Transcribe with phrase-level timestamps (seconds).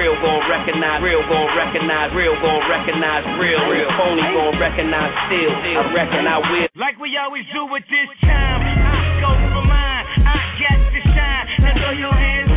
[0.00, 5.52] real gon' recognize, real gon' recognize, real gon' recognize, real, real phony gon' recognize still.
[5.52, 6.68] I reckon I will.
[6.72, 10.04] Like we always do with this time, I go for mine.
[10.24, 11.46] I get to shine.
[11.60, 12.49] Now throw your hands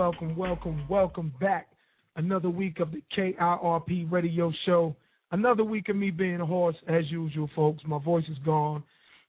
[0.00, 1.68] Welcome, welcome, welcome, back.
[2.16, 4.96] Another week of the KIRP radio show.
[5.30, 7.82] Another week of me being a hoarse as usual, folks.
[7.86, 8.82] My voice is gone.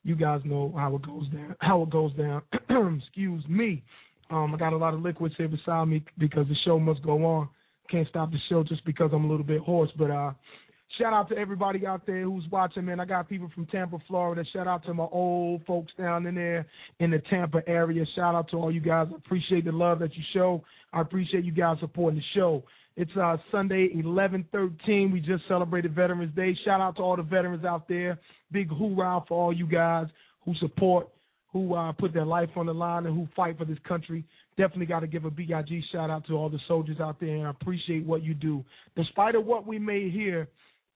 [0.06, 1.58] You guys know how it goes down.
[1.60, 2.44] How it goes down.
[3.04, 3.84] Excuse me.
[4.30, 7.26] Um, I got a lot of liquids here beside me because the show must go
[7.26, 7.50] on.
[7.90, 9.92] Can't stop the show just because I'm a little bit hoarse.
[9.98, 10.32] But uh,
[10.98, 13.00] shout out to everybody out there who's watching, man.
[13.00, 14.44] I got people from Tampa, Florida.
[14.54, 16.66] Shout out to my old folks down in there
[17.00, 18.06] in the Tampa area.
[18.16, 19.08] Shout out to all you guys.
[19.12, 20.64] I appreciate the love that you show.
[20.94, 22.64] I appreciate you guys supporting the show.
[22.98, 25.12] It's uh, Sunday, eleven thirteen.
[25.12, 26.58] We just celebrated Veterans Day.
[26.66, 28.20] Shout out to all the veterans out there.
[28.52, 30.08] Big hoorah for all you guys
[30.44, 31.08] who support,
[31.54, 34.26] who uh, put their life on the line, and who fight for this country.
[34.58, 37.36] Definitely got to give a big IG shout out to all the soldiers out there,
[37.36, 38.66] and I appreciate what you do.
[38.98, 40.50] Despite of what we may hear,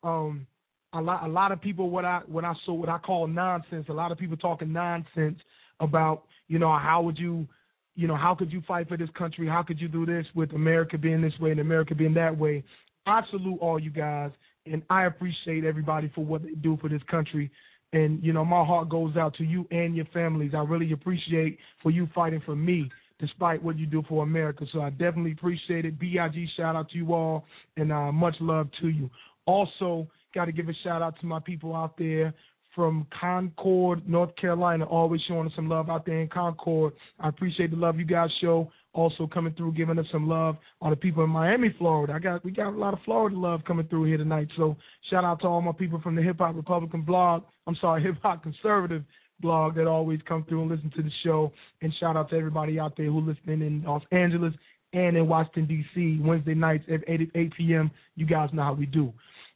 [0.06, 0.48] um,
[0.94, 3.88] a lot a lot of people what I what I saw what I call nonsense.
[3.90, 5.40] A lot of people talking nonsense
[5.80, 7.48] about you know how would you
[7.96, 9.48] you know how could you fight for this country?
[9.48, 12.64] How could you do this with America being this way and America being that way?
[13.06, 14.32] I salute all you guys,
[14.66, 17.52] and I appreciate everybody for what they do for this country.
[17.92, 20.52] And you know my heart goes out to you and your families.
[20.56, 24.66] I really appreciate for you fighting for me despite what you do for America.
[24.74, 25.98] So I definitely appreciate it.
[25.98, 26.18] Big
[26.58, 27.46] shout out to you all,
[27.78, 29.10] and uh, much love to you.
[29.46, 32.34] Also, got to give a shout out to my people out there
[32.76, 36.94] from Concord, North Carolina, always showing us some love out there in Concord.
[37.20, 38.70] I appreciate the love you guys show.
[38.94, 40.58] Also coming through, giving us some love.
[40.82, 42.14] All the people in Miami, Florida.
[42.14, 44.48] I got we got a lot of Florida love coming through here tonight.
[44.56, 44.78] So
[45.10, 47.44] shout out to all my people from the Hip Hop Republican blog.
[47.68, 49.04] I'm sorry, Hip Hop Conservative
[49.42, 51.52] blog that always come through and listen to the show.
[51.82, 54.54] And shout out to everybody out there who listening in Los Angeles
[54.94, 56.20] and in Washington D.C.
[56.22, 57.92] Wednesday nights at 8, 8 p.m.
[58.16, 59.14] You guys know how we do.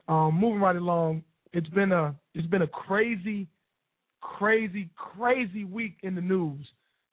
[0.10, 1.24] Um, moving right along,
[1.54, 3.48] it's been a it's been a crazy,
[4.22, 6.66] crazy, crazy week in the news.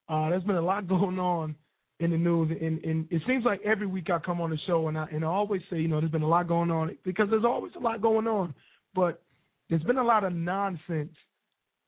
[0.09, 1.55] Uh, there's been a lot going on
[2.01, 4.89] in the news, and, and it seems like every week I come on the show
[4.89, 7.29] and I and I always say, you know, there's been a lot going on because
[7.31, 8.55] there's always a lot going on,
[8.95, 9.23] but
[9.69, 11.15] there's been a lot of nonsense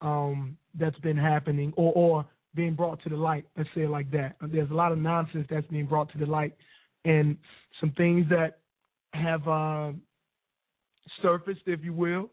[0.02, 3.46] um, that's been happening or or being brought to the light.
[3.56, 4.37] Let's say it like that.
[4.43, 6.54] There's a lot of nonsense that's being brought to the light,
[7.06, 7.38] and
[7.81, 8.58] some things that
[9.14, 9.93] have uh,
[11.22, 12.31] surfaced, if you will,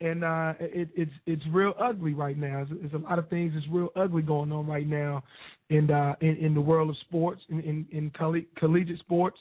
[0.00, 2.64] and uh, it, it's it's real ugly right now.
[2.68, 5.22] There's, there's a lot of things that's real ugly going on right now,
[5.68, 9.38] in uh, in, in the world of sports, in in, in coll- collegiate sports,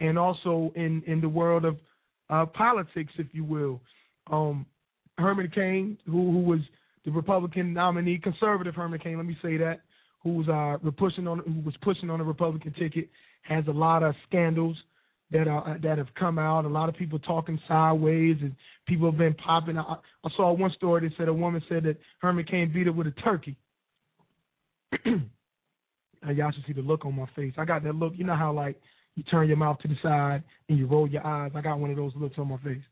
[0.00, 1.76] and also in in the world of
[2.30, 3.80] uh, politics, if you will.
[4.30, 4.66] Um,
[5.18, 6.60] Herman Cain, who who was
[7.04, 9.80] the Republican nominee, conservative Herman Cain, let me say that,
[10.22, 13.08] who was uh, pushing on who was pushing on the Republican ticket,
[13.42, 14.76] has a lot of scandals
[15.30, 16.64] that are that have come out.
[16.64, 18.54] A lot of people talking sideways, and
[18.86, 19.78] people have been popping.
[19.78, 22.92] I, I saw one story that said a woman said that Herman Cain beat her
[22.92, 23.56] with a turkey.
[25.04, 27.52] Y'all should see the look on my face.
[27.56, 28.14] I got that look.
[28.16, 28.80] You know how like
[29.14, 31.52] you turn your mouth to the side and you roll your eyes.
[31.54, 32.82] I got one of those looks on my face.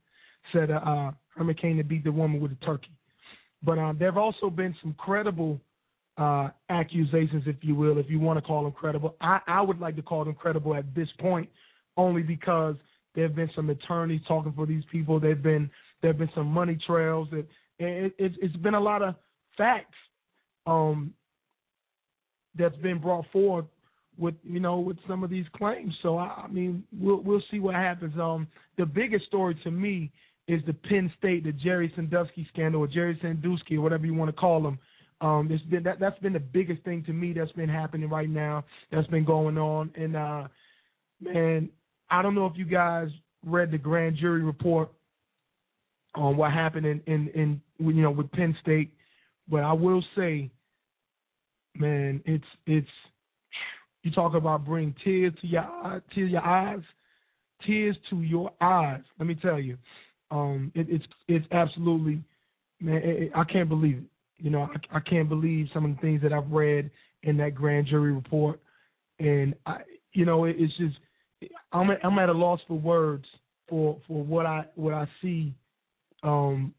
[0.53, 2.91] Said uh, uh Herman Cain to beat the woman with a turkey.
[3.63, 5.61] But uh, there have also been some credible
[6.17, 9.17] uh, accusations, if you will, if you want to call them credible.
[9.21, 11.49] I, I would like to call them credible at this point,
[11.97, 12.77] only because
[13.15, 15.21] there have been some attorneys talking for these people.
[15.21, 15.71] There've been
[16.03, 17.29] there have been some money trails.
[17.31, 17.47] That
[17.79, 19.15] it, it, it's been a lot of
[19.57, 19.97] facts
[20.67, 21.15] um,
[22.57, 23.67] that's been brought forward
[24.19, 25.95] with you know with some of these claims.
[26.03, 28.19] So I, I mean we'll we'll see what happens.
[28.19, 28.49] Um,
[28.79, 30.11] the biggest story to me
[30.47, 34.29] is the Penn State, the Jerry Sandusky scandal, or Jerry Sandusky, or whatever you want
[34.29, 34.79] to call him.
[35.21, 38.29] Um, it's been that that's been the biggest thing to me that's been happening right
[38.29, 38.65] now.
[38.91, 40.49] That's been going on, and uh,
[41.21, 41.71] man,
[42.15, 43.09] I don't know if you guys
[43.45, 44.89] read the grand jury report
[46.15, 48.93] on what happened in in, in you know with Penn State,
[49.49, 50.49] but I will say,
[51.75, 52.87] man, it's it's
[54.05, 56.83] you talk about bring tears to your tears your eyes,
[57.67, 59.03] tears to your eyes.
[59.19, 59.77] Let me tell you,
[60.31, 62.23] um, it, it's it's absolutely,
[62.81, 64.05] man, it, I can't believe it.
[64.39, 66.93] You know, I, I can't believe some of the things that I've read
[67.25, 68.61] in that grand jury report,
[69.19, 69.79] and I,
[70.13, 70.95] you know, it, it's just
[71.73, 73.25] I'm at, I'm at a loss for words
[73.69, 75.55] for for what I what I see,
[76.23, 76.75] um,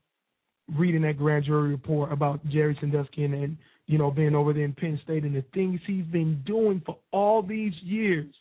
[0.77, 3.57] reading that grand jury report about Jerry Sandusky and, and
[3.87, 6.97] you know being over there in Penn State and the things he's been doing for
[7.11, 8.33] all these years,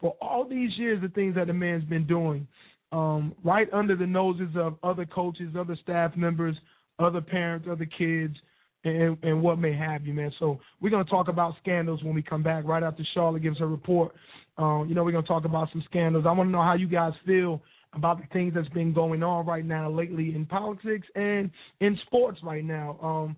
[0.00, 2.46] for all these years, the things that the man's been doing,
[2.92, 6.56] um, right under the noses of other coaches, other staff members,
[6.98, 8.36] other parents, other kids,
[8.86, 10.32] and, and what may have you, man.
[10.38, 13.66] So we're to talk about scandals when we come back right after Charlotte gives her
[13.66, 14.14] report.
[14.58, 16.24] Um, you know, we're to talk about some scandals.
[16.26, 17.62] I want to know how you guys feel
[17.92, 21.48] about the things that's been going on right now lately in politics and
[21.80, 22.98] in sports right now.
[23.02, 23.36] Um,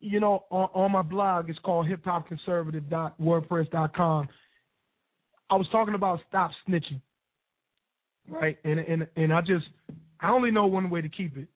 [0.00, 4.28] you know, on, on my blog, it's called hiphopconservative.wordpress.com.
[5.50, 7.00] I was talking about stop snitching
[8.28, 8.58] right?
[8.64, 9.66] And and and I just
[10.20, 11.48] I only know one way to keep it,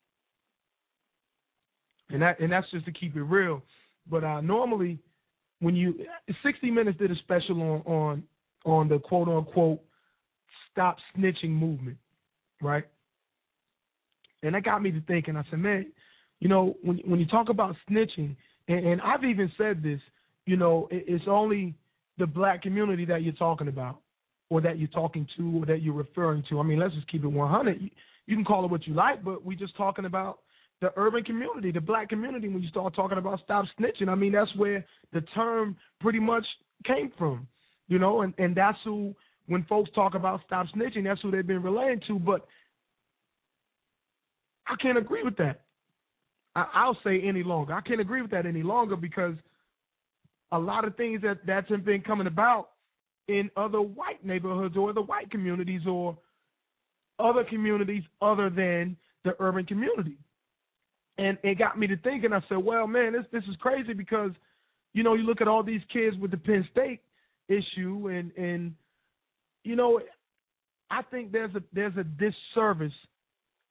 [2.10, 3.62] and that and that's just to keep it real.
[4.10, 4.98] But uh, normally,
[5.60, 5.94] when you
[6.42, 8.22] 60 Minutes did a special on on
[8.64, 9.80] on the quote unquote
[10.70, 11.96] stop snitching movement,
[12.60, 12.84] right?
[14.42, 15.36] And that got me to thinking.
[15.36, 15.86] I said, man,
[16.40, 18.36] you know, when when you talk about snitching,
[18.68, 20.00] and, and I've even said this,
[20.44, 21.74] you know, it, it's only
[22.18, 24.00] the black community that you're talking about
[24.48, 26.60] or that you're talking to or that you're referring to.
[26.60, 27.80] I mean, let's just keep it 100.
[27.80, 27.90] You,
[28.26, 30.40] you can call it what you like, but we're just talking about
[30.80, 32.48] the urban community, the black community.
[32.48, 36.44] When you start talking about stop snitching, I mean, that's where the term pretty much
[36.84, 37.46] came from,
[37.88, 39.14] you know, and, and that's who,
[39.46, 42.18] when folks talk about stop snitching, that's who they've been relating to.
[42.18, 42.46] But
[44.66, 45.62] I can't agree with that.
[46.54, 47.72] I, I'll say any longer.
[47.72, 49.34] I can't agree with that any longer because
[50.52, 52.68] a lot of things that that's been coming about
[53.28, 56.16] in other white neighborhoods or the white communities or
[57.18, 60.18] other communities other than the urban community.
[61.18, 64.32] And it got me to thinking, I said, well, man, this this is crazy because,
[64.92, 67.00] you know, you look at all these kids with the Penn State
[67.48, 68.74] issue and and
[69.64, 70.00] you know,
[70.90, 72.92] I think there's a there's a disservice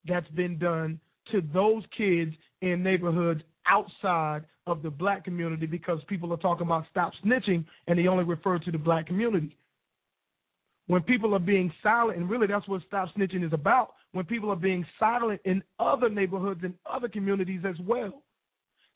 [0.08, 1.00] that's been done
[1.32, 6.86] to those kids in neighborhoods outside of the black community because people are talking about
[6.92, 9.56] stop snitching and they only refer to the black community.
[10.88, 14.50] When people are being silent, and really that's what stop snitching is about, when people
[14.50, 18.24] are being silent in other neighborhoods and other communities as well.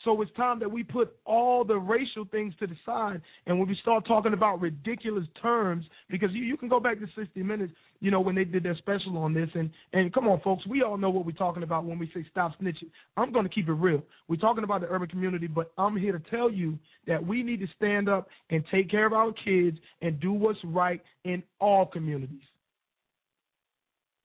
[0.05, 3.67] So it's time that we put all the racial things to the side, and when
[3.67, 7.73] we start talking about ridiculous terms, because you, you can go back to 60 Minutes,
[7.99, 10.83] you know, when they did their special on this, and and come on, folks, we
[10.83, 12.89] all know what we're talking about when we say stop snitching.
[13.17, 14.01] I'm going to keep it real.
[14.29, 17.59] We're talking about the urban community, but I'm here to tell you that we need
[17.59, 21.85] to stand up and take care of our kids and do what's right in all
[21.85, 22.39] communities.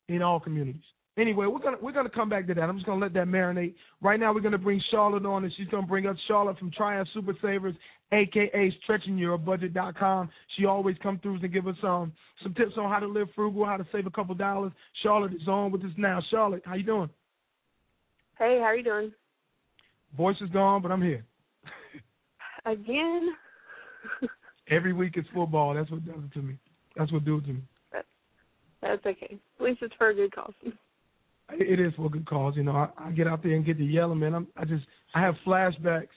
[0.09, 0.83] In all communities.
[1.17, 2.63] Anyway, we're gonna we're gonna come back to that.
[2.63, 3.75] I'm just gonna let that marinate.
[4.03, 7.07] Right now, we're gonna bring Charlotte on, and she's gonna bring us Charlotte from Triad
[7.15, 7.75] Super Savers,
[8.11, 10.29] aka StretchingYourBudget.com.
[10.57, 13.65] She always come through and give us um some tips on how to live frugal,
[13.65, 14.73] how to save a couple dollars.
[15.05, 16.21] Charlotte is on with us now.
[16.31, 17.11] Charlotte, how you doing?
[18.37, 19.13] Hey, how are you doing?
[20.17, 21.25] Voice is gone, but I'm here.
[22.67, 23.29] Again?
[24.69, 25.75] Every week it's football.
[25.75, 26.59] That's what does it to me.
[26.97, 27.63] That's what do it to me.
[28.85, 29.39] That's okay.
[29.59, 30.53] At least it's for a good cause.
[31.53, 32.55] It is for a good cause.
[32.55, 34.35] You know, I, I get out there and get the yelling, man.
[34.35, 36.09] I'm, I just I have flashbacks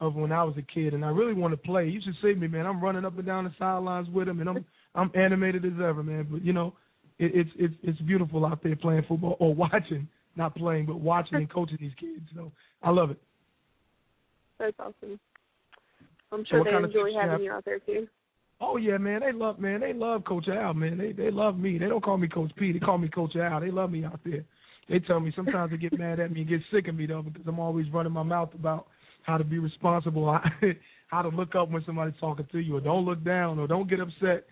[0.00, 1.86] of when I was a kid, and I really want to play.
[1.86, 2.64] You should see me, man.
[2.64, 4.64] I'm running up and down the sidelines with them, and I'm
[4.94, 6.26] I'm animated as ever, man.
[6.30, 6.74] But you know,
[7.18, 11.36] it, it's it's it's beautiful out there playing football or watching, not playing, but watching
[11.36, 12.24] and coaching these kids.
[12.34, 12.52] So
[12.82, 13.20] I love it.
[14.58, 15.20] That's awesome.
[16.32, 18.08] I'm sure what they enjoy tips you having you out there too.
[18.60, 19.20] Oh yeah, man.
[19.20, 19.80] They love man.
[19.80, 20.98] They love Coach Al, man.
[20.98, 21.78] They they love me.
[21.78, 22.72] They don't call me Coach P.
[22.72, 23.60] They call me Coach Al.
[23.60, 24.44] They love me out there.
[24.88, 27.22] They tell me sometimes they get mad at me and get sick of me though
[27.22, 28.86] because I'm always running my mouth about
[29.22, 30.38] how to be responsible,
[31.08, 33.88] how to look up when somebody's talking to you, or don't look down, or don't
[33.88, 34.44] get upset.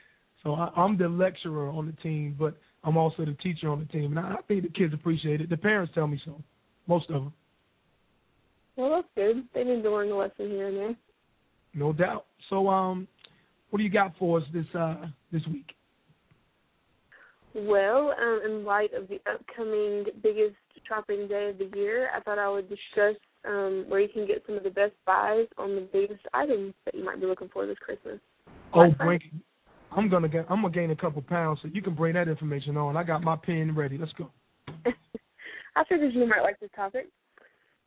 [0.42, 3.84] So I, I'm the lecturer on the team, but I'm also the teacher on the
[3.86, 5.50] team, and I, I think the kids appreciate it.
[5.50, 6.42] The parents tell me so.
[6.88, 7.32] Most of them,
[8.76, 9.46] Well, that's good.
[9.54, 10.96] They need to learn a lesson here and there.
[11.74, 12.26] no doubt.
[12.50, 13.06] So um,
[13.72, 15.74] what do you got for us this uh this week?
[17.54, 22.38] Well, um, in light of the upcoming biggest shopping day of the year, I thought
[22.38, 25.88] I would discuss um, where you can get some of the best buys on the
[25.90, 28.20] biggest items that you might be looking for this Christmas.
[28.74, 29.20] Oh, bring.
[29.90, 30.46] I'm gonna get.
[30.50, 32.96] I'm gonna gain a couple pounds, so you can bring that information on.
[32.96, 33.96] I got my pen ready.
[33.96, 34.30] Let's go.
[35.76, 37.08] I figured you might like this topic.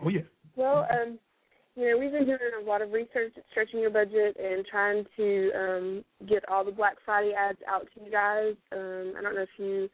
[0.03, 0.21] Oh yeah.
[0.55, 1.19] Well, um,
[1.75, 5.51] you know, we've been doing a lot of research, stretching your budget, and trying to
[5.53, 8.55] um, get all the Black Friday ads out to you guys.
[8.71, 9.89] Um, I don't know if you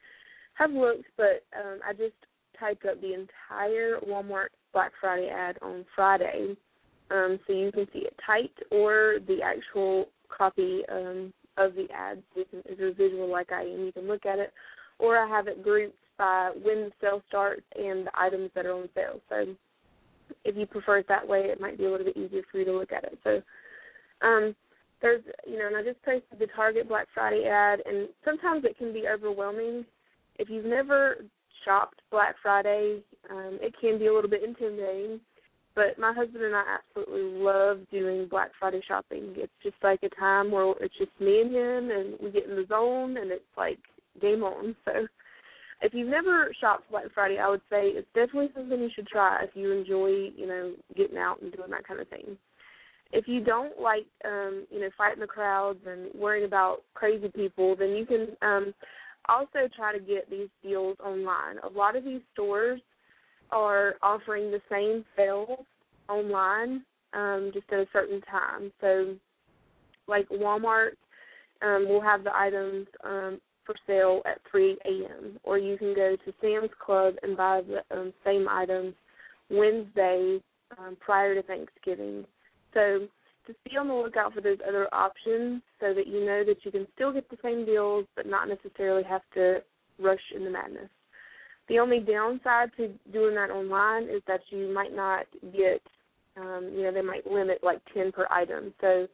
[0.54, 2.14] have looked, but um, I just
[2.60, 6.56] typed up the entire Walmart Black Friday ad on Friday,
[7.10, 12.22] um, so you can see it typed or the actual copy um, of the ad.
[12.34, 14.54] So you can, if you're visual like I am, you can look at it,
[15.00, 18.74] or I have it grouped by when the sale starts and the items that are
[18.74, 19.20] on sale.
[19.30, 19.56] So
[20.46, 22.66] if you prefer it that way, it might be a little bit easier for you
[22.66, 23.18] to look at it.
[23.24, 23.42] So,
[24.22, 24.56] um,
[25.02, 28.78] there's, you know, and I just posted the Target Black Friday ad, and sometimes it
[28.78, 29.86] can be overwhelming.
[30.38, 31.18] If you've never
[31.66, 35.20] shopped Black Friday, um, it can be a little bit intimidating.
[35.74, 39.34] But my husband and I absolutely love doing Black Friday shopping.
[39.38, 42.56] It's just like a time where it's just me and him, and we get in
[42.56, 43.80] the zone, and it's like
[44.22, 44.76] game on.
[44.86, 45.08] So,
[45.82, 49.44] if you've never shopped Black Friday, I would say it's definitely something you should try
[49.44, 52.38] if you enjoy, you know, getting out and doing that kind of thing.
[53.12, 57.76] If you don't like, um, you know, fighting the crowds and worrying about crazy people,
[57.76, 58.74] then you can um,
[59.28, 61.58] also try to get these deals online.
[61.64, 62.80] A lot of these stores
[63.50, 65.66] are offering the same sales
[66.08, 66.84] online,
[67.14, 68.72] um, just at a certain time.
[68.80, 69.16] So,
[70.08, 70.92] like Walmart
[71.62, 75.40] um, will have the items um, for sale at 3 a.m.
[75.44, 78.94] Or you can go to Sam's Club and buy the um, same items
[79.50, 80.40] Wednesday
[80.78, 82.26] um, prior to Thanksgiving.
[82.74, 83.08] So
[83.48, 86.72] just be on the lookout for those other options so that you know that you
[86.72, 89.60] can still get the same deals but not necessarily have to
[90.00, 90.90] rush into madness.
[91.68, 95.82] The only downside to doing that online is that you might not get,
[96.38, 98.74] um, you know, they might limit like 10 per item.
[98.82, 99.08] So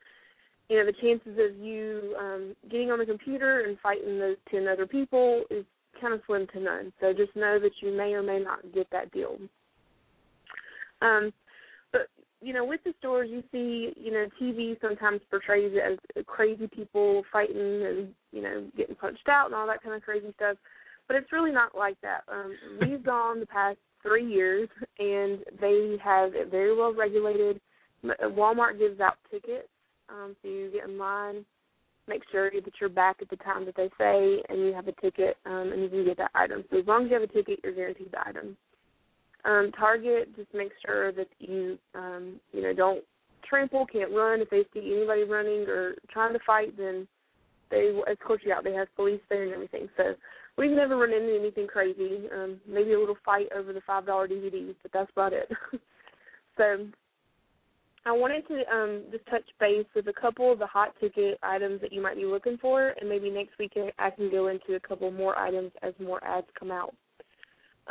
[0.69, 4.67] you know, the chances of you um, getting on the computer and fighting those 10
[4.67, 5.65] other people is
[5.99, 6.91] kind of slim to none.
[6.99, 9.37] So just know that you may or may not get that deal.
[11.01, 11.31] Um,
[11.91, 12.07] but,
[12.41, 16.67] you know, with the stores, you see, you know, TV sometimes portrays it as crazy
[16.67, 17.55] people fighting
[17.85, 20.57] and, you know, getting punched out and all that kind of crazy stuff.
[21.07, 22.23] But it's really not like that.
[22.29, 24.67] Um, we've gone the past three years,
[24.99, 27.61] and they have it very well regulated.
[28.03, 29.69] Walmart gives out tickets
[30.09, 31.45] um, so you get in line,
[32.07, 34.93] make sure that you're back at the time that they say, and you have a
[35.01, 36.63] ticket, um, and you can get that item.
[36.69, 38.57] So as long as you have a ticket, you're guaranteed the item.
[39.45, 43.03] Um, Target just make sure that you, um, you know, don't
[43.47, 44.41] trample, can't run.
[44.41, 47.07] If they see anybody running or trying to fight, then
[47.69, 48.63] they will escort you out.
[48.63, 49.89] They have police there and everything.
[49.95, 50.15] So
[50.57, 52.27] we've never run into anything crazy.
[52.33, 55.49] Um, maybe a little fight over the five dollar DVDs, but that's about it.
[56.57, 56.87] so
[58.07, 61.81] I wanted to um, just touch base with a couple of the hot ticket items
[61.81, 64.79] that you might be looking for, and maybe next week I can go into a
[64.79, 66.95] couple more items as more ads come out.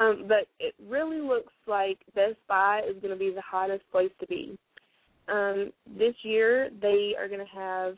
[0.01, 4.11] Um, but it really looks like Best Buy is going to be the hottest place
[4.21, 4.59] to be.
[5.29, 7.97] Um, this year, they are going to have,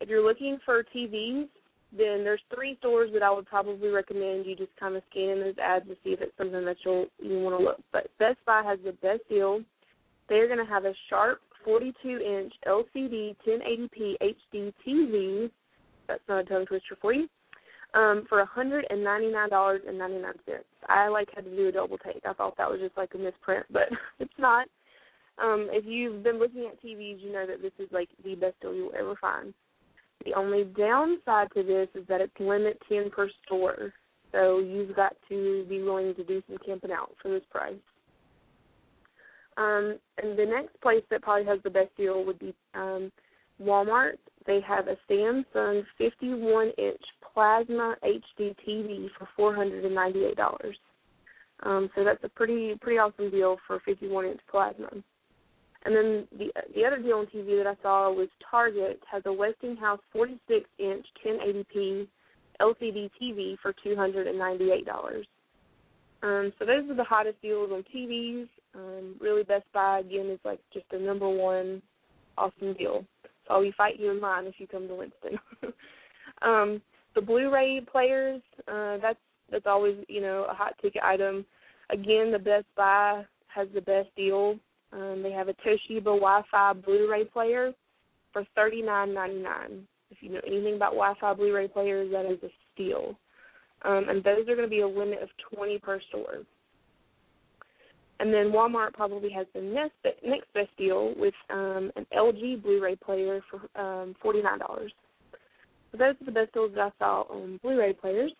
[0.00, 1.48] if you're looking for TVs,
[1.96, 5.40] then there's three stores that I would probably recommend you just kind of scan in
[5.40, 7.80] those ads to see if it's something that you'll you want to look.
[7.92, 9.60] But Best Buy has the best deal.
[10.28, 15.50] They're going to have a Sharp 42-inch LCD 1080p HD TV.
[16.08, 17.28] That's not a tongue twister for you.
[17.94, 20.32] Um, for $199.99.
[20.88, 22.22] I like had to do a double take.
[22.24, 23.88] I thought that was just like a misprint, but
[24.18, 24.66] it's not.
[25.42, 28.60] Um, if you've been looking at TVs, you know that this is like the best
[28.60, 29.52] deal you'll ever find.
[30.24, 33.92] The only downside to this is that it's limit 10 per store.
[34.30, 37.74] So you've got to be willing to do some camping out for this price.
[39.56, 43.12] Um, and the next place that probably has the best deal would be um,
[43.60, 44.16] Walmart.
[44.46, 47.00] They have a Samsung 51 inch
[47.32, 50.72] plasma HD TV for $498.
[51.64, 54.88] Um, so that's a pretty pretty awesome deal for 51 inch plasma.
[55.84, 59.32] And then the the other deal on TV that I saw was Target has a
[59.32, 62.08] Westinghouse 46 inch 1080p
[62.60, 65.24] LCD TV for $298.
[66.22, 68.48] Um, so those are the hottest deals on TVs.
[68.74, 71.82] Um, really, Best Buy again is like just the number one
[72.38, 73.04] awesome deal.
[73.46, 75.38] So be fighting you in line if you come to Winston.
[76.42, 76.80] um,
[77.14, 79.18] the Blu-ray players, uh, that's
[79.50, 81.44] that's always you know a hot ticket item.
[81.90, 84.58] Again, the Best Buy has the best deal.
[84.92, 87.72] Um, they have a Toshiba Wi-Fi Blu-ray player
[88.32, 89.86] for thirty nine ninety nine.
[90.10, 93.18] If you know anything about Wi-Fi Blu-ray players, that is a steal.
[93.84, 96.44] Um, and those are going to be a limit of 20 per store.
[98.20, 102.96] And then Walmart probably has the next next best deal with um, an LG Blu-ray
[102.96, 104.60] player for um, $49.
[105.90, 108.32] So those are the best deals that I saw on Blu-ray players.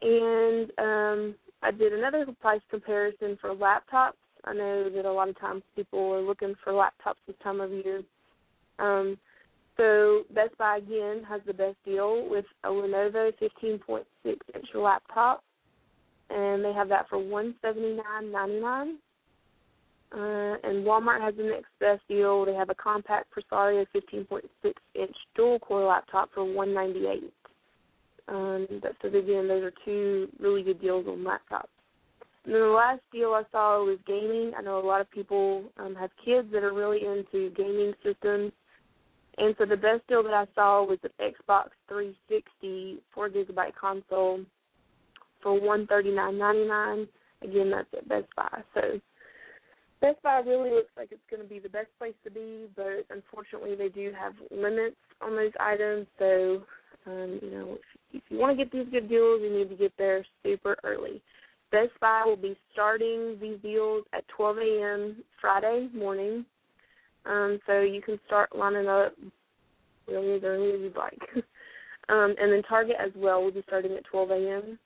[0.00, 4.12] And um, I did another price comparison for laptops.
[4.44, 7.70] I know that a lot of times people are looking for laptops this time of
[7.70, 8.02] year.
[8.78, 9.18] Um,
[9.76, 15.42] so Best Buy again has the best deal with a Lenovo 15.6 inch laptop,
[16.30, 18.94] and they have that for 179.99.
[20.12, 22.44] Uh, and Walmart has the next best deal.
[22.44, 24.40] They have a Compaq Presario 15.6
[24.94, 27.32] inch dual core laptop for 198.
[28.28, 28.66] Um,
[29.02, 31.68] so again, those are two really good deals on laptops.
[32.44, 34.52] And then the last deal I saw was gaming.
[34.56, 38.52] I know a lot of people um, have kids that are really into gaming systems
[39.38, 44.40] and so the best deal that I saw was an Xbox 360 four gigabyte console
[45.42, 47.06] for one thirty nine ninety nine.
[47.42, 48.62] Again, that's at Best Buy.
[48.74, 48.98] So
[50.00, 53.04] Best Buy really looks like it's going to be the best place to be, but
[53.10, 56.06] unfortunately they do have limits on those items.
[56.18, 56.62] So
[57.06, 57.80] um, you know, if,
[58.14, 61.22] if you want to get these good deals, you need to get there super early.
[61.70, 65.24] Best Buy will be starting these deals at 12 a.m.
[65.40, 66.46] Friday morning
[67.26, 69.14] um, so you can start lining up
[70.08, 71.18] really as early as you'd like.
[72.08, 74.78] um, and then Target as well will be starting at 12 a.m.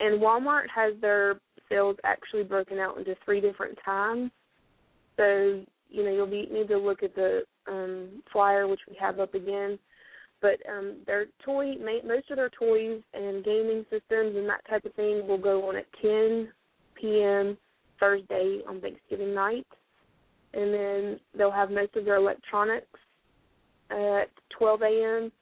[0.00, 4.30] And Walmart has their sales actually broken out into three different times.
[5.16, 9.20] So you know you'll be need to look at the um, flyer which we have
[9.20, 9.78] up again.
[10.40, 14.92] But um, their toy, most of their toys and gaming systems and that type of
[14.94, 16.48] thing will go on at 10
[17.00, 17.56] p.m.
[18.00, 19.66] Thursday on Thanksgiving night
[20.54, 22.86] and then they'll have most of their electronics
[23.90, 25.32] at 12 a.m.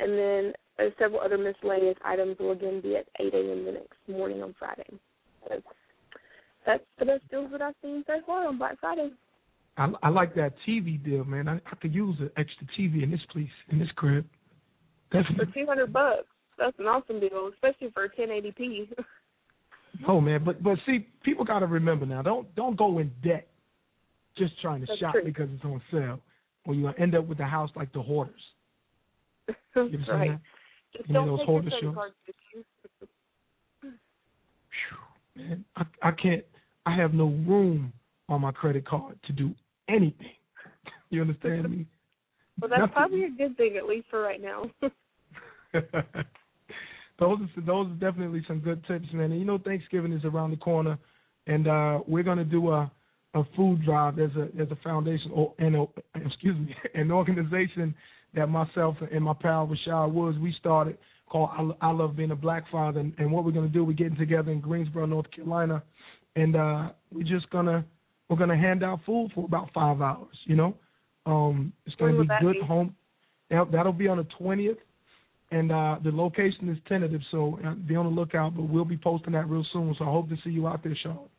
[0.00, 3.64] and then uh, several other miscellaneous items will again be at 8 a.m.
[3.64, 4.86] the next morning on Friday.
[5.48, 5.60] So
[6.66, 9.10] that's the best deals that I've seen so far on Black Friday.
[9.76, 11.48] I, I like that TV deal, man.
[11.48, 14.26] I, I could use an extra TV in this place, in this crib.
[15.12, 15.46] Definitely.
[15.46, 16.26] For 200 bucks,
[16.58, 18.92] that's an awesome deal, especially for 1080p.
[20.08, 22.22] oh man, but but see, people got to remember now.
[22.22, 23.48] Don't don't go in debt
[24.38, 25.24] just trying to That's shop true.
[25.24, 26.20] because it's on sale,
[26.66, 28.34] or you're end up with a house like the hoarders.
[29.76, 30.30] You understand right.
[30.30, 30.40] that?
[30.96, 31.94] Just You don't those take hoarder shows?
[31.94, 32.64] cards with you.
[33.82, 36.44] Phew, man, I I can't.
[36.86, 37.92] I have no room
[38.28, 39.54] on my credit card to do
[39.88, 40.32] anything.
[41.10, 41.86] You understand me?
[42.60, 42.92] Well, that's Nothing.
[42.94, 44.68] probably a good thing, at least for right now.
[45.72, 49.30] those are those are definitely some good tips, man.
[49.30, 50.98] And you know, Thanksgiving is around the corner,
[51.46, 52.90] and uh, we're gonna do a
[53.34, 54.16] a food drive.
[54.16, 55.86] There's a there's a foundation or an a,
[56.18, 57.94] excuse me an organization
[58.34, 62.36] that myself and my pal Rashad Woods we started called I, I Love Being a
[62.36, 63.00] Black Father.
[63.00, 65.82] And, and what we're gonna do, we're getting together in Greensboro, North Carolina,
[66.36, 67.84] and uh, we're just gonna
[68.28, 70.36] we're gonna hand out food for about five hours.
[70.44, 70.74] You know,
[71.26, 72.66] um, it's gonna be good be?
[72.66, 72.94] home.
[73.50, 74.78] That, that'll be on the twentieth,
[75.50, 78.54] and uh, the location is tentative, so uh, be on the lookout.
[78.54, 79.94] But we'll be posting that real soon.
[79.98, 81.30] So I hope to see you out there, Charlotte.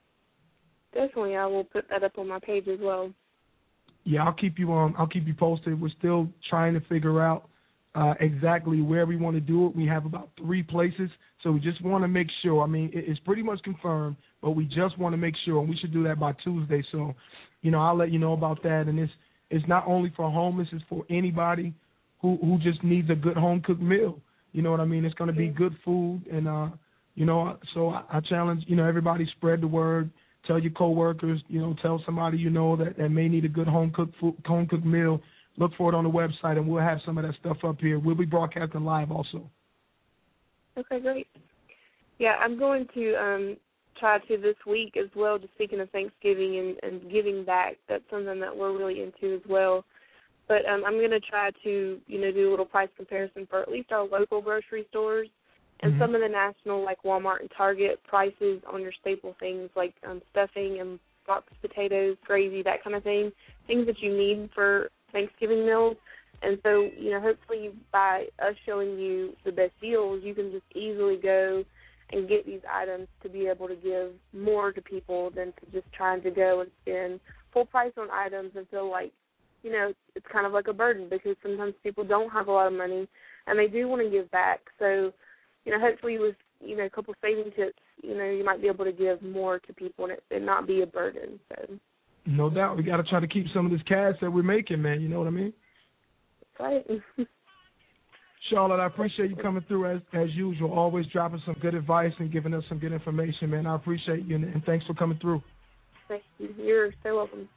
[0.93, 3.11] Definitely, I will put that up on my page as well.
[4.05, 5.79] Yeah, I'll keep you um I'll keep you posted.
[5.79, 7.47] We're still trying to figure out
[7.95, 9.75] uh exactly where we want to do it.
[9.75, 11.09] We have about three places,
[11.43, 12.63] so we just want to make sure.
[12.63, 15.77] I mean, it's pretty much confirmed, but we just want to make sure, and we
[15.77, 16.83] should do that by Tuesday.
[16.91, 17.13] So,
[17.61, 18.85] you know, I'll let you know about that.
[18.87, 19.11] And it's
[19.49, 21.73] it's not only for homeless; it's for anybody
[22.21, 24.19] who who just needs a good home cooked meal.
[24.51, 25.05] You know what I mean?
[25.05, 26.69] It's going to be good food, and uh,
[27.15, 30.09] you know, so I, I challenge you know everybody spread the word.
[30.45, 33.67] Tell your coworkers, you know, tell somebody you know that, that may need a good
[33.67, 35.21] home cooked food, home cooked meal.
[35.57, 37.99] Look for it on the website, and we'll have some of that stuff up here.
[37.99, 39.49] We'll be broadcasting live also.
[40.77, 41.27] Okay, great.
[42.17, 43.57] Yeah, I'm going to um
[43.99, 45.37] try to this week as well.
[45.37, 49.41] Just speaking of Thanksgiving and, and giving back, that's something that we're really into as
[49.49, 49.83] well.
[50.47, 53.61] But um, I'm going to try to, you know, do a little price comparison for
[53.61, 55.27] at least our local grocery stores
[55.81, 55.99] and Mhm.
[55.99, 60.21] some of the national, like Walmart and Target, prices on your staple things like um,
[60.31, 63.31] stuffing and boxed potatoes, gravy, that kind of thing,
[63.67, 65.95] things that you need for Thanksgiving meals.
[66.41, 70.65] And so, you know, hopefully by us showing you the best deals, you can just
[70.73, 71.63] easily go
[72.11, 75.91] and get these items to be able to give more to people than to just
[75.93, 77.19] trying to go and spend
[77.53, 79.11] full price on items and feel like,
[79.63, 82.67] you know, it's kind of like a burden because sometimes people don't have a lot
[82.67, 83.07] of money
[83.45, 84.61] and they do want to give back.
[84.79, 85.11] So,
[85.65, 88.67] you know, hopefully with, you know, a couple saving tips, you know, you might be
[88.67, 91.39] able to give more to people and it and not be a burden.
[91.49, 91.75] So
[92.25, 94.81] No doubt, we got to try to keep some of this cash that we're making,
[94.81, 95.01] man.
[95.01, 95.53] You know what I mean?
[96.59, 96.85] right.
[98.49, 100.71] Charlotte, I appreciate you coming through as as usual.
[100.71, 103.67] Always dropping some good advice and giving us some good information, man.
[103.67, 105.43] I appreciate you, and, and thanks for coming through.
[106.07, 106.49] Thank you.
[106.57, 107.47] You're so welcome.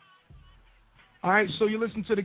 [1.22, 2.22] All right, so you listen to the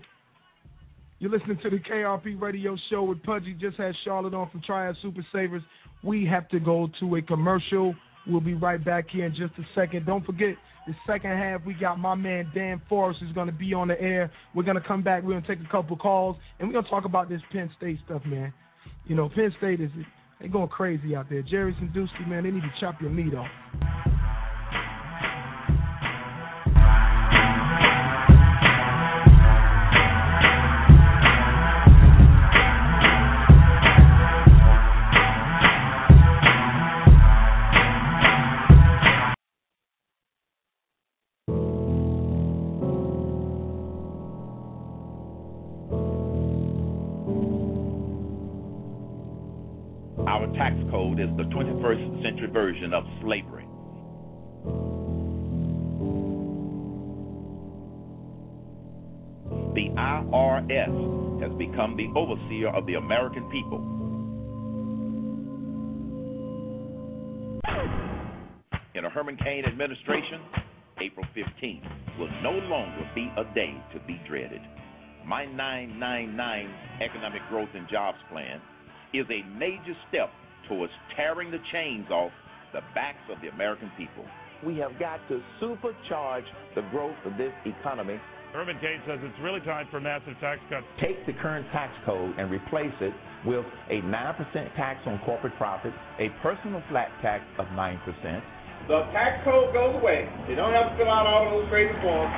[1.20, 3.56] you're listening to the KIRP Radio Show with Pudgy.
[3.60, 5.64] Just had Charlotte on from Triad Super Savers.
[6.04, 7.96] We have to go to a commercial.
[8.28, 10.06] We'll be right back here in just a second.
[10.06, 11.66] Don't forget the second half.
[11.66, 14.32] We got my man Dan Forest is going to be on the air.
[14.54, 15.24] We're going to come back.
[15.24, 17.72] We're going to take a couple calls and we're going to talk about this Penn
[17.78, 18.54] State stuff, man.
[19.06, 19.90] You know, Penn State is
[20.40, 21.42] they going crazy out there.
[21.42, 23.48] Jerry Sandusky, man, they need to chop your meat off.
[51.38, 53.64] The 21st century version of slavery.
[59.76, 63.78] The IRS has become the overseer of the American people.
[68.96, 70.42] In a Herman Cain administration,
[71.00, 74.62] April 15th will no longer be a day to be dreaded.
[75.24, 78.60] My 999 Economic Growth and Jobs Plan
[79.14, 80.32] is a major step
[80.68, 82.32] towards tearing the chains off
[82.74, 84.26] the backs of the American people.
[84.66, 88.20] We have got to supercharge the growth of this economy.
[88.54, 90.86] Herman Cain says it's really time for massive tax cuts.
[91.02, 93.14] Take the current tax code and replace it
[93.46, 98.42] with a 9% tax on corporate profits, a personal flat tax of 9%,
[98.88, 100.26] The tax code goes away.
[100.50, 102.34] You don't have to fill out all those crazy forms.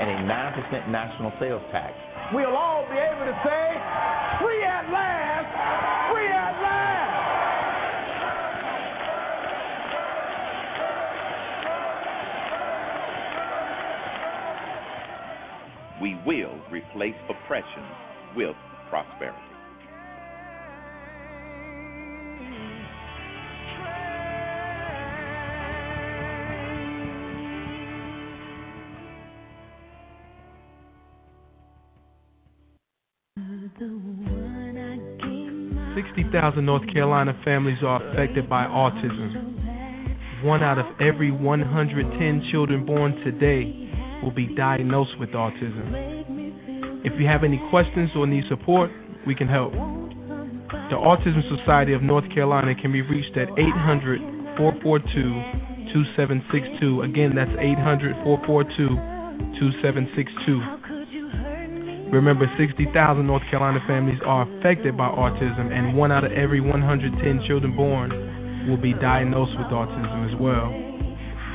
[0.00, 1.92] and a 9% national sales tax.
[2.32, 3.64] We'll all be able to say,
[4.40, 5.29] free at last,
[16.00, 17.84] We will replace oppression
[18.34, 18.56] with
[18.88, 19.36] prosperity.
[35.94, 40.44] Sixty thousand North Carolina families are affected by autism.
[40.44, 43.89] One out of every 110 children born today
[44.22, 47.02] will be diagnosed with autism.
[47.04, 48.90] If you have any questions or need support,
[49.26, 49.72] we can help.
[49.72, 54.20] The Autism Society of North Carolina can be reached at 800
[54.58, 55.10] 442
[55.94, 57.02] 2762.
[57.02, 58.88] Again, that's 800 442
[59.58, 60.80] 2762.
[62.10, 62.90] Remember, 60,000
[63.26, 67.14] North Carolina families are affected by autism, and one out of every 110
[67.46, 70.74] children born will be diagnosed with autism as well.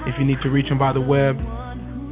[0.08, 1.36] If you need to reach them by the web,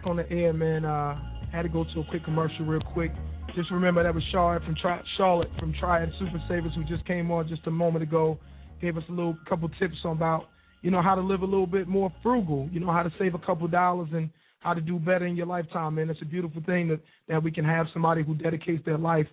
[0.00, 0.86] Back on the air, man.
[0.86, 1.14] Uh,
[1.52, 3.12] had to go to a quick commercial real quick.
[3.54, 7.30] Just remember that was Charlotte from Tri- Charlotte from Triad Super Savers who just came
[7.30, 8.38] on just a moment ago.
[8.80, 10.46] Gave us a little couple tips on about
[10.80, 12.66] you know how to live a little bit more frugal.
[12.72, 15.46] You know how to save a couple dollars and how to do better in your
[15.46, 16.08] lifetime, man.
[16.08, 19.26] It's a beautiful thing that that we can have somebody who dedicates their life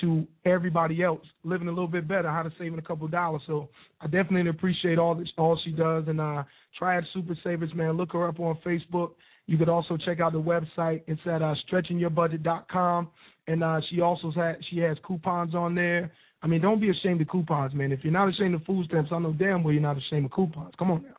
[0.00, 3.42] to everybody else living a little bit better, how to saving a couple dollars.
[3.46, 3.68] So
[4.00, 6.04] I definitely appreciate all that all she does.
[6.08, 6.42] And uh
[6.76, 9.10] Triad Super Savers, man, look her up on Facebook.
[9.50, 11.02] You could also check out the website.
[11.08, 13.08] It's at uh, stretchingyourbudget.com.
[13.48, 16.12] And uh, she also has she has coupons on there.
[16.40, 17.90] I mean, don't be ashamed of coupons, man.
[17.90, 20.30] If you're not ashamed of food stamps, I know damn well you're not ashamed of
[20.30, 20.72] coupons.
[20.78, 21.16] Come on now.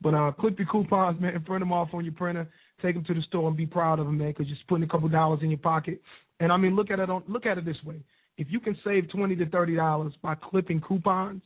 [0.00, 2.48] But uh, clip your coupons, man, print them off on your printer,
[2.80, 4.84] take them to the store, and be proud of them, man, because you're just putting
[4.84, 6.00] a couple dollars in your pocket.
[6.40, 7.96] And I mean, look at it on look at it this way:
[8.38, 11.42] if you can save twenty to thirty dollars by clipping coupons,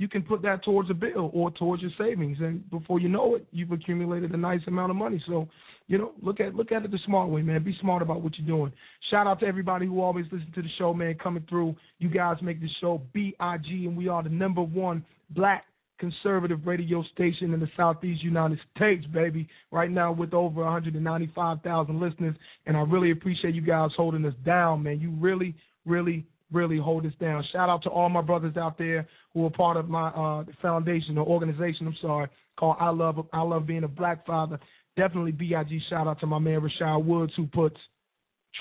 [0.00, 3.34] you can put that towards a bill or towards your savings, and before you know
[3.34, 5.22] it, you've accumulated a nice amount of money.
[5.28, 5.46] So,
[5.88, 7.62] you know, look at look at it the smart way, man.
[7.62, 8.72] Be smart about what you're doing.
[9.10, 11.76] Shout out to everybody who always listens to the show, man, coming through.
[11.98, 15.66] You guys make the show big, and we are the number one black
[15.98, 19.46] conservative radio station in the southeast United States, baby.
[19.70, 24.82] Right now with over 195,000 listeners, and I really appreciate you guys holding us down,
[24.82, 24.98] man.
[24.98, 27.44] You really, really, really hold us down.
[27.52, 30.52] Shout out to all my brothers out there who are part of my uh the
[30.60, 34.58] foundation or organization, I'm sorry, called I Love I Love Being a Black Father.
[34.96, 37.76] Definitely BIG shout out to my man Rashad Woods who puts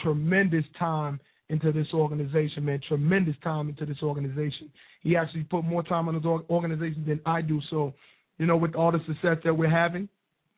[0.04, 2.80] tremendous time into this organization, man.
[2.88, 4.72] Tremendous time into this organization.
[5.02, 7.60] He actually put more time on his organization than I do.
[7.70, 7.94] So,
[8.38, 10.08] you know, with all the success that we're having,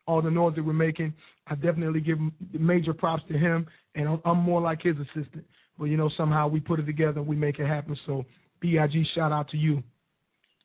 [0.06, 1.14] all the noise that we're making,
[1.46, 2.18] I definitely give
[2.52, 3.66] major props to him.
[3.94, 5.44] And I'm more like his assistant.
[5.82, 7.96] But you know, somehow we put it together and we make it happen.
[8.06, 8.24] So,
[8.60, 8.76] Big
[9.16, 9.82] shout out to you.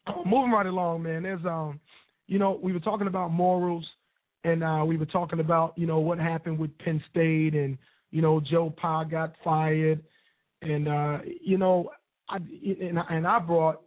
[0.06, 1.24] Uh, moving right along, man.
[1.24, 1.80] There's um,
[2.28, 3.84] you know, we were talking about morals,
[4.44, 7.80] and uh, we were talking about you know what happened with Penn State, and
[8.12, 10.04] you know Joe Pa got fired,
[10.62, 11.90] and uh, you know,
[12.30, 13.82] I and, I- and I brought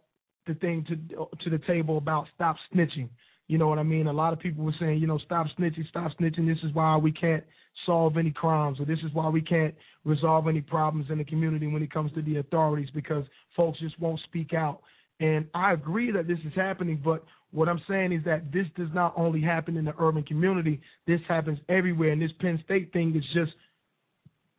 [0.47, 3.07] the thing to to the table about stop snitching.
[3.47, 4.07] You know what I mean?
[4.07, 6.45] A lot of people were saying, you know, stop snitching, stop snitching.
[6.45, 7.45] This is why we can't
[7.85, 9.73] solve any crimes, or this is why we can't
[10.05, 13.99] resolve any problems in the community when it comes to the authorities because folks just
[13.99, 14.81] won't speak out.
[15.19, 18.89] And I agree that this is happening, but what I'm saying is that this does
[18.93, 22.11] not only happen in the urban community, this happens everywhere.
[22.11, 23.51] And this Penn State thing is just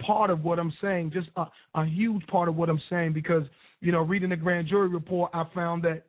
[0.06, 3.44] part of what I'm saying, just a, a huge part of what I'm saying because,
[3.80, 6.04] you know, reading the grand jury report, I found that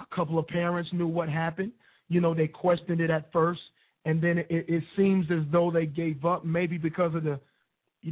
[0.00, 1.72] a couple of parents knew what happened.
[2.08, 3.60] You know, they questioned it at first,
[4.04, 7.38] and then it, it seems as though they gave up, maybe because of the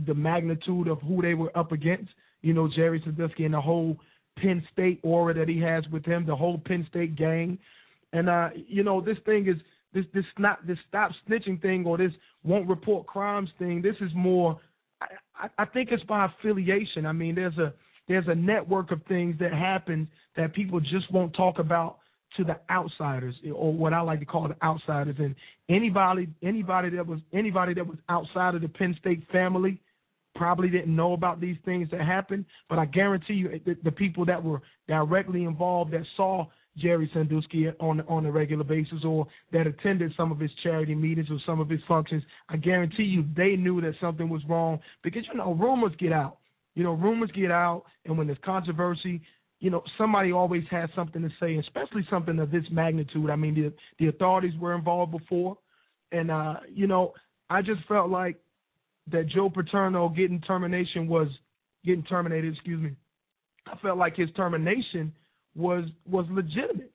[0.07, 2.11] the magnitude of who they were up against.
[2.43, 3.97] You know, Jerry Sandusky and the whole
[4.39, 7.59] Penn State aura that he has with him, the whole Penn State gang.
[8.13, 9.57] And uh, you know, this thing is
[9.93, 12.13] this this not this stop snitching thing or this
[12.45, 13.83] won't report crimes thing.
[13.83, 14.61] This is more.
[15.35, 17.07] I, I think it's by affiliation.
[17.07, 17.73] I mean, there's a
[18.09, 21.99] there's a network of things that happen that people just won't talk about
[22.37, 25.17] to the outsiders or what I like to call the outsiders.
[25.19, 25.35] And
[25.69, 29.81] anybody anybody that was anybody that was outside of the Penn State family
[30.37, 32.45] probably didn't know about these things that happened.
[32.69, 37.69] But I guarantee you the, the people that were directly involved that saw Jerry Sandusky
[37.81, 41.61] on on a regular basis or that attended some of his charity meetings or some
[41.61, 44.81] of his functions I guarantee you they knew that something was wrong.
[45.03, 46.39] Because you know rumors get out.
[46.77, 47.85] You know rumors get out.
[48.05, 49.21] And when there's controversy
[49.61, 53.29] you know, somebody always has something to say, especially something of this magnitude.
[53.31, 55.59] I mean, the the authorities were involved before,
[56.11, 57.13] and uh, you know,
[57.51, 58.37] I just felt like
[59.13, 61.29] that Joe Paterno getting termination was
[61.85, 62.55] getting terminated.
[62.55, 62.97] Excuse me.
[63.67, 65.13] I felt like his termination
[65.55, 66.93] was was legitimate.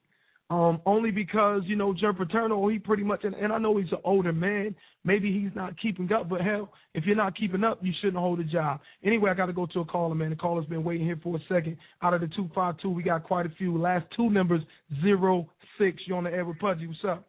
[0.48, 3.90] Um, only because you know Joe Paterno, he pretty much, and, and I know he's
[3.90, 4.76] an older man.
[5.02, 8.38] Maybe he's not keeping up, but hell, if you're not keeping up, you shouldn't hold
[8.38, 8.78] a job.
[9.04, 10.30] Anyway, I got to go to a caller, man.
[10.30, 11.78] The caller's been waiting here for a second.
[12.00, 13.76] Out of the two five two, we got quite a few.
[13.76, 14.62] Last two numbers
[15.02, 16.00] zero six.
[16.06, 16.86] You on the air with Pudgy?
[16.86, 17.26] What's up?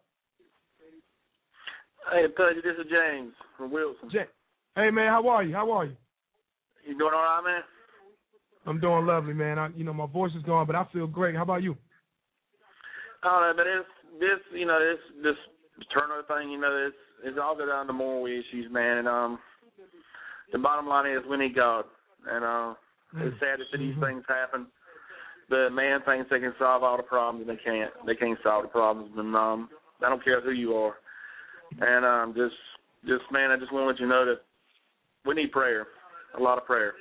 [2.12, 4.10] Hey, Pudgy, this is James from Wilson.
[4.12, 4.28] James.
[4.76, 5.54] Hey, man, how are you?
[5.54, 5.96] How are you?
[6.86, 7.62] You doing all right, man?
[8.64, 9.58] I'm doing lovely, man.
[9.58, 11.34] I, you know, my voice is gone, but I feel great.
[11.34, 11.76] How about you?
[13.24, 13.88] Oh, but it's
[14.20, 17.92] this, you know, this this Turner thing, you know, it's it's all go down to
[17.92, 18.98] moral issues, man.
[18.98, 19.38] And um,
[20.52, 21.84] the bottom line is we need God,
[22.28, 22.74] and uh,
[23.16, 24.66] it's sad to see these things happen.
[25.48, 27.90] But man thinks they can solve all the problems, and they can't.
[28.06, 29.68] They can't solve the problems, and um,
[30.04, 30.94] I don't care who you are.
[31.80, 32.54] And um, just,
[33.06, 34.40] just man, I just want to let you know that
[35.26, 35.86] we need prayer,
[36.38, 36.92] a lot of prayer.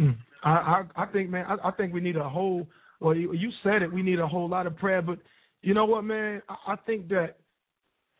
[0.00, 0.16] Mm.
[0.42, 2.66] I, I I think, man, I, I think we need a whole
[3.00, 3.92] well, you, you said it.
[3.92, 5.18] We need a whole lot of prayer, but
[5.62, 6.42] you know what, man?
[6.48, 7.36] I, I think that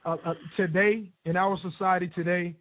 [0.04, 2.54] uh, uh, today in our society today,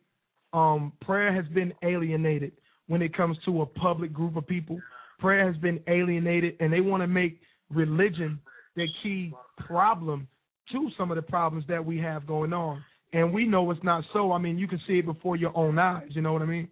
[0.54, 2.54] um, prayer has been alienated
[2.88, 4.80] when it comes to a public group of people.
[5.20, 8.40] Prayer has been alienated, and they want to make religion
[8.76, 9.34] the key
[9.66, 10.28] problem
[10.72, 12.84] to some of the problems that we have going on.
[13.14, 14.32] And we know it's not so.
[14.32, 16.08] I mean, you can see it before your own eyes.
[16.10, 16.68] You know what I mean?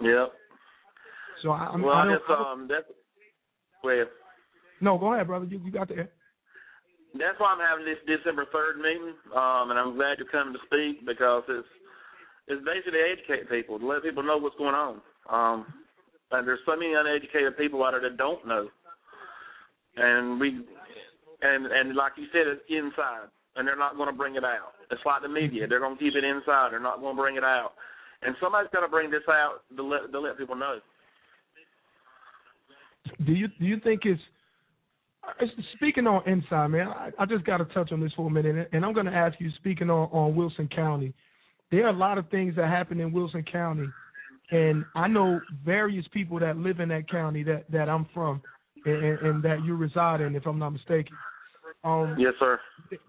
[0.00, 0.32] Yep.
[1.42, 2.86] So I, I'm, well, I it's, um, that's
[3.82, 4.04] well.
[4.82, 5.46] No, go ahead, brother.
[5.46, 6.10] You, you got there.
[7.14, 10.62] That's why I'm having this December third meeting, um, and I'm glad you're coming to
[10.66, 11.68] speak because it's
[12.48, 15.00] it's basically to educate people, to let people know what's going on.
[15.30, 15.66] Um,
[16.32, 18.66] and there's so many uneducated people out there that don't know,
[19.96, 20.66] and we
[21.42, 24.74] and and like you said, it's inside, and they're not going to bring it out.
[24.90, 26.72] It's like the media; they're going to keep it inside.
[26.72, 27.78] They're not going to bring it out,
[28.22, 30.80] and somebody's got to bring this out to let to let people know.
[33.26, 34.20] Do you do you think it's
[35.74, 38.68] Speaking on inside, man, I, I just got to touch on this for a minute,
[38.72, 39.50] and I'm going to ask you.
[39.58, 41.14] Speaking on on Wilson County,
[41.70, 43.86] there are a lot of things that happen in Wilson County,
[44.50, 48.42] and I know various people that live in that county that that I'm from,
[48.84, 51.16] and, and that you reside in, if I'm not mistaken.
[51.84, 52.60] Um, yes, sir.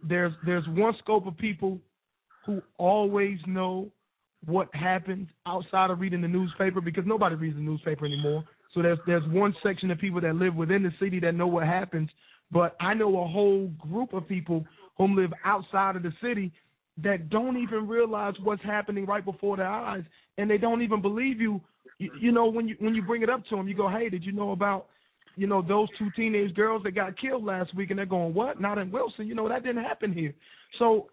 [0.07, 1.79] There's there's one scope of people
[2.45, 3.89] who always know
[4.45, 8.43] what happens outside of reading the newspaper because nobody reads the newspaper anymore.
[8.73, 11.65] So there's there's one section of people that live within the city that know what
[11.65, 12.09] happens,
[12.51, 14.65] but I know a whole group of people
[14.97, 16.51] who live outside of the city
[17.01, 20.03] that don't even realize what's happening right before their eyes,
[20.37, 21.61] and they don't even believe you.
[21.99, 24.09] You, you know when you when you bring it up to them, you go, "Hey,
[24.09, 24.87] did you know about?"
[25.35, 28.61] You know those two teenage girls that got killed last week, and they're going, "What?
[28.61, 29.27] Not in Wilson?
[29.27, 30.33] You know that didn't happen here."
[30.79, 31.07] So,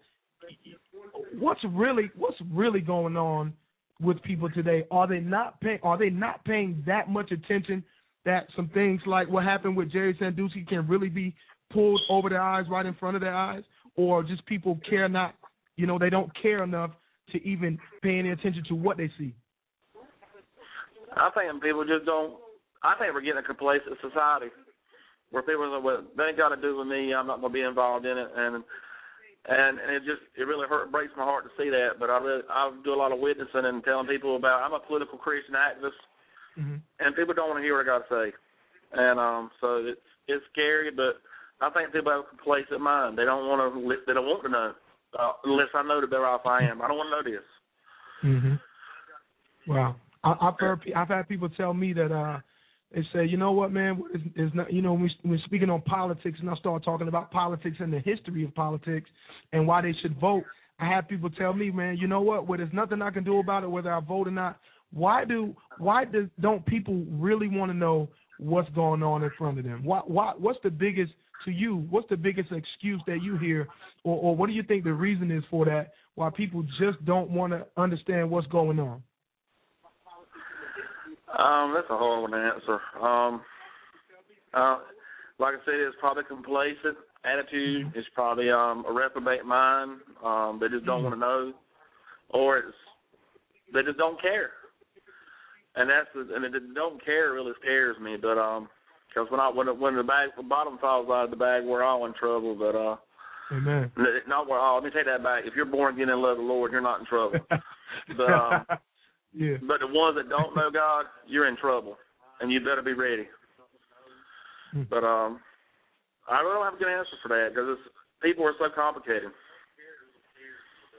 [1.39, 3.53] what's really what's really going on
[4.01, 4.85] with people today?
[4.91, 5.79] Are they not paying?
[5.83, 7.83] Are they not paying that much attention
[8.25, 11.33] that some things like what happened with Jerry Sandusky can really be
[11.71, 13.63] pulled over their eyes, right in front of their eyes,
[13.95, 15.35] or just people care not?
[15.77, 16.91] You know, they don't care enough
[17.31, 19.33] to even pay any attention to what they see.
[21.15, 22.35] I think people just don't.
[22.83, 24.47] I think we're getting a complacent society
[25.29, 27.13] where people are, well, they ain't got to do with me.
[27.13, 28.63] I'm not going to be involved in it, and
[29.45, 31.97] and, and it just it really hurt breaks my heart to see that.
[31.99, 34.79] But I really I do a lot of witnessing and telling people about I'm a
[34.79, 35.97] political Christian activist,
[36.59, 36.77] mm-hmm.
[36.99, 38.27] and people don't want to hear what I got to say,
[38.93, 41.21] and um so it's it's scary, but
[41.61, 43.17] I think people have a complacent mind.
[43.17, 44.73] They don't want to they don't want to know
[45.17, 46.81] uh, unless I know the better off I am.
[46.81, 47.47] I don't want to know this.
[48.23, 48.59] Mhm.
[49.67, 49.95] Wow.
[50.23, 52.39] I, I've heard I've had people tell me that uh
[52.93, 55.81] they say, you know what, man, is, is not, you know, when we're speaking on
[55.81, 59.09] politics, and I start talking about politics and the history of politics
[59.53, 60.43] and why they should vote.
[60.79, 62.47] I have people tell me, man, you know what?
[62.47, 64.59] Well, there's nothing I can do about it, whether I vote or not.
[64.91, 69.57] Why do why do, don't people really want to know what's going on in front
[69.57, 69.83] of them?
[69.85, 71.13] Why, why what's the biggest
[71.45, 73.67] to you, what's the biggest excuse that you hear,
[74.03, 75.93] or, or what do you think the reason is for that?
[76.15, 79.01] Why people just don't want to understand what's going on?
[81.37, 82.79] Um, that's a hard one to answer.
[83.01, 83.41] Um,
[84.53, 84.79] uh,
[85.39, 87.91] like I said, it's probably complacent attitude.
[87.95, 89.99] It's probably um a reprobate mind.
[90.23, 91.53] Um, they just don't want to know,
[92.29, 92.77] or it's
[93.73, 94.51] they just don't care.
[95.75, 98.17] And that's the, and it don't care really scares me.
[98.21, 98.67] But um,
[99.07, 101.63] because when I when it, when the bag the bottom falls out of the bag,
[101.63, 102.55] we're all in trouble.
[102.55, 102.95] But uh,
[103.51, 103.91] Amen.
[104.27, 104.75] not we're all.
[104.75, 105.43] Let me take that back.
[105.45, 107.39] If you're born again and love the Lord, you're not in trouble.
[108.17, 108.65] but um,
[109.33, 109.57] yeah.
[109.61, 111.97] but the ones that don't know God, you're in trouble,
[112.39, 113.27] and you better be ready.
[114.73, 114.83] Hmm.
[114.89, 115.39] But um,
[116.29, 117.77] I really don't have a good answer for that because
[118.21, 119.31] people are so complicated.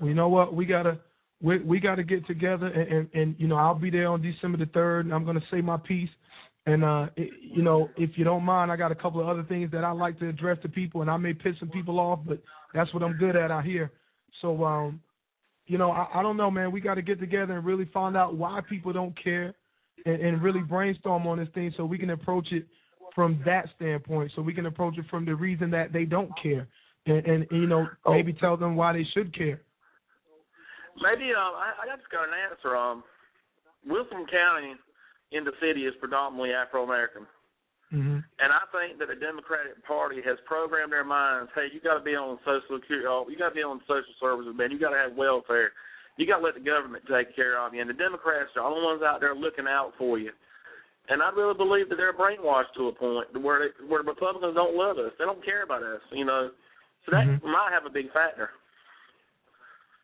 [0.01, 0.55] Well, you know what?
[0.55, 0.99] We gotta
[1.41, 4.59] we we gotta get together, and, and and you know I'll be there on December
[4.59, 6.11] the third, and I'm gonna say my piece.
[6.65, 9.43] And uh, it, you know, if you don't mind, I got a couple of other
[9.43, 12.21] things that I like to address to people, and I may piss some people off,
[12.25, 12.41] but
[12.73, 13.91] that's what I'm good at out here.
[14.41, 15.01] So, um,
[15.67, 16.73] you know, I, I don't know, man.
[16.73, 19.55] We got to get together and really find out why people don't care,
[20.05, 22.67] and, and really brainstorm on this thing so we can approach it
[23.15, 24.33] from that standpoint.
[24.35, 26.67] So we can approach it from the reason that they don't care,
[27.07, 29.61] and, and you know, maybe tell them why they should care.
[31.01, 32.77] Maybe um, I, I just got an answer.
[32.77, 33.03] Um,
[33.87, 34.75] Wilson County
[35.33, 37.27] in the city is predominantly Afro American.
[37.93, 38.25] Mm-hmm.
[38.25, 42.05] And I think that the Democratic Party has programmed their minds, hey, you got to
[42.05, 44.73] be on Social Security, oh, you got to be on social services, man.
[44.73, 45.77] You got to have welfare.
[46.17, 47.81] You got to let the government take care of you.
[47.85, 50.33] And the Democrats are all the only ones out there looking out for you.
[51.09, 54.55] And I really believe that they're brainwashed to a point where they, where the Republicans
[54.55, 55.13] don't love us.
[55.19, 56.51] They don't care about us, you know.
[57.05, 57.43] So that Mhm.
[57.43, 58.51] might have a big factor.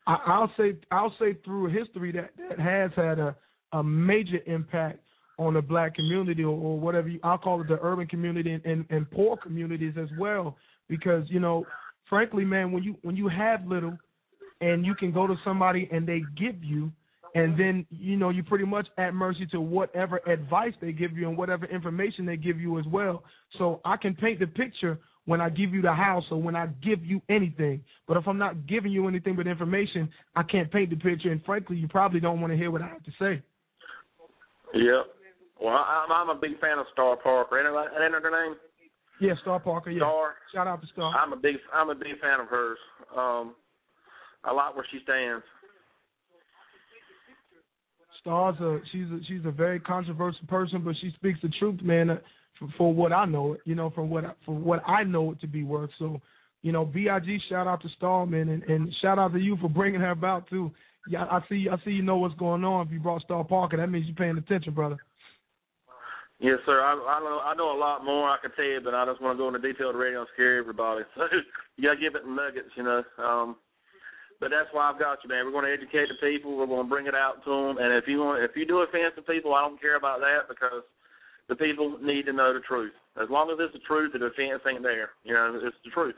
[0.07, 3.37] I, I'll say I'll say through history that that has had a
[3.73, 4.99] a major impact
[5.39, 8.65] on the black community or, or whatever you, I'll call it the urban community and,
[8.65, 10.57] and, and poor communities as well.
[10.89, 11.65] Because you know,
[12.09, 13.97] frankly, man, when you when you have little,
[14.61, 16.91] and you can go to somebody and they give you,
[17.35, 21.29] and then you know you're pretty much at mercy to whatever advice they give you
[21.29, 23.23] and whatever information they give you as well.
[23.59, 26.69] So I can paint the picture when I give you the house or when I
[26.83, 27.83] give you anything.
[28.07, 31.31] But if I'm not giving you anything but information, I can't paint the picture.
[31.31, 33.43] And frankly, you probably don't want to hear what I have to say.
[34.73, 35.07] Yep.
[35.61, 37.59] Well, I'm, I'm a big fan of Star Parker.
[37.59, 38.57] Ain't that ain't that her name?
[39.21, 39.91] Yeah, Star Parker.
[39.91, 40.01] Yeah.
[40.01, 40.35] Star.
[40.55, 41.13] Shout out to Star.
[41.15, 42.79] I'm a big I'm a big fan of hers.
[43.17, 43.55] Um,
[44.45, 45.45] I like where she stands.
[48.21, 52.11] Star's a she's a she's a very controversial person, but she speaks the truth, man.
[52.11, 52.17] Uh,
[52.59, 55.41] for, for what I know, it, you know, from what for what I know it
[55.41, 55.91] to be worth.
[55.99, 56.21] So,
[56.63, 57.07] you know, Big
[57.49, 60.49] shout out to Star, man, and, and shout out to you for bringing her about
[60.49, 60.71] too.
[61.09, 62.87] Yeah, I see I see you know what's going on.
[62.87, 64.97] If you brought Star Parker, that means you're paying attention, brother.
[66.41, 66.81] Yes, sir.
[66.81, 69.21] I I know I know a lot more I can tell you, but I just
[69.21, 71.03] want to go into detail to radio and scare everybody.
[71.17, 71.27] So
[71.77, 73.03] you gotta give it nuggets, you know.
[73.19, 73.57] Um,
[74.41, 75.45] but that's why I've got you, man.
[75.45, 76.57] We're going to educate the people.
[76.57, 77.79] We're going to bring it out to them.
[77.79, 80.47] And if you want, if you do offend some people, I don't care about that
[80.49, 80.87] because
[81.49, 82.93] the people need to know the truth.
[83.21, 85.11] As long as it's the truth, the offense ain't there.
[85.25, 86.15] You know, it's the truth.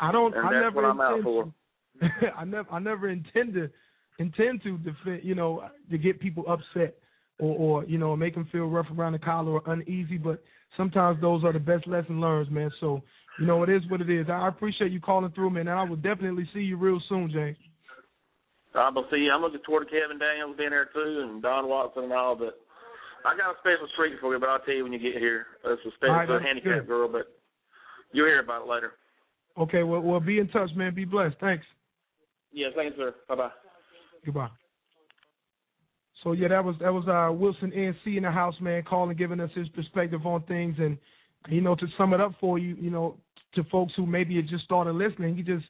[0.00, 0.34] I don't.
[0.36, 1.52] And I that's never what I'm out for.
[2.36, 2.70] I never.
[2.70, 3.68] I never intend to
[4.18, 5.24] intend to defend.
[5.24, 6.94] You know, to get people upset
[7.38, 10.18] or, or you know, make them feel rough around the collar or uneasy.
[10.18, 10.42] But
[10.76, 12.70] sometimes those are the best lesson learned, man.
[12.80, 13.02] So
[13.38, 14.26] you know, it is what it is.
[14.28, 15.68] I appreciate you calling through, man.
[15.68, 17.56] And I will definitely see you real soon, James.
[18.74, 19.28] I'm gonna see.
[19.32, 22.36] I'm looking toward Kevin Daniels being there too, and Don Watson and all.
[22.36, 22.58] But
[23.24, 24.40] I got a special treat for you.
[24.40, 25.46] But I'll tell you when you get here.
[25.64, 26.86] It's a special right, for handicapped good.
[26.86, 27.26] girl, but
[28.12, 28.92] you'll hear about it later.
[29.56, 30.94] Okay, well, well, be in touch, man.
[30.94, 31.36] Be blessed.
[31.40, 31.64] Thanks.
[32.52, 33.14] Yeah, thanks, sir.
[33.28, 33.50] Bye bye.
[34.24, 34.48] Goodbye.
[36.24, 39.40] So yeah, that was that was uh Wilson NC in the house, man, calling, giving
[39.40, 40.98] us his perspective on things, and
[41.48, 43.16] you know, to sum it up for you, you know,
[43.54, 45.64] to folks who maybe had just started listening, he just,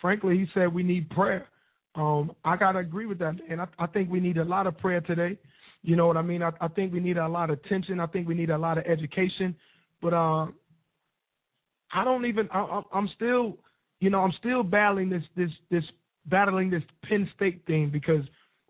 [0.00, 1.48] frankly, he said we need prayer.
[1.94, 4.76] Um, I gotta agree with that, and I, I think we need a lot of
[4.78, 5.38] prayer today.
[5.82, 6.42] You know what I mean?
[6.42, 8.00] I, I think we need a lot of attention.
[8.00, 9.54] I think we need a lot of education,
[10.02, 10.46] but uh,
[11.92, 12.48] I don't even.
[12.52, 13.58] I, I'm- still,
[14.00, 15.84] you know, I'm still battling this this this
[16.26, 18.24] battling this Penn State thing because,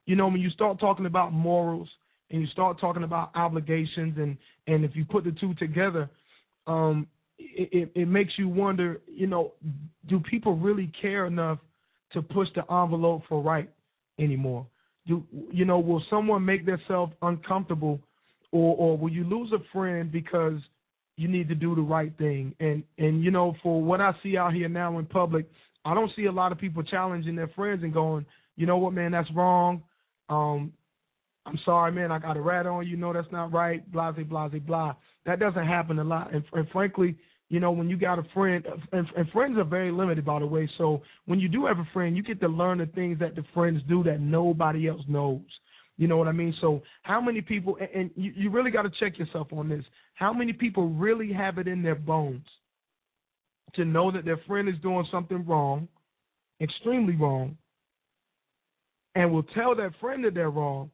[0.07, 1.89] you know, when you start talking about morals
[2.31, 4.37] and you start talking about obligations and
[4.67, 6.09] and if you put the two together,
[6.67, 7.07] um,
[7.39, 9.53] it, it, it makes you wonder, you know,
[10.09, 11.59] do people really care enough
[12.13, 13.69] to push the envelope for right
[14.19, 14.67] anymore?
[15.07, 15.79] Do you know?
[15.79, 18.01] Will someone make themselves uncomfortable,
[18.53, 20.59] or or will you lose a friend because
[21.17, 22.55] you need to do the right thing?
[22.61, 25.47] And and you know, for what I see out here now in public,
[25.85, 28.25] I don't see a lot of people challenging their friends and going,
[28.57, 29.83] you know what, man, that's wrong.
[30.29, 30.73] Um,
[31.47, 32.97] I'm sorry, man, I got a rat on you.
[32.97, 33.81] No, that's not right.
[33.93, 34.95] Blah, blah, blah.
[35.27, 36.33] That doesn't happen a lot.
[36.33, 37.17] And, and frankly,
[37.51, 40.47] You know, when you got a friend, and, and friends are very limited, by the
[40.47, 40.69] way.
[40.79, 43.45] So when you do have a friend, you get to learn the things that the
[43.53, 45.43] friends do that nobody else knows.
[45.97, 46.55] You know what I mean?
[46.61, 49.85] So how many people, and, and you, you really got to check yourself on this.
[50.15, 52.47] How many people really have it in their bones
[53.75, 55.87] to know that their friend is doing something wrong,
[56.61, 57.57] extremely wrong,
[59.15, 60.91] and will tell their friend that they're wrong,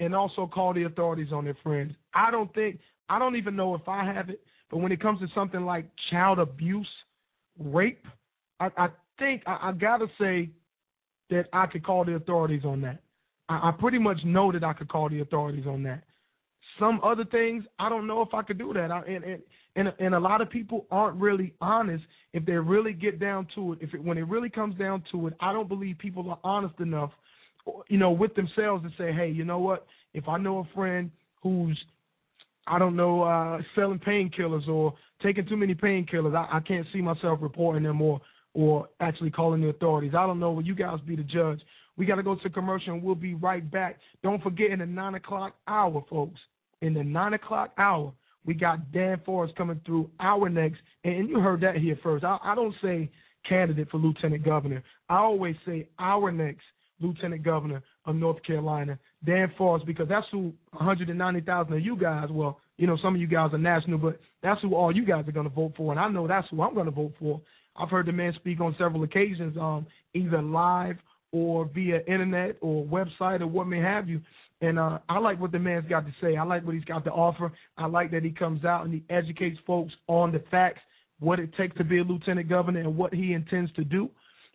[0.00, 1.94] and also call the authorities on their friends?
[2.14, 5.20] I don't think, I don't even know if I have it, but when it comes
[5.20, 6.88] to something like child abuse,
[7.58, 8.06] rape,
[8.60, 10.50] I, I think I, I gotta say
[11.30, 13.00] that I could call the authorities on that.
[13.48, 16.04] I, I pretty much know that I could call the authorities on that.
[16.78, 18.90] Some other things, I don't know if I could do that.
[18.90, 19.42] I, and, and
[19.76, 23.72] and and a lot of people aren't really honest if they really get down to
[23.72, 23.78] it.
[23.82, 26.78] If it, when it really comes down to it, I don't believe people are honest
[26.80, 27.10] enough,
[27.88, 29.86] you know, with themselves and say, hey, you know what?
[30.14, 31.10] If I know a friend
[31.42, 31.78] who's
[32.66, 36.36] I don't know, uh, selling painkillers or taking too many painkillers.
[36.36, 38.20] I, I can't see myself reporting them or
[38.54, 40.12] or actually calling the authorities.
[40.14, 40.52] I don't know.
[40.52, 41.60] Will you guys be the judge?
[41.96, 43.98] We got to go to commercial and we'll be right back.
[44.22, 46.38] Don't forget in the nine o'clock hour, folks.
[46.82, 48.12] In the nine o'clock hour,
[48.44, 52.24] we got Dan Forest coming through our next, and you heard that here first.
[52.24, 53.10] I, I don't say
[53.48, 54.82] candidate for lieutenant governor.
[55.08, 56.62] I always say our next
[57.02, 62.58] lieutenant governor of North Carolina, Dan Forest, because that's who 190,000 of you guys, well,
[62.78, 65.32] you know, some of you guys are national, but that's who all you guys are
[65.32, 67.40] going to vote for, and I know that's who I'm going to vote for.
[67.76, 70.96] I've heard the man speak on several occasions, um, either live
[71.32, 74.20] or via internet or website or what may have you.
[74.60, 76.36] And uh, I like what the man's got to say.
[76.36, 77.52] I like what he's got to offer.
[77.76, 80.80] I like that he comes out and he educates folks on the facts,
[81.18, 84.08] what it takes to be a lieutenant governor, and what he intends to do.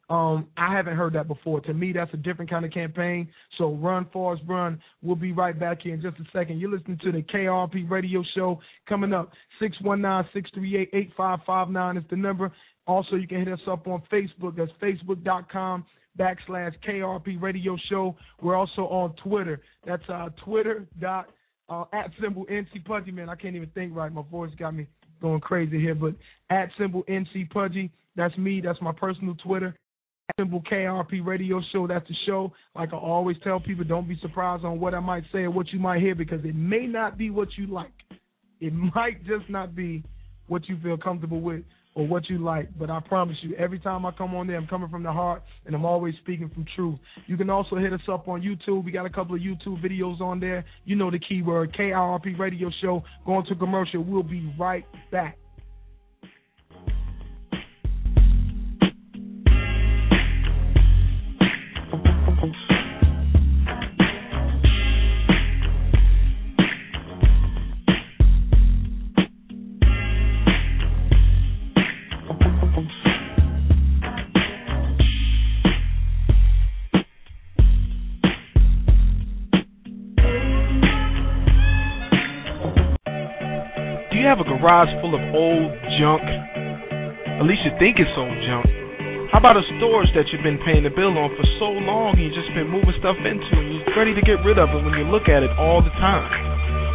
[0.10, 1.60] Um, I haven't heard that before.
[1.62, 3.28] To me, that's a different kind of campaign.
[3.58, 4.80] So run, Forrest, run.
[5.02, 6.60] We'll be right back here in just a second.
[6.60, 9.32] You're listening to the KIRP radio show coming up.
[9.62, 12.54] 619-638-8559 is the number.
[12.86, 14.56] Also, you can hit us up on Facebook.
[14.56, 15.84] That's facebook.com
[16.18, 18.16] backslash KIRP radio show.
[18.42, 19.60] We're also on Twitter.
[19.86, 21.24] That's uh, Twitter uh,
[21.92, 23.12] at symbol NC Pudgy.
[23.12, 24.10] Man, I can't even think right.
[24.12, 24.88] My voice got me
[25.22, 25.96] going crazy here.
[25.96, 26.16] But
[26.50, 27.92] at symbol NC Pudgy.
[28.16, 28.62] That's me.
[28.62, 29.76] That's my personal Twitter.
[30.36, 31.88] Symbol KIRP radio show.
[31.88, 32.52] That's the show.
[32.76, 35.72] Like I always tell people, don't be surprised on what I might say or what
[35.72, 37.94] you might hear because it may not be what you like.
[38.60, 40.04] It might just not be
[40.48, 41.64] what you feel comfortable with
[41.96, 42.68] or what you like.
[42.78, 45.44] But I promise you, every time I come on there, I'm coming from the heart
[45.66, 47.00] and I'm always speaking from truth.
[47.26, 48.84] You can also hit us up on YouTube.
[48.84, 50.66] We got a couple of YouTube videos on there.
[50.84, 53.02] You know the keyword KIRP Radio Show.
[53.26, 54.04] Going to commercial.
[54.04, 55.38] We'll be right back.
[84.68, 86.28] Garage full of old junk?
[87.40, 88.68] At least you think it's old junk.
[89.32, 92.28] How about a storage that you've been paying the bill on for so long and
[92.28, 94.92] you've just been moving stuff into and you're ready to get rid of it when
[95.00, 96.28] you look at it all the time?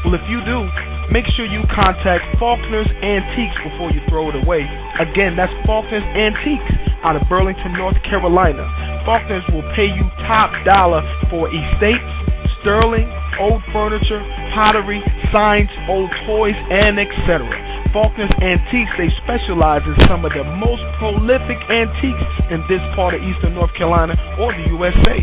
[0.04, 0.68] Well, if you do,
[1.16, 4.68] make sure you contact Faulkner's Antiques before you throw it away.
[5.00, 6.76] Again, that's Faulkner's Antiques
[7.08, 8.68] out of Burlington, North Carolina.
[9.08, 11.00] Faulkner's will pay you top dollar
[11.32, 12.12] for estates,
[12.60, 13.08] sterling,
[13.40, 14.20] old furniture,
[14.52, 15.00] pottery,
[15.32, 17.46] signs, old toys, and etc.
[17.92, 23.20] Faulkner's Antiques, they specialize in some of the most prolific antiques in this part of
[23.20, 25.16] Eastern North Carolina or the USA.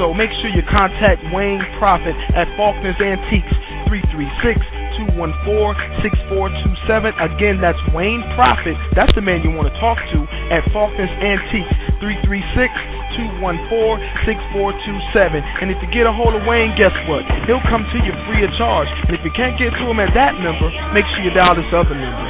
[0.00, 3.52] So make sure you contact Wayne Profit at Faulkner's Antiques,
[3.92, 4.56] 336
[5.04, 7.12] 214 6427.
[7.20, 8.76] Again, that's Wayne Profit.
[8.96, 13.03] That's the man you want to talk to at Faulkner's Antiques, 336
[13.40, 15.40] 214-6427.
[15.62, 17.24] And if you get a hold of Wayne, guess what?
[17.48, 18.88] He'll come to you free of charge.
[19.08, 21.72] And if you can't get to him at that number, make sure you dial this
[21.72, 22.28] other number,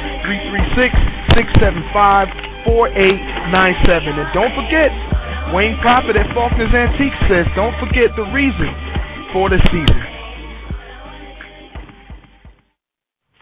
[2.63, 4.15] 336-675-4897.
[4.15, 4.95] And don't forget,
[5.53, 8.73] Wayne Profit at Faulkner's Antiques says, don't forget the reason
[9.33, 10.14] for the season.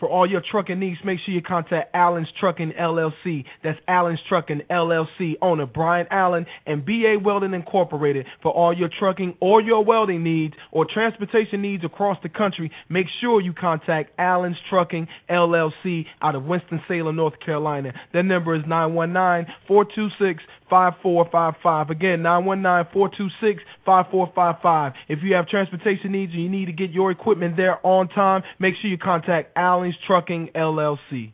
[0.04, 3.46] For all your trucking needs, make sure you contact Allen's Trucking LLC.
[3.64, 8.26] That's Allen's Trucking LLC, owner Brian Allen and BA Welding Incorporated.
[8.42, 13.06] For all your trucking or your welding needs or transportation needs across the country, make
[13.22, 17.94] sure you contact Allen's Trucking LLC out of Winston-Salem, North Carolina.
[18.12, 21.90] Their number is 919 426 5455.
[21.90, 24.94] Again, 919 426 5455.
[25.10, 28.44] If you have transportation needs and you need to get your equipment there on time,
[28.60, 31.34] make sure you contact Allen's Trucking LLC.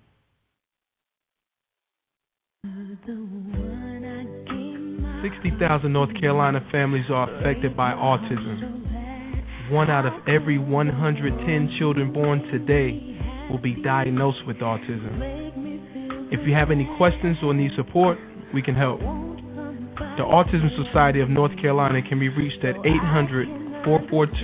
[5.22, 9.72] 60,000 North Carolina families are affected by autism.
[9.72, 13.18] One out of every 110 children born today
[13.50, 16.32] will be diagnosed with autism.
[16.32, 18.18] If you have any questions or need support,
[18.54, 19.00] we can help.
[19.00, 23.48] The Autism Society of North Carolina can be reached at 800
[23.84, 24.40] 442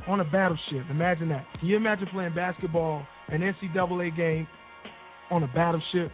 [0.07, 0.85] On a battleship.
[0.91, 1.43] Imagine that.
[1.59, 4.47] Can you imagine playing basketball, an NCAA game,
[5.31, 6.11] on a battleship?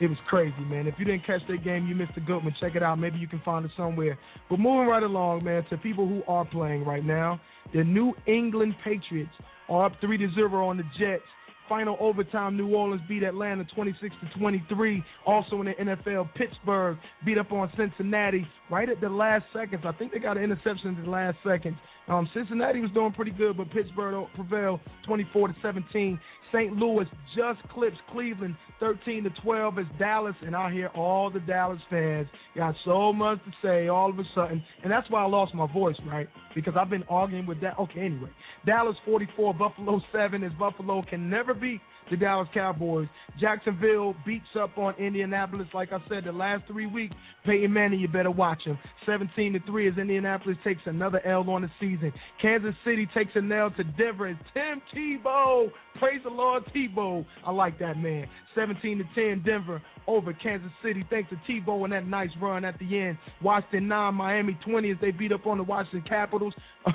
[0.00, 0.86] It was crazy, man.
[0.86, 2.54] If you didn't catch that game, you missed a good one.
[2.58, 2.98] Check it out.
[2.98, 4.18] Maybe you can find it somewhere.
[4.48, 7.38] But moving right along, man, to people who are playing right now,
[7.74, 9.30] the New England Patriots
[9.68, 11.22] are up three to zero on the Jets.
[11.68, 15.04] Final overtime, New Orleans beat Atlanta 26 to 23.
[15.24, 19.84] Also in the NFL, Pittsburgh beat up on Cincinnati right at the last seconds.
[19.86, 21.76] I think they got an interception in the last seconds.
[22.08, 26.18] Um, Cincinnati was doing pretty good, but Pittsburgh prevailed 24 to 17.
[26.52, 26.74] St.
[26.74, 31.80] Louis just clips Cleveland 13 to 12 as Dallas, and I hear all the Dallas
[31.88, 35.54] fans got so much to say all of a sudden, and that's why I lost
[35.54, 36.28] my voice, right?
[36.54, 37.78] Because I've been arguing with that.
[37.78, 38.30] Okay, anyway,
[38.66, 41.80] Dallas 44, Buffalo 7, as Buffalo can never beat
[42.10, 43.08] the Dallas Cowboys.
[43.40, 45.68] Jacksonville beats up on Indianapolis.
[45.72, 47.14] Like I said, the last three weeks,
[47.46, 48.78] Peyton Manning, you better watch him.
[49.06, 52.12] 17 to 3 as Indianapolis takes another L on the season.
[52.42, 54.26] Kansas City takes a L to Denver.
[54.26, 57.24] And Tim Tebow, praise the Lord, Tebow.
[57.46, 58.26] I like that man.
[58.54, 61.04] 17 to 10, Denver over Kansas City.
[61.08, 63.18] Thanks to Tebow and that nice run at the end.
[63.42, 66.54] Washington 9, Miami 20 as they beat up on the Washington Capitals.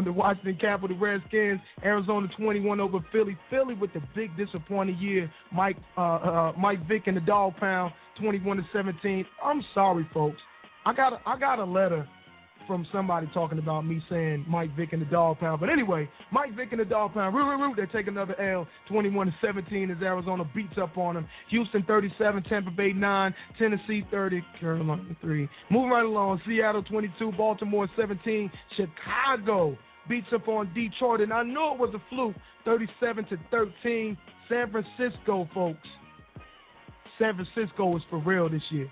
[0.00, 1.60] the Washington Capital Redskins.
[1.84, 3.36] Arizona 21 over Philly.
[3.50, 5.30] Philly with the big disappointing year.
[5.52, 9.26] Mike uh, uh, Mike Vick and the Dog Pound 21 to 17.
[9.44, 10.40] I'm sorry, folks.
[10.86, 12.08] I got a, I got a letter
[12.66, 15.60] from somebody talking about me saying Mike Vick and the Dog Pound.
[15.60, 18.66] But anyway, Mike Vick and the Dog Pound, root, root, root, they take another L,
[18.88, 21.26] 21 to 17 as Arizona beats up on them.
[21.50, 25.48] Houston 37, Tampa Bay 9, Tennessee 30, Carolina 3.
[25.70, 29.76] Moving right along, Seattle 22, Baltimore 17, Chicago
[30.08, 32.34] beats up on Detroit, and I knew it was a fluke,
[32.64, 34.16] 37 to 13.
[34.48, 35.88] San Francisco, folks.
[37.18, 38.90] San Francisco is for real this year.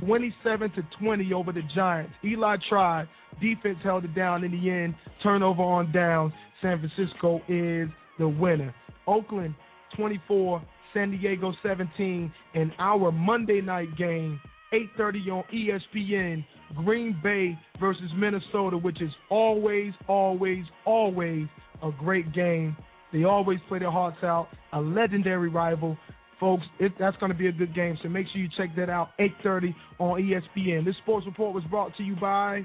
[0.00, 2.12] 27 to 20 over the Giants.
[2.24, 3.08] Eli tried.
[3.40, 4.94] Defense held it down in the end.
[5.22, 6.32] Turnover on down.
[6.62, 8.74] San Francisco is the winner.
[9.06, 9.54] Oakland
[9.96, 10.62] 24,
[10.92, 14.40] San Diego 17, and our Monday night game,
[14.72, 16.44] 8:30 on ESPN.
[16.76, 21.46] Green Bay versus Minnesota, which is always, always, always
[21.82, 22.76] a great game.
[23.12, 24.48] They always play their hearts out.
[24.72, 25.96] A legendary rival.
[26.40, 28.88] Folks, it, that's going to be a good game, so make sure you check that
[28.88, 29.10] out.
[29.18, 30.84] 8:30 on ESPN.
[30.84, 32.64] This sports report was brought to you by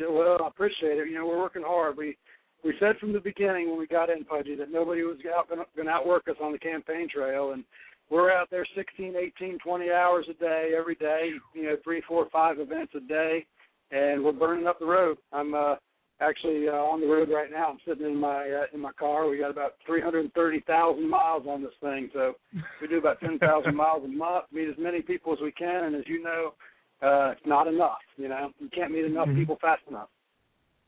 [0.00, 1.08] Well, I appreciate it.
[1.08, 1.96] You know, we're working hard.
[1.96, 2.16] We
[2.64, 5.86] we said from the beginning when we got in Pudgy that nobody was out going
[5.86, 7.64] to outwork us on the campaign trail, and
[8.10, 11.30] we're out there 16, 18, 20 hours a day, every day.
[11.54, 13.46] You know, three, four, five events a day,
[13.90, 15.18] and we're burning up the road.
[15.32, 15.76] I'm uh,
[16.20, 17.68] actually uh, on the road right now.
[17.70, 19.28] I'm sitting in my uh, in my car.
[19.28, 22.34] We got about 330,000 miles on this thing, so
[22.80, 24.46] we do about 10,000 miles a month.
[24.52, 26.54] Meet as many people as we can, and as you know,
[27.02, 27.98] uh, it's not enough.
[28.16, 29.36] You know, you can't meet enough Mhm.
[29.36, 30.08] people fast enough.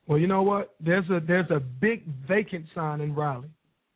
[0.06, 0.74] Well, you know what?
[0.80, 3.50] There's a there's a big vacant sign in Raleigh.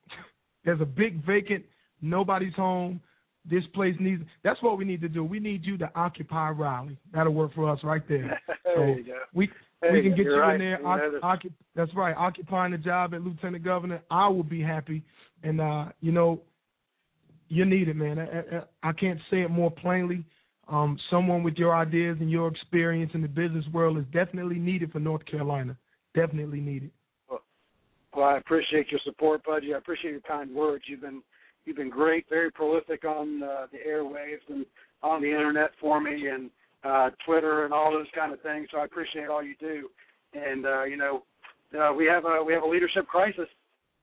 [0.65, 1.65] there's a big vacant.
[2.01, 3.01] Nobody's home.
[3.49, 4.25] This place needs.
[4.43, 5.23] That's what we need to do.
[5.23, 6.99] We need you to occupy Raleigh.
[7.13, 8.41] That'll work for us right there.
[8.65, 9.19] there you go.
[9.35, 9.49] We
[9.83, 10.55] There we can get You're right.
[10.55, 10.79] in there.
[10.79, 12.17] You know, Oc- that's right.
[12.17, 15.03] Occupying the job at lieutenant governor, I will be happy.
[15.43, 16.41] And uh, you know,
[17.49, 18.19] you're needed, man.
[18.19, 20.25] I, I, I can't say it more plainly.
[20.69, 24.91] Um, someone with your ideas and your experience in the business world is definitely needed
[24.91, 25.77] for North Carolina.
[26.15, 26.91] Definitely needed.
[27.29, 29.75] Well, I appreciate your support, Pudgy.
[29.75, 30.85] I appreciate your kind words.
[30.89, 31.23] You've been
[31.67, 34.65] you've been great, very prolific on uh, the airwaves and
[35.03, 36.51] on the internet for me, and
[36.87, 38.69] uh, Twitter and all those kind of things.
[38.71, 39.89] So I appreciate all you do.
[40.35, 41.23] And uh, you know,
[41.79, 43.49] uh, we have a we have a leadership crisis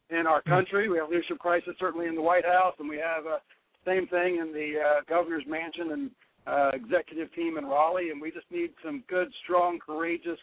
[0.10, 0.90] in our country.
[0.90, 3.40] We have a leadership crisis certainly in the White House, and we have a
[3.86, 6.12] same thing in the uh, governor's mansion and
[6.48, 8.10] uh, executive team in Raleigh.
[8.12, 10.40] And we just need some good, strong, courageous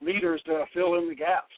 [0.00, 1.54] leaders to fill in the gaps.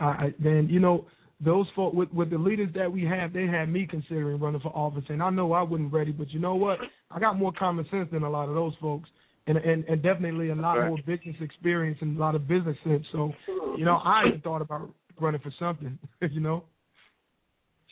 [0.00, 1.06] I then you know
[1.44, 4.76] those folks with with the leaders that we have, they had me considering running for
[4.76, 6.12] office, and I know I wasn't ready.
[6.12, 6.78] But you know what?
[7.10, 9.08] I got more common sense than a lot of those folks,
[9.46, 10.88] and and, and definitely a lot Right.
[10.88, 13.06] more business experience and a lot of business sense.
[13.12, 13.32] So
[13.76, 14.90] you know, I even thought about
[15.20, 15.98] running for something.
[16.30, 16.64] you know.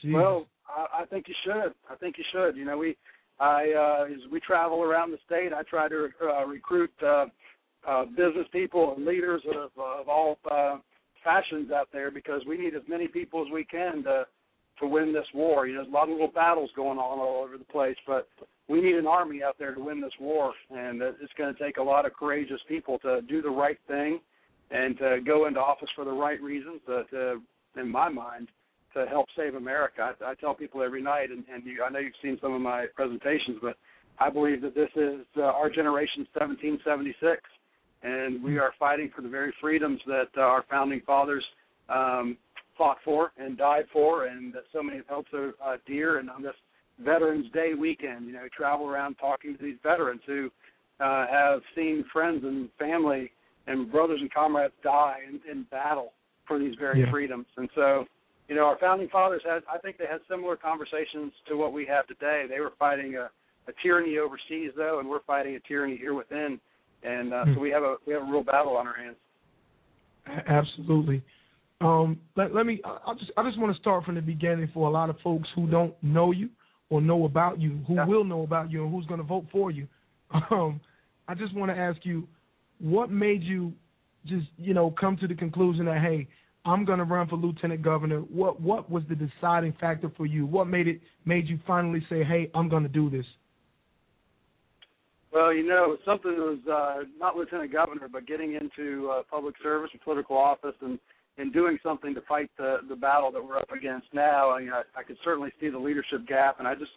[0.03, 0.13] Jeez.
[0.13, 1.73] Well, I, I think you should.
[1.89, 2.55] I think you should.
[2.57, 2.97] You know, we,
[3.39, 7.25] I, uh, as we travel around the state, I try to uh, recruit uh,
[7.87, 10.77] uh, business people and leaders of, of all uh,
[11.23, 14.25] factions out there because we need as many people as we can to
[14.81, 15.67] to win this war.
[15.67, 18.27] You know, there's a lot of little battles going on all over the place, but
[18.67, 21.77] we need an army out there to win this war, and it's going to take
[21.77, 24.19] a lot of courageous people to do the right thing
[24.71, 26.81] and to go into office for the right reasons.
[26.87, 27.41] To, to
[27.79, 28.49] in my mind,
[28.93, 30.13] to help save America.
[30.21, 32.61] I, I tell people every night, and, and you, I know you've seen some of
[32.61, 33.77] my presentations, but
[34.19, 37.41] I believe that this is uh, our generation's 1776,
[38.03, 41.45] and we are fighting for the very freedoms that uh, our founding fathers
[41.89, 42.37] um,
[42.81, 46.17] fought for and died for, and that so many have held so uh, dear.
[46.17, 46.55] And on this
[46.97, 50.49] Veterans Day weekend, you know, travel around talking to these veterans who
[50.99, 53.31] uh, have seen friends and family
[53.67, 56.13] and brothers and comrades die in, in battle
[56.47, 57.11] for these very Yeah.
[57.11, 57.45] freedoms.
[57.57, 58.05] And so,
[58.47, 61.85] you know, our founding fathers had, I think they had similar conversations to what we
[61.85, 62.45] have today.
[62.49, 63.29] They were fighting a,
[63.69, 66.59] a tyranny overseas, though, and we're fighting a tyranny here within.
[67.03, 67.53] And uh, Hmm.
[67.53, 69.17] so we have a we have a real battle on our hands.
[70.47, 71.23] Absolutely.
[71.81, 72.79] Um, let, let me.
[72.85, 75.49] I just I just want to start from the beginning for a lot of folks
[75.55, 76.49] who don't know you
[76.89, 79.71] or know about you, who will know about you, and who's going to vote for
[79.71, 79.87] you.
[80.49, 80.79] Um,
[81.27, 82.25] I just want to ask you,
[82.79, 83.73] what made you
[84.25, 86.27] just you know come to the conclusion that hey,
[86.65, 88.19] I'm going to run for lieutenant governor?
[88.19, 90.45] What what was the deciding factor for you?
[90.45, 93.25] What made it made you finally say, hey, I'm going to do this?
[95.33, 99.55] Well, you know, something that was uh, not lieutenant governor, but getting into uh, public
[99.63, 100.99] service and political office, and
[101.37, 104.51] and doing something to fight the the battle that we're up against now.
[104.51, 106.91] I, mean, I, I could certainly see the leadership gap, and I just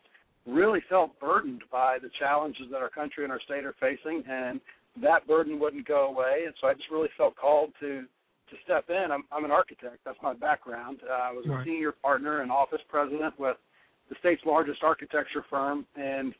[0.47, 4.61] really felt burdened by the challenges that our country and our state are facing, and
[5.03, 6.43] that burden wouldn't go away.
[6.47, 8.03] And so I just really felt called to
[8.51, 9.11] to step in.
[9.11, 9.99] I'm I'm an architect.
[10.05, 10.99] That's my background.
[11.09, 13.57] Uh, I was a senior partner and office president with
[14.11, 16.35] the state's largest architecture firm, and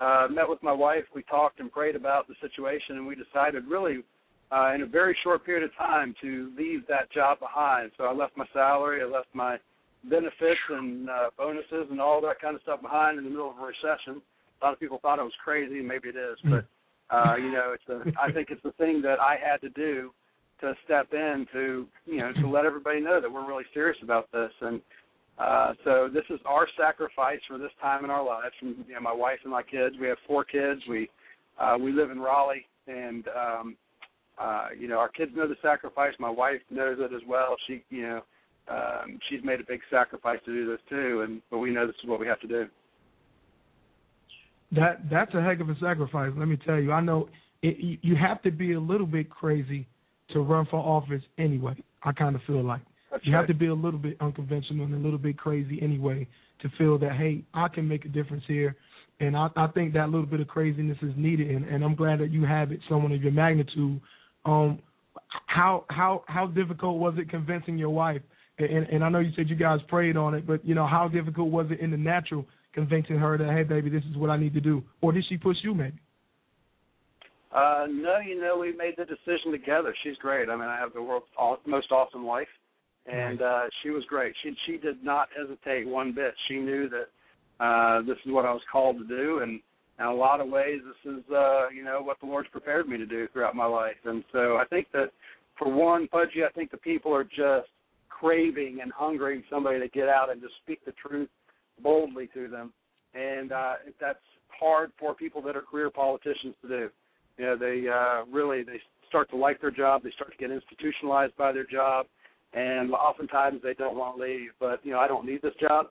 [0.00, 1.04] uh, met with my wife.
[1.14, 3.98] We talked and prayed about the situation, and we decided really
[4.52, 7.92] uh, in a very short period of time to leave that job behind.
[7.96, 9.58] So I left my salary, I left my
[10.08, 13.58] benefits and uh, bonuses and all that kind of stuff behind in the middle of
[13.58, 14.22] a recession.
[14.60, 16.64] A lot of people thought I was crazy, maybe it is, but
[17.14, 20.12] uh, you know, it's a, I think it's the thing that I had to do
[20.60, 24.30] to step in to you know to let everybody know that we're really serious about
[24.32, 24.80] this and
[25.38, 29.00] uh so this is our sacrifice for this time in our lives from you know
[29.00, 31.08] my wife and my kids we have four kids we
[31.58, 33.76] uh we live in Raleigh and um
[34.40, 37.84] uh you know our kids know the sacrifice my wife knows it as well she
[37.90, 38.20] you know
[38.68, 41.96] um she's made a big sacrifice to do this too and but we know this
[42.02, 42.66] is what we have to do
[44.72, 46.30] That that's a heck of a sacrifice.
[46.36, 46.92] Let me tell you.
[46.92, 47.28] I know
[47.62, 49.86] it, you- you have to be a little bit crazy
[50.32, 51.74] to run for office anyway.
[52.04, 52.80] I kind of feel like
[53.10, 56.26] That's you have to be a little bit unconventional and a little bit crazy anyway
[56.62, 58.76] to feel that hey, I can make a difference here.
[59.18, 62.20] And I, I think that little bit of craziness is needed, and, and I'm glad
[62.20, 64.00] that you have it, someone of your magnitude.
[64.44, 64.80] Um,
[65.46, 68.22] how how how difficult was it convincing your wife?
[68.58, 71.08] And, and I know you said you guys prayed on it, but you know how
[71.08, 74.36] difficult was it in the natural convincing her that hey, baby, this is what I
[74.36, 75.98] need to do, or did she push you maybe?
[77.52, 79.94] Uh, no, you know, we made the decision together.
[80.04, 80.48] She's great.
[80.48, 82.48] I mean, I have the world's aw- most awesome wife,
[83.06, 84.34] and uh, she was great.
[84.42, 86.34] She she did not hesitate one bit.
[86.48, 89.60] She knew that uh, this is what I was called to do, and
[90.00, 92.96] in a lot of ways, this is uh, you know what the Lord's prepared me
[92.96, 93.96] to do throughout my life.
[94.04, 95.10] And so I think that
[95.58, 97.68] for one, Pudgy, I think the people are just
[98.08, 101.28] craving and hungering somebody to get out and just speak the truth
[101.82, 102.72] boldly to them,
[103.14, 104.18] and uh, that's
[104.58, 106.88] hard for people that are career politicians to do.
[107.38, 110.02] You know they uh really they start to like their job.
[110.02, 112.06] They start to get institutionalized by their job.
[112.52, 114.50] And oftentimes they don't want to leave.
[114.58, 115.86] But you know i don't need this job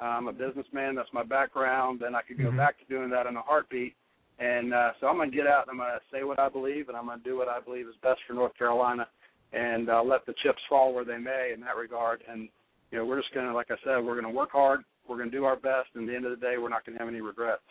[0.00, 2.56] i'm a businessman that's my background and i could go Mhm.
[2.56, 3.94] back to doing that in a heartbeat
[4.38, 6.48] and uh so i'm going to get out and i'm going to say what i
[6.48, 9.06] believe and i'm going to do what i believe is best for north carolina
[9.52, 12.48] and uh let the chips fall where they may in that regard and
[12.90, 15.16] you know we're just going to like i said we're going to work hard we're
[15.16, 16.96] going to do our best and at the end of the day we're not going
[16.96, 17.62] to have any regrets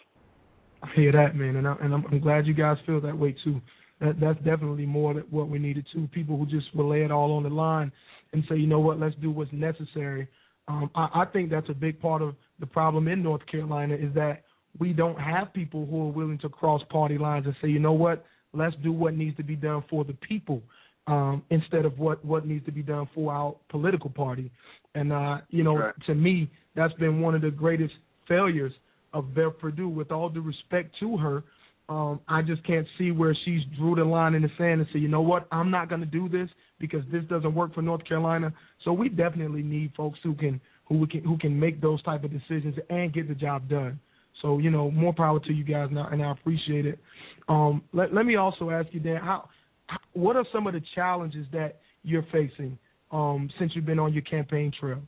[0.82, 3.36] I hear that, man, and, I, and I'm, I'm glad you guys feel that way
[3.44, 3.60] too.
[4.00, 6.08] That that's definitely more than what we needed too.
[6.14, 7.92] People who just will lay it all on the line
[8.32, 10.26] and say, you know what, let's do what's necessary.
[10.70, 14.14] Um, I, I think that's a big part of the problem in North Carolina is
[14.14, 14.44] that
[14.80, 17.92] we don't have people who are willing to cross party lines and say, you know
[17.94, 20.62] what, let's do what needs to be done for the people
[21.08, 24.52] um, instead of what what needs to be done for our political party.
[24.96, 25.94] And uh, you know, Right.
[26.06, 27.94] to me, that's been one of the greatest
[28.28, 28.74] failures
[29.14, 29.90] of Bev Perdue.
[29.90, 31.44] With all due respect to her,
[31.90, 35.00] um, I just can't see where she's drew the line in the sand and say,
[35.00, 36.48] you know what, I'm not going to do this
[36.80, 38.54] because this doesn't work for North Carolina.
[38.86, 42.32] So we definitely need folks who can who can who can make those type of
[42.32, 44.00] decisions and get the job done.
[44.42, 47.00] So you know, more power to you guys, I, and I appreciate it.
[47.48, 49.50] Um, let let me also ask you, Dan, how,
[49.88, 52.78] how what are some of the challenges that you're facing
[53.12, 55.02] um, since you've been on your campaign trail?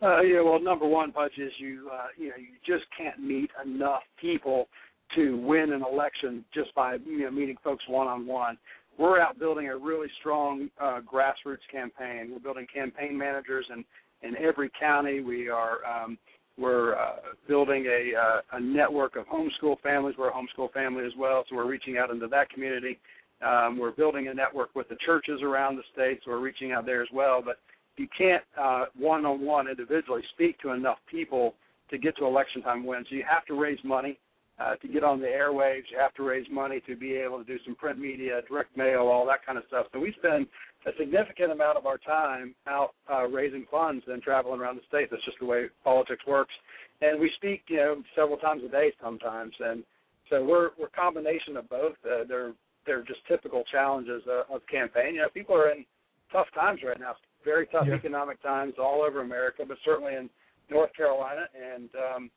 [0.00, 3.50] Uh, yeah, well, number one, Budge, is you uh, you know you just can't meet
[3.64, 4.68] enough people
[5.16, 8.56] to win an election just by you know meeting folks one on one.
[8.96, 12.30] We're out building a really strong uh, grassroots campaign.
[12.32, 13.84] We're building campaign managers in
[14.22, 15.20] in every county.
[15.20, 16.16] We are um,
[16.56, 17.16] we're uh,
[17.48, 20.14] building a uh, a network of homeschool families.
[20.16, 23.00] We're a homeschool family as well, so we're reaching out into that community.
[23.44, 26.86] Um, we're building a network with the churches around the state, so we're reaching out
[26.86, 27.40] there as well.
[27.44, 27.58] But
[27.98, 31.54] you can't uh, one-on-one individually speak to enough people
[31.90, 33.06] to get to election time wins.
[33.10, 34.18] You have to raise money
[34.58, 35.84] uh, to get on the airwaves.
[35.90, 39.02] You have to raise money to be able to do some print media, direct mail,
[39.02, 39.86] all that kind of stuff.
[39.92, 40.46] So we spend
[40.86, 45.08] a significant amount of our time out uh, raising funds and traveling around the state.
[45.10, 46.52] That's just the way politics works.
[47.00, 49.54] And we speak, you know, several times a day sometimes.
[49.60, 49.84] And
[50.28, 51.94] so we're we're a combination of both.
[52.04, 52.52] Uh, they're
[52.86, 55.14] they're just typical challenges uh, of campaign.
[55.14, 55.84] You know, people are in
[56.32, 57.14] tough times right now
[57.44, 57.94] very tough yeah.
[57.94, 60.28] economic times all over America, but certainly in
[60.70, 61.46] North Carolina.
[61.54, 62.30] And um,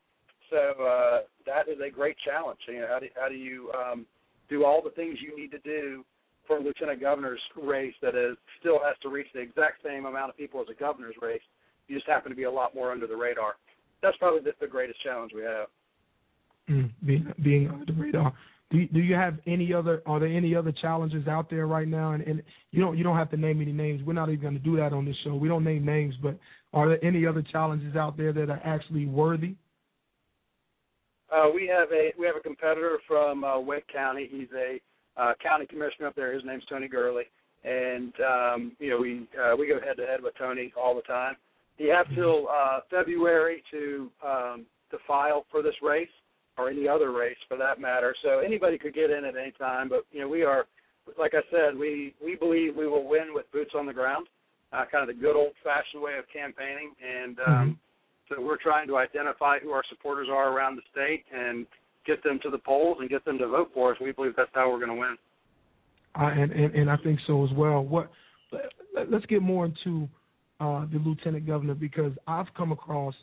[0.50, 2.60] so uh, that is a great challenge.
[2.68, 4.06] You know, how do, how do you um,
[4.48, 6.04] do all the things you need to do
[6.46, 10.30] for a lieutenant governor's race that is still has to reach the exact same amount
[10.30, 11.42] of people as a governor's race?
[11.88, 13.54] You just happen to be a lot more under the radar.
[14.02, 15.66] That's probably the, the greatest challenge we have.
[16.70, 18.32] Mm, being being under the radar.
[18.72, 20.02] Do you, have any other?
[20.06, 22.12] Are there any other challenges out there right now?
[22.12, 24.00] And, and you don't you don't have to name any names.
[24.02, 25.34] We're not even going to do that on this show.
[25.34, 26.38] We don't name names, but
[26.72, 29.56] are there any other challenges out there that are actually worthy?
[31.30, 34.26] Uh, we have a we have a competitor from uh, Wake County.
[34.30, 34.80] He's a
[35.20, 36.32] uh, county commissioner up there.
[36.32, 37.24] His name's Tony Gurley,
[37.64, 41.02] and um, you know we uh, we go head to head with Tony all the
[41.02, 41.36] time.
[41.76, 46.08] You have till uh, February to um, to file for this race
[46.58, 48.14] or any other race for that matter.
[48.22, 49.88] So anybody could get in at any time.
[49.88, 50.66] But you know, we are,
[51.18, 54.26] like I said, we we believe we will win with boots on the ground,
[54.72, 56.92] uh, kind of the good old-fashioned way of campaigning.
[57.02, 57.72] And um, mm-hmm.
[58.34, 61.66] so we're trying to identify who our supporters are around the state and
[62.06, 63.98] get them to the polls and get them to vote for us.
[64.00, 65.16] We believe that's how we're going to win.
[66.14, 67.82] Uh, and, and and I think so as well.
[67.82, 68.10] What
[69.10, 70.08] let's get more into
[70.60, 73.14] uh, the lieutenant governor because I've come across,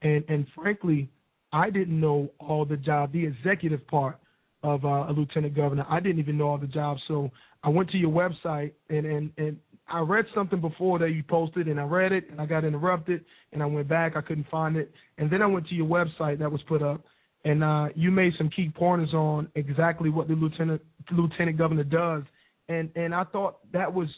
[0.00, 1.10] and and frankly,
[1.52, 4.18] I didn't know all the job, the executive part
[4.62, 5.86] of uh, a lieutenant governor.
[5.88, 7.00] I didn't even know all the jobs.
[7.08, 7.30] So
[7.62, 9.56] I went to your website and and and
[9.92, 13.24] I read something before that you posted, and I read it, and I got interrupted,
[13.52, 16.38] and I went back, I couldn't find it, and then I went to your website
[16.38, 17.00] that was put up,
[17.44, 20.80] and uh, you made some key pointers on exactly what the lieutenant
[21.10, 22.22] lieutenant governor does,
[22.68, 24.08] and and I thought that was,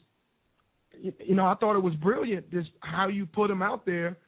[1.00, 4.18] you know, I thought it was brilliant, just how you put them out there,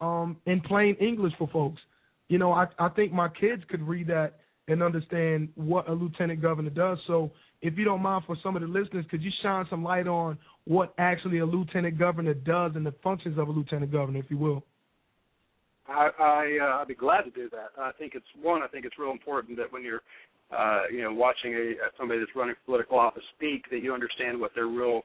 [0.00, 1.82] um, in plain English for folks
[2.28, 4.34] you know, I I think my kids could read that
[4.68, 6.98] and understand what a lieutenant governor does.
[7.06, 10.06] So, if you don't mind, for some of the listeners, could you shine some light
[10.06, 14.26] on what actually a lieutenant governor does and the functions of a lieutenant governor, if
[14.30, 14.64] you will?
[15.86, 17.78] I, I uh, I'd be glad to do that.
[17.78, 18.62] I think it's one.
[18.62, 20.00] I think it's real important that when you're,
[20.56, 24.40] uh, you know, watching a somebody that's running for political office speak, that you understand
[24.40, 25.02] what their real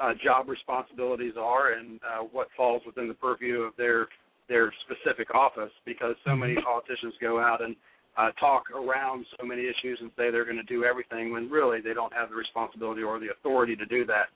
[0.00, 4.06] uh, job responsibilities are and uh, what falls within the purview of their
[4.50, 6.66] their specific office because so many mm-hmm.
[6.66, 7.76] politicians go out and
[8.18, 11.80] uh, talk around so many issues and say they're going to do everything when really
[11.80, 14.26] they don't have the responsibility or the authority to do that.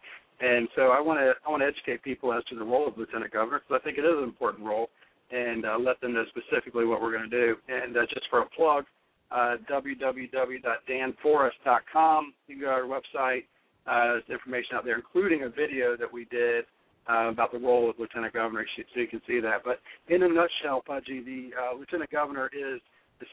[0.41, 2.97] And so I want to I want to educate people as to the role of
[2.97, 4.89] lieutenant governor because I think it is an important role,
[5.31, 7.57] and uh, let them know specifically what we're going to do.
[7.69, 8.85] And uh, just for a plug,
[9.31, 12.35] uh, www.danforest.com.
[12.47, 13.45] You can go to our website.
[13.87, 16.67] Uh, there's information out there, including a video that we did
[17.11, 19.63] uh, about the role of lieutenant governor, so you can see that.
[19.65, 22.81] But in a nutshell, Pudgy, the uh, lieutenant governor is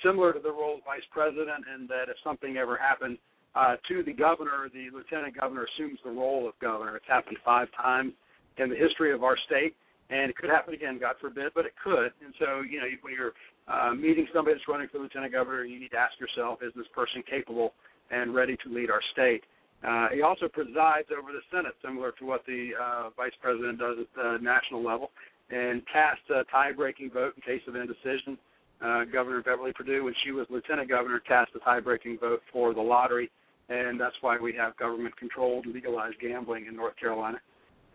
[0.04, 3.18] similar to the role of vice president, in that if something ever happened
[3.56, 6.96] uh, to the governor, the lieutenant governor assumes the role of governor.
[6.96, 8.14] It's happened five times
[8.58, 9.76] in the history of our state,
[10.10, 12.12] and it could happen again, God forbid, but it could.
[12.24, 13.34] And so, you know, when you're
[13.68, 16.88] uh, meeting somebody that's running for lieutenant governor, you need to ask yourself, is this
[16.94, 17.74] person capable
[18.12, 19.44] and ready to lead our state?
[19.88, 23.98] Uh, he also presides over the Senate, similar to what the uh, vice president does
[24.00, 25.10] at the national level,
[25.50, 28.38] and casts a tie-breaking vote in case of indecision.
[28.82, 32.82] Uh, governor Beverly Perdue, when she was lieutenant governor, cast a tie-breaking vote for the
[32.82, 33.30] lottery,
[33.70, 37.40] and that's why we have government-controlled legalized gambling in North Carolina.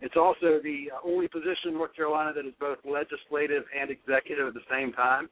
[0.01, 4.53] It's also the only position in North Carolina that is both legislative and executive at
[4.53, 5.29] the same time.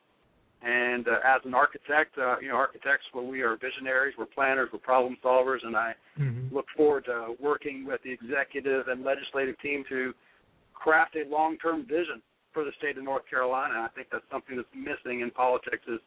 [0.66, 4.68] And uh, as an architect, uh, you know, architects, well, we are visionaries, we're planners,
[4.74, 6.54] we're problem solvers, and I mm-hmm.
[6.54, 10.12] look forward to working with the executive and legislative team to
[10.74, 12.20] craft a long-term vision
[12.52, 13.76] for the state of North Carolina.
[13.76, 16.00] I think that's something that's missing in politics is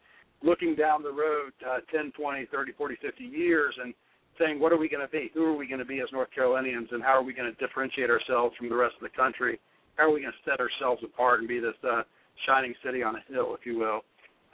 [0.43, 3.93] looking down the road uh, 10, 20, 30, 40, 50 years and
[4.37, 5.31] saying, what are we going to be?
[5.33, 7.65] Who are we going to be as North Carolinians, and how are we going to
[7.65, 9.57] differentiate ourselves from the rest of the country?
[9.95, 12.03] How are we going to set ourselves apart and be this uh,
[12.45, 14.01] shining city on a hill, if you will?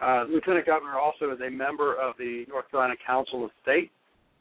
[0.01, 3.91] Uh, Lieutenant Governor also is a member of the North Carolina Council of State,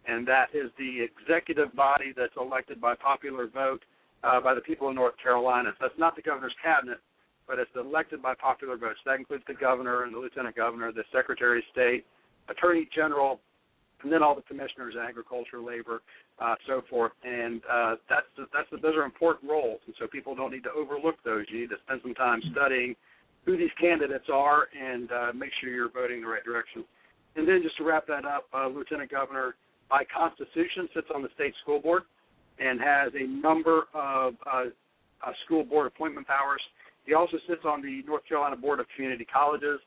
[0.06, 3.82] and that is the executive body that's elected by popular vote
[4.24, 5.70] uh, by the people of North Carolina.
[5.78, 6.98] So that's not the governor's cabinet,
[7.46, 8.96] but it's elected by popular vote.
[9.04, 12.04] So that includes the governor and the lieutenant governor, the secretary of state,
[12.48, 13.40] attorney general,
[14.02, 16.02] and then all the commissioners, agriculture, labor,
[16.38, 17.12] uh, so forth.
[17.24, 21.16] And uh, that's that's those are important roles, and so people don't need to overlook
[21.24, 21.46] those.
[21.48, 22.96] You need to spend some time studying
[23.44, 26.84] who these candidates are and uh, make sure you're voting the right direction.
[27.36, 29.54] And then just to wrap that up, uh, Lieutenant Governor,
[29.90, 32.02] by Constitution, sits on the state school board
[32.58, 34.64] and has a number of uh,
[35.26, 36.62] uh, school board appointment powers.
[37.04, 39.80] He also sits on the North Carolina Board of Community Colleges,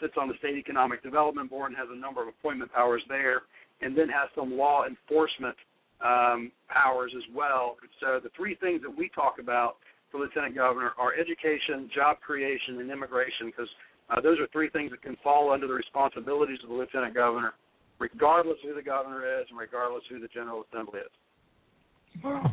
[0.00, 3.42] sits on the State Economic Development Board, and has a number of appointment powers there,
[3.82, 5.56] and then has some law enforcement
[6.02, 7.76] um, powers as well.
[8.00, 9.76] So the three things that we talk about
[10.12, 13.68] for Lieutenant Governor are education, job creation, and immigration, because
[14.10, 17.54] uh, those are three things that can fall under the responsibilities of the Lieutenant Governor,
[17.98, 22.22] regardless who the governor is and regardless who the General Assembly is.
[22.22, 22.52] Wow.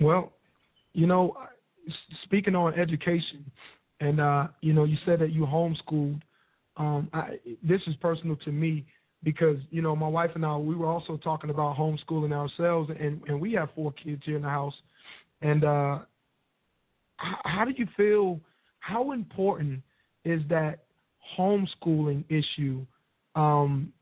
[0.00, 0.32] Well,
[0.92, 1.36] you know,
[2.24, 3.50] speaking on education,
[4.00, 6.20] and uh, you know, you said that you homeschooled.
[6.76, 8.84] Um, I, this is personal to me
[9.22, 13.22] because you know my wife and I we were also talking about homeschooling ourselves, and
[13.26, 14.74] and we have four kids here in the house,
[15.40, 15.98] and uh,
[17.44, 18.40] how do you feel?
[18.80, 19.82] How important
[20.24, 20.84] is that
[21.38, 22.84] homeschooling issue
[23.34, 23.92] um,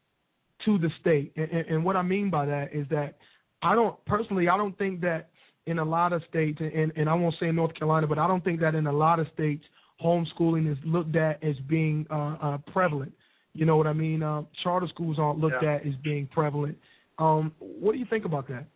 [0.64, 1.33] to the state?
[1.37, 3.16] And, and, what I mean by that is that
[3.62, 5.29] I don't personally, I don't think that
[5.66, 8.43] in a lot of states, and, and I won't say North Carolina, but I don't
[8.43, 9.64] think that in a lot of states
[10.05, 13.12] homeschooling is looked at as being uh, uh, prevalent.
[13.55, 14.23] You know what I mean?
[14.23, 15.75] Uh, charter schools aren't looked yeah.
[15.75, 16.77] at as being prevalent.
[17.18, 18.66] Um, what do you think about that?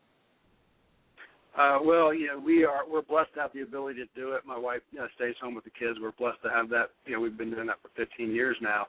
[1.56, 4.42] Uh, well, you know, we are we're blessed to have the ability to do it.
[4.46, 5.98] My wife you know, stays home with the kids.
[6.00, 6.90] We're blessed to have that.
[7.06, 8.86] You know, we've been doing that for 15 years now.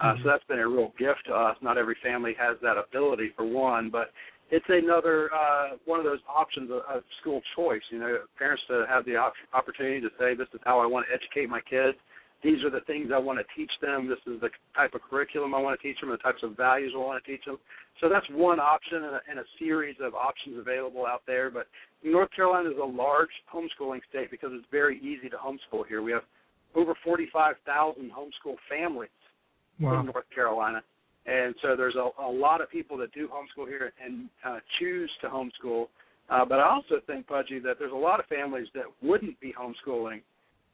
[0.00, 0.22] Uh, mm-hmm.
[0.22, 1.56] So that's been a real gift to us.
[1.62, 4.10] Not every family has that ability, for one, but
[4.50, 7.82] it's another uh, one of those options of, of school choice.
[7.90, 11.06] You know, parents to have the op- opportunity to say, "This is how I want
[11.08, 11.96] to educate my kids.
[12.42, 14.08] These are the things I want to teach them.
[14.08, 16.10] This is the type of curriculum I want to teach them.
[16.10, 17.58] The types of values I want to teach them."
[18.00, 21.50] So that's one option and a, and a series of options available out there.
[21.50, 21.66] But
[22.02, 26.02] North Carolina is a large homeschooling state because it's very easy to homeschool here.
[26.02, 26.22] We have
[26.74, 29.10] over 45,000 homeschool families
[29.78, 30.00] wow.
[30.00, 30.82] in North Carolina.
[31.26, 35.10] And so there's a, a lot of people that do homeschool here and uh, choose
[35.20, 35.86] to homeschool.
[36.30, 39.52] Uh, but I also think, Pudgy, that there's a lot of families that wouldn't be
[39.52, 40.22] homeschooling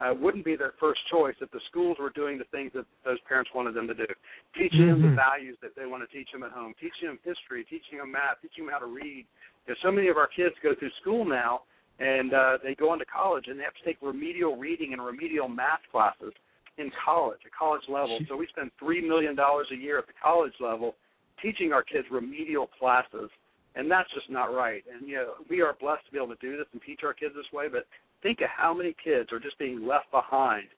[0.00, 3.18] uh, wouldn't be their first choice if the schools were doing the things that those
[3.28, 4.06] parents wanted them to do,
[4.54, 5.00] teaching mm-hmm.
[5.00, 5.16] them the mm-hmm.
[5.16, 8.36] values that they want to teach them at home, teaching them history, teaching them math,
[8.42, 9.24] teaching them how to read.
[9.64, 11.62] Because so many of our kids go through school now
[11.98, 15.48] and uh, they go into college and they have to take remedial reading and remedial
[15.48, 16.32] math classes
[16.76, 18.20] in college, at college level.
[18.28, 20.94] So we spend three million dollars a year at the college level
[21.40, 23.30] teaching our kids remedial classes
[23.76, 24.82] and that's just not right.
[24.92, 27.12] And you know, we are blessed to be able to do this and teach our
[27.12, 27.84] kids this way, but
[28.22, 30.68] think of how many kids are just being left behind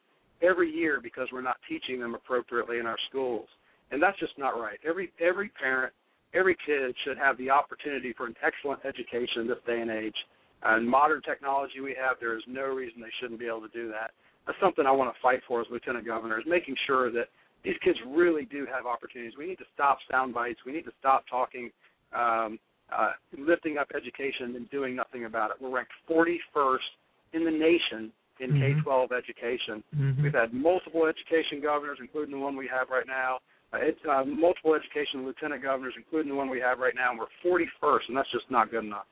[0.43, 3.49] every year because we're not teaching them appropriately in our schools.
[3.91, 4.79] And that's just not right.
[4.87, 5.93] Every every parent,
[6.35, 10.17] every kid should have the opportunity for an excellent education in this day and age.
[10.63, 13.89] And modern technology we have, there is no reason they shouldn't be able to do
[13.89, 14.11] that.
[14.47, 17.29] That's something I want to fight for as lieutenant governor is making sure that
[17.65, 19.35] these kids really do have opportunities.
[19.39, 20.61] We need to stop sound bites.
[20.67, 21.71] We need to stop talking,
[22.13, 22.59] um,
[22.91, 25.57] uh, lifting up education and doing nothing about it.
[25.61, 26.79] We're ranked 41st
[27.33, 28.83] in the nation in mm-hmm.
[28.83, 29.83] K-12 education.
[29.97, 30.23] Mm-hmm.
[30.23, 33.39] We've had multiple education governors, including the one we have right now.
[33.73, 37.19] Uh, it's uh, multiple education lieutenant governors, including the one we have right now, and
[37.19, 39.07] we're 41st, and that's just not good enough.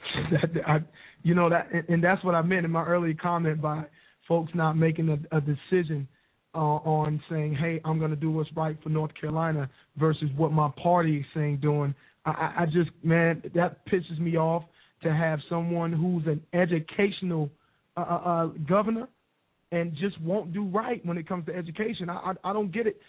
[0.66, 0.78] I,
[1.22, 3.84] you know that, and that's what I meant in my early comment by
[4.26, 6.08] folks not making a, a decision
[6.54, 9.68] uh, on saying, "Hey, I'm going to do what's right for North Carolina,"
[9.98, 11.94] versus what my party is saying doing.
[12.24, 14.64] I, I just, man, that pisses me off
[15.02, 17.50] to have someone who's an educational
[17.96, 19.08] uh, uh, uh, governor
[19.72, 22.08] and just won't do right when it comes to education.
[22.10, 23.00] I, I I don't get it.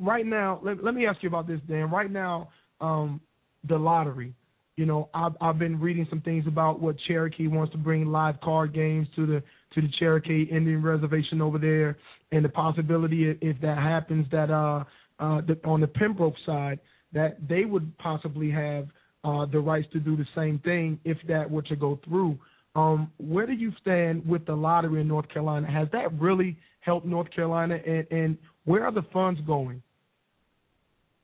[0.00, 1.90] Right now, let, let me ask you about this, Dan.
[1.90, 2.48] Right now,
[2.80, 3.20] um,
[3.68, 4.34] the lottery.
[4.76, 8.40] You know, I've I've been reading some things about what Cherokee wants to bring live
[8.42, 9.42] card games to the
[9.74, 11.96] to the Cherokee Indian Reservation over there,
[12.32, 14.84] and the possibility if that happens that uh
[15.18, 16.78] uh the, on the Pembroke side
[17.12, 18.88] that they would possibly have
[19.24, 22.38] uh, the rights to do the same thing if that were to go through.
[22.74, 25.70] Um, where do you stand with the lottery in North Carolina?
[25.70, 29.82] Has that really helped North Carolina, and, and where are the funds going?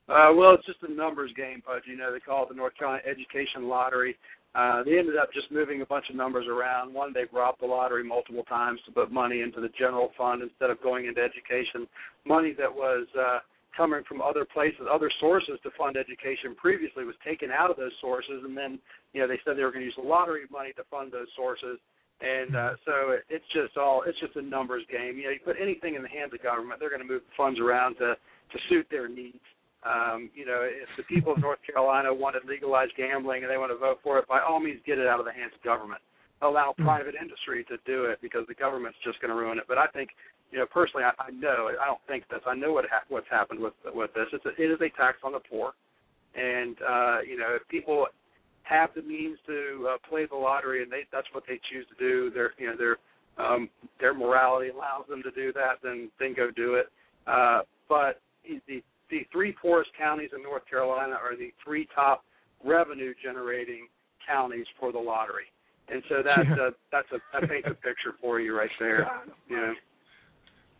[0.09, 1.85] Uh, well, it's just a numbers game, Pudge.
[1.86, 4.16] You know, they call it the North Carolina Education Lottery.
[4.55, 6.93] Uh, they ended up just moving a bunch of numbers around.
[6.93, 10.69] One, they robbed the lottery multiple times to put money into the general fund instead
[10.69, 11.89] of going into education.
[12.27, 13.39] Money that was uh,
[13.77, 17.93] coming from other places, other sources to fund education previously was taken out of those
[18.01, 18.78] sources, and then
[19.12, 21.28] you know they said they were going to use the lottery money to fund those
[21.36, 21.78] sources.
[22.23, 25.19] And uh, so it, it's just all it's just a numbers game.
[25.19, 27.59] You know, you put anything in the hands of government, they're going to move funds
[27.59, 29.43] around to to suit their needs.
[29.82, 33.73] Um, you know, if the people of North Carolina wanted legalized gambling and they want
[33.73, 36.01] to vote for it, by all means, get it out of the hands of government.
[36.43, 39.64] Allow private industry to do it because the government's just going to ruin it.
[39.69, 40.10] But I think,
[40.51, 42.40] you know, personally, I, I know I don't think this.
[42.47, 44.27] I know what ha- what's happened with with this.
[44.32, 45.73] It's a, it is a tax on the poor,
[46.35, 48.06] and uh, you know, if people
[48.64, 51.97] have the means to uh, play the lottery and they that's what they choose to
[51.98, 52.97] do, their you know their
[53.39, 53.69] um,
[54.01, 56.86] their morality allows them to do that, then then go do it.
[57.27, 58.20] Uh, but
[58.66, 62.24] the the three poorest counties in North Carolina are the three top
[62.64, 63.86] revenue generating
[64.27, 65.52] counties for the lottery.
[65.89, 66.69] And so that's Yeah.
[66.69, 69.11] a that's a that paints a picture for you right there.
[69.51, 69.75] Know.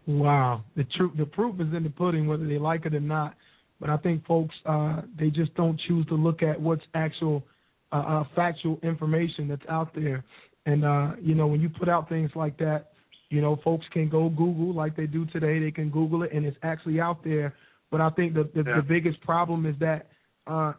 [0.07, 3.35] Wow, the truth, the proof is in the pudding, whether they like it or not.
[3.81, 7.45] But I think folks, uh, they just don't choose to look at what's actual,
[7.93, 10.25] uh, uh, factual information that's out there.
[10.67, 12.93] And uh, you know, when you put out things like that,
[13.29, 15.59] you know, folks can go Google like they do today.
[15.59, 17.55] They can Google it, and it's actually out there.
[17.91, 18.77] But I think the the, Yeah.
[18.77, 20.09] the biggest problem is that
[20.47, 20.73] uh,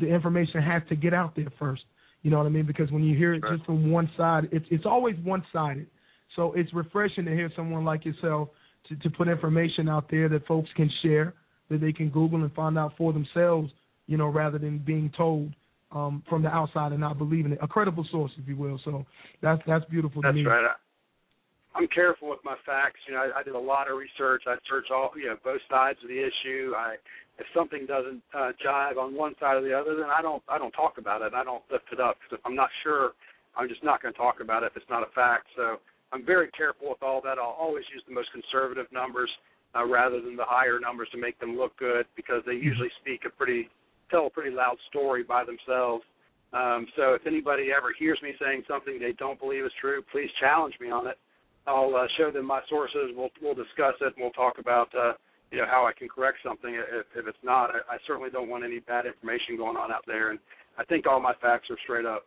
[0.00, 1.82] the information has to get out there first.
[2.22, 2.66] You know what I mean?
[2.66, 5.86] Because when you hear it just from one side, it's it's always one sided.
[6.36, 8.48] So it's refreshing to hear someone like yourself
[8.88, 11.34] to, to put information out there that folks can share,
[11.68, 13.70] that they can Google and find out for themselves,
[14.06, 15.52] you know, rather than being told
[15.90, 17.58] um, from the outside and not believing it.
[17.60, 18.80] A credible source, if you will.
[18.84, 19.04] So
[19.42, 20.48] that's that's beautiful That's to me.
[20.48, 20.74] right.
[21.74, 23.00] I'm careful with my facts.
[23.08, 24.44] You know, I, I did a lot of research.
[24.46, 26.72] I search all, you know, both sides of the issue.
[26.76, 26.96] I,
[27.38, 30.58] if something doesn't uh, jive on one side or the other, then I don't, I
[30.58, 31.32] don't talk about it.
[31.34, 32.18] I don't lift it up.
[32.20, 33.12] 'Cause if I'm not sure,
[33.56, 35.46] I'm just not going to talk about it if it's not a fact.
[35.56, 35.76] So
[36.12, 37.38] I'm very careful with all that.
[37.38, 39.30] I'll always use the most conservative numbers
[39.74, 43.22] uh, rather than the higher numbers to make them look good because they usually speak
[43.26, 43.68] a pretty,
[44.10, 46.04] tell a pretty loud story by themselves.
[46.52, 50.28] Um, so if anybody ever hears me saying something they don't believe is true, please
[50.38, 51.16] challenge me on it.
[51.66, 53.12] I'll uh, show them my sources.
[53.16, 55.12] We'll we'll discuss it and we'll talk about uh,
[55.50, 57.70] you know how I can correct something if, if it's not.
[57.70, 60.38] I, I certainly don't want any bad information going on out there, and
[60.78, 62.26] I think all my facts are straight up.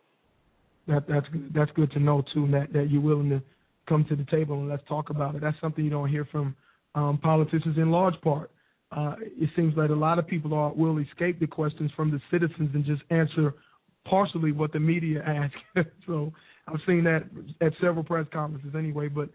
[0.88, 1.26] That that's.
[1.54, 2.48] That's good to know too.
[2.50, 3.42] That that you're willing to
[3.88, 5.40] come to the table and let's talk about it.
[5.40, 6.54] That's something you don't hear from
[6.94, 8.50] um, politicians in large part.
[8.92, 12.20] Uh, it seems that a lot of people are will escape the questions from the
[12.30, 13.54] citizens and just answer
[14.04, 15.90] partially what the media asks.
[16.06, 16.32] so
[16.66, 17.24] I've seen that
[17.60, 19.08] at several press conferences anyway.
[19.08, 19.28] But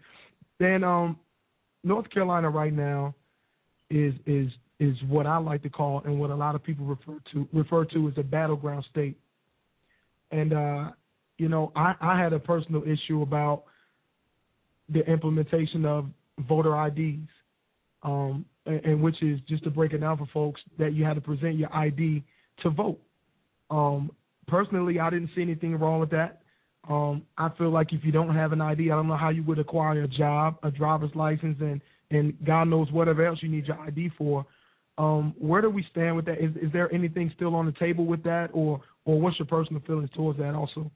[0.58, 1.18] then um,
[1.82, 3.14] North Carolina right now
[3.90, 4.48] is is
[4.78, 7.84] is what I like to call and what a lot of people refer to refer
[7.86, 9.16] to as a battleground state.
[10.30, 10.90] And uh,
[11.38, 13.64] you know, I, I had a personal issue about
[14.88, 16.06] the implementation of
[16.48, 17.28] voter IDs,
[18.02, 21.14] um, and, and which is just to break it down for folks that you had
[21.14, 22.22] to present your ID
[22.62, 23.00] to vote.
[23.70, 24.10] Um,
[24.46, 26.41] personally, I didn't see anything wrong with that.
[26.88, 29.44] Um, I feel like if you don't have an ID, I don't know how you
[29.44, 31.80] would acquire a job, a driver's license, and
[32.10, 34.44] and God knows whatever else you need your ID for.
[34.98, 36.44] Um, where do we stand with that?
[36.44, 39.80] Is, is there anything still on the table with that, or or what's your personal
[39.86, 40.90] feelings towards that also?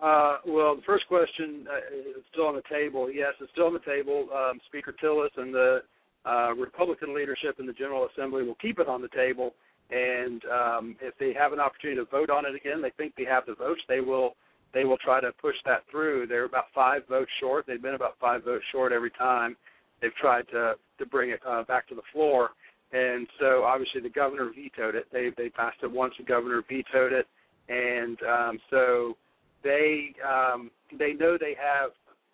[0.00, 3.10] Uh, well, the first question uh, is still on the table.
[3.10, 4.28] Yes, it's still on the table.
[4.34, 5.80] Um, Speaker Tillis and the
[6.24, 9.54] uh, Republican leadership in the General Assembly will keep it on the table.
[9.90, 13.24] And um, if they have an opportunity to vote on it again, they think they
[13.24, 13.80] have the votes.
[13.88, 14.34] They will
[14.72, 16.28] they will try to push that through.
[16.28, 17.66] They're about five votes short.
[17.66, 19.56] They've been about five votes short every time
[20.00, 22.50] they've tried to to bring it uh, back to the floor.
[22.92, 25.06] And so obviously the governor vetoed it.
[25.12, 26.14] They they passed it once.
[26.18, 27.26] The governor vetoed it,
[27.68, 29.16] and um, so
[29.62, 31.90] they um, they know they have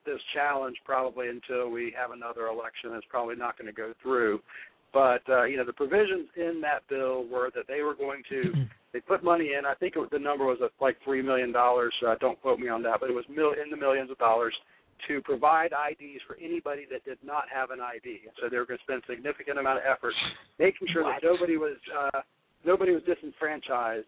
[0.07, 2.93] this challenge probably until we have another election.
[2.95, 4.41] It's probably not going to go through.
[4.97, 8.65] But uh, you know the provisions in that bill were that they were going to
[8.95, 9.67] they put money in.
[9.67, 11.93] I think it, the number was uh, like three million dollars.
[12.01, 14.55] Uh, don't quote me on that, but it was mil- in the millions of dollars
[15.07, 18.21] to provide IDs for anybody that did not have an ID.
[18.25, 20.15] And so they were going to spend a significant amount of effort
[20.59, 22.23] making sure that nobody was uh,
[22.65, 24.07] nobody was disenfranchised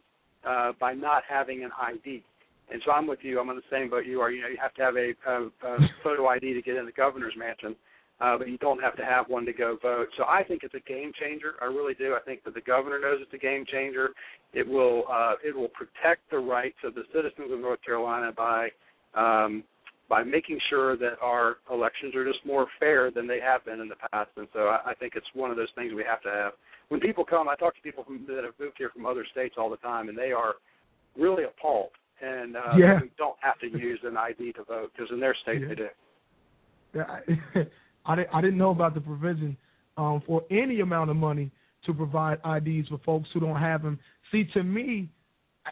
[0.49, 2.25] uh, by not having an ID.
[2.73, 3.41] And so I'm with you.
[3.41, 4.31] I'm on the same boat you are.
[4.31, 6.93] You know, you have to have a, a, a photo ID to get in the
[6.93, 7.77] governor's mansion,
[8.21, 10.09] uh, but you don't have to have one to go vote.
[10.17, 11.55] So I think it's a game changer.
[11.61, 12.15] I really do.
[12.15, 14.11] I think that the governor knows it's a game changer.
[14.53, 18.69] It will uh, it will protect the rights of the citizens of North Carolina by
[19.15, 19.63] um,
[20.09, 23.89] by making sure that our elections are just more fair than they have been in
[23.89, 24.31] the past.
[24.37, 26.53] And so I, I think it's one of those things we have to have.
[26.89, 29.57] When people come, I talk to people from, that have moved here from other states
[29.59, 30.55] all the time, and they are
[31.19, 31.91] really appalled
[32.21, 33.01] and uh, Yeah.
[33.17, 35.69] don't have to use an ID to vote because in their state Yeah.
[35.69, 35.89] they do.
[36.95, 37.65] Yeah,
[38.09, 39.57] I, I didn't I didn't know about the provision
[39.97, 41.51] um, for any amount of money
[41.87, 43.99] to provide IDs for folks who don't have them.
[44.33, 45.09] See, to me,
[45.67, 45.71] I,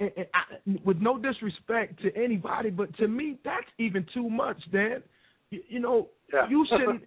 [0.00, 0.04] I,
[0.34, 5.02] I, with no disrespect to anybody, but to me, that's even too much, Dan.
[5.50, 6.48] You, you know, Yeah.
[6.48, 7.04] you shouldn't.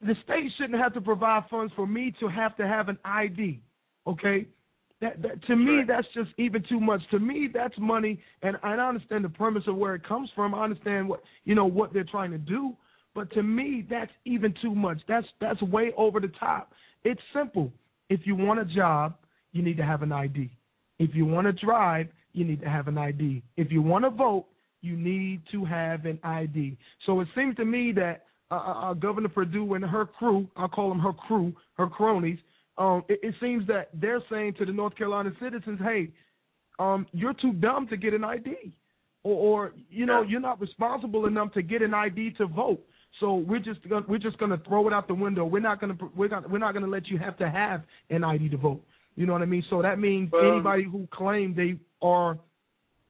[0.00, 3.60] the state shouldn't have to provide funds for me to have to have an ID.
[4.06, 4.46] Okay,
[5.00, 7.00] that, that to me that's just even too much.
[7.10, 10.54] To me, that's money, and, and I understand the premise of where it comes from.
[10.54, 12.74] I understand what you know what they're trying to do,
[13.14, 15.00] but to me, that's even too much.
[15.08, 16.72] That's that's way over the top.
[17.04, 17.72] It's simple.
[18.08, 19.14] If you want a job,
[19.52, 20.50] you need to have an ID.
[20.98, 23.42] If you want to drive, you need to have an ID.
[23.56, 24.46] If you want to vote,
[24.82, 26.76] you need to have an ID.
[27.06, 30.88] So it seems to me that uh, uh, Governor Perdue and her crew, I'll call
[30.88, 32.38] them her crew, her cronies,
[32.78, 36.08] um, it, it seems that they're saying to the North Carolina citizens, hey,
[36.78, 38.54] um, you're too dumb to get an ID.
[39.22, 42.80] Or, or you know, you're not responsible enough to get an ID to vote.
[43.18, 45.44] So we're just gonna, we're just going to throw it out the window.
[45.44, 47.82] We're not going to we're not we're not going to let you have to have
[48.10, 48.82] an ID to vote.
[49.16, 49.64] You know what I mean?
[49.68, 52.38] So that means Well- anybody who claim they are,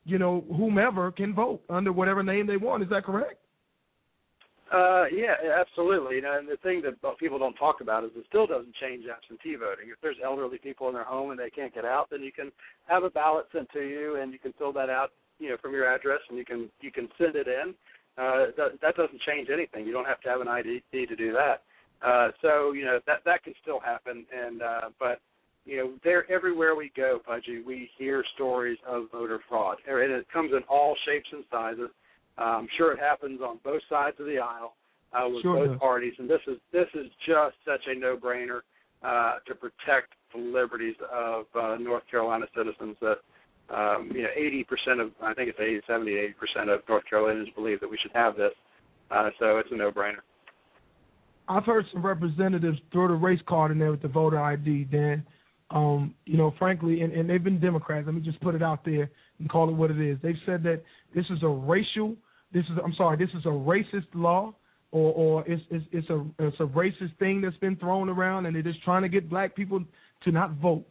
[0.04, 2.82] you know, whomever can vote under whatever name they want.
[2.82, 3.36] Is that correct?
[4.72, 6.16] Uh, yeah, absolutely.
[6.16, 9.04] You know, and the thing that people don't talk about is it still doesn't change
[9.04, 9.90] absentee voting.
[9.90, 12.52] If there's elderly people in their home and they can't get out, then you can
[12.86, 15.10] have a ballot sent to you, and you can fill that out,
[15.40, 17.74] you know, from your address, and you can you can send it in.
[18.20, 19.86] Uh, that, that doesn't change anything.
[19.86, 21.62] You don't have to have an ID to do that.
[22.06, 25.20] Uh, so you know that that can still happen, and uh, but
[25.64, 30.26] you know, there everywhere we go, Pudgy, we hear stories of voter fraud, and it
[30.32, 31.90] comes in all shapes and sizes.
[32.38, 34.74] I'm sure it happens on both sides of the aisle
[35.12, 35.78] uh, with Sure both does.
[35.78, 38.60] parties, and this is this is just such a no-brainer
[39.02, 42.96] uh, to protect the liberties of uh, North Carolina citizens.
[43.00, 43.18] That
[43.74, 46.10] um, you know, 80% of I think it's 80, 70,
[46.56, 48.52] 80% of North Carolinians believe that we should have this.
[49.10, 50.20] Uh, so it's a no-brainer.
[51.48, 55.26] I've heard some representatives throw the race card in there with the voter ID, Dan.
[55.70, 58.06] Um, you know, frankly, and, and they've been Democrats.
[58.06, 60.18] Let me just put it out there and call it what it is.
[60.22, 60.82] They've said that
[61.14, 62.16] this is a racial,
[62.52, 64.52] this is I'm sorry, this is a racist law,
[64.90, 68.54] or or it's it's, it's a it's a racist thing that's been thrown around, and
[68.54, 69.84] they're just trying to get black people
[70.24, 70.84] to not vote.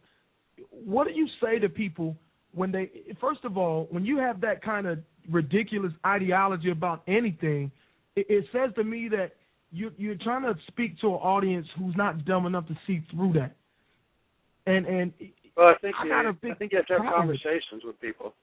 [0.70, 2.16] What do you say to people
[2.54, 2.90] when they
[3.20, 4.98] first of all, when you have that kind of
[5.30, 7.70] ridiculous ideology about anything,
[8.16, 9.32] it, it says to me that
[9.72, 13.34] you you're trying to speak to an audience who's not dumb enough to see through
[13.34, 13.54] that.
[14.66, 15.12] And and
[15.56, 17.82] Well, I think I you, got a big I think you have to have conversations
[17.84, 18.34] with people.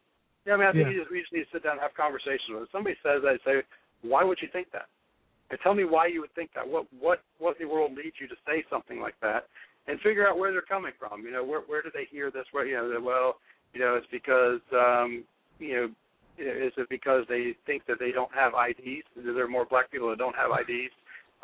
[0.46, 0.92] Yeah, I mean, I think Yeah.
[0.94, 2.68] you just, we just need to sit down and have conversations with them.
[2.72, 3.64] Somebody says that, say,
[4.02, 4.88] why would you think that?
[5.52, 6.68] And tell me why you would think that.
[6.68, 9.48] What what what in the world leads you to say something like that?
[9.88, 11.24] And figure out where they're coming from.
[11.24, 12.46] You know, where where do they hear this?
[12.52, 13.38] Where you know, well,
[13.74, 15.24] you know, it's because um,
[15.60, 15.86] you know,
[16.38, 19.06] is it because they think that they don't have IDs?
[19.16, 20.94] Is there more black people that don't have IDs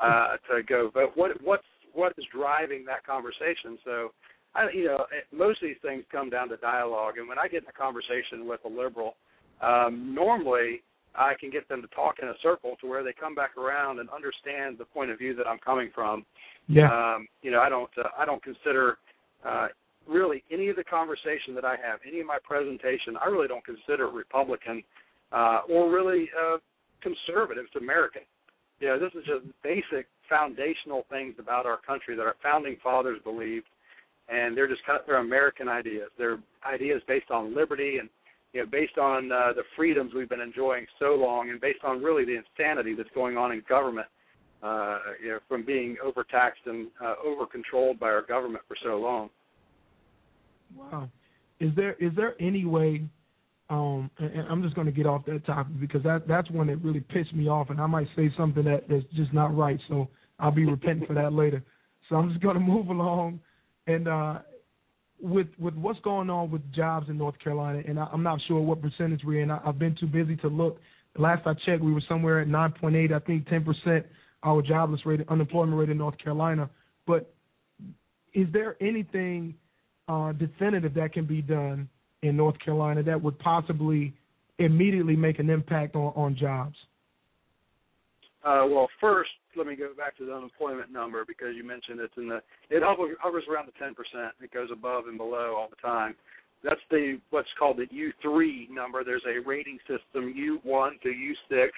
[0.02, 1.12] uh, to go vote?
[1.16, 1.64] What what's
[1.94, 3.78] what is driving that conversation?
[3.86, 4.12] So
[4.56, 7.18] I, you know, most of these things come down to dialogue.
[7.18, 9.16] And when I get in a conversation with a liberal,
[9.62, 10.82] um, normally
[11.16, 14.00] I can get them to talk in a circle to where they come back around
[14.00, 16.26] and understand the point of view that I'm coming from.
[16.68, 16.88] Yeah.
[16.88, 18.98] Um, you know, I don't, uh, I don't consider
[19.46, 19.68] uh,
[20.08, 23.66] really any of the conversation that I have, any of my presentation, I really don't
[23.66, 24.84] consider Republican
[25.32, 26.58] uh, or really uh,
[27.02, 27.66] conservative.
[27.68, 28.24] It's American.
[28.80, 33.20] You know, this is just basic foundational things about our country that our founding fathers
[33.24, 33.68] believed
[34.30, 36.10] and they're just kind of they're American ideas.
[36.18, 38.10] They're ideas based on liberty and
[38.54, 42.02] you know based on uh, the freedoms we've been enjoying so long, and based on
[42.02, 44.08] really the insanity that's going on in government.
[44.62, 48.96] Uh, you know, from being overtaxed and uh, over controlled by our government for so
[48.96, 49.30] long.
[50.76, 51.10] Wow.
[51.60, 53.04] Is there is there any way
[53.70, 56.78] um and, and I'm just gonna get off that topic because that that's one that
[56.78, 60.10] really pissed me off and I might say something that, that's just not right, so
[60.40, 61.64] I'll be repenting for that later.
[62.10, 63.40] So I'm just gonna move along
[63.88, 64.40] and uh
[65.24, 68.60] with with what's going on with jobs in North Carolina, and I, I'm not sure
[68.62, 69.50] what percentage we're in.
[69.50, 70.80] I, I've been too busy to look.
[71.18, 73.14] Last I checked, we were somewhere at 9.8.
[73.14, 74.06] I think 10 percent
[74.44, 76.70] our jobless rate, unemployment rate in North Carolina.
[77.08, 77.34] But
[78.34, 79.56] is there anything
[80.08, 81.90] uh, definitive that can be done
[82.22, 84.14] in North Carolina that would possibly
[84.60, 86.76] immediately make an impact on, on jobs?
[88.44, 92.14] Uh, well, first, let me go back to the unemployment number because you mentioned it's
[92.18, 94.34] in the it hovers, around the ten percent.
[94.42, 96.16] It goes above and below all the time.
[96.64, 99.04] That's the what's called the U three number.
[99.04, 101.72] There's a rating system U one to U six.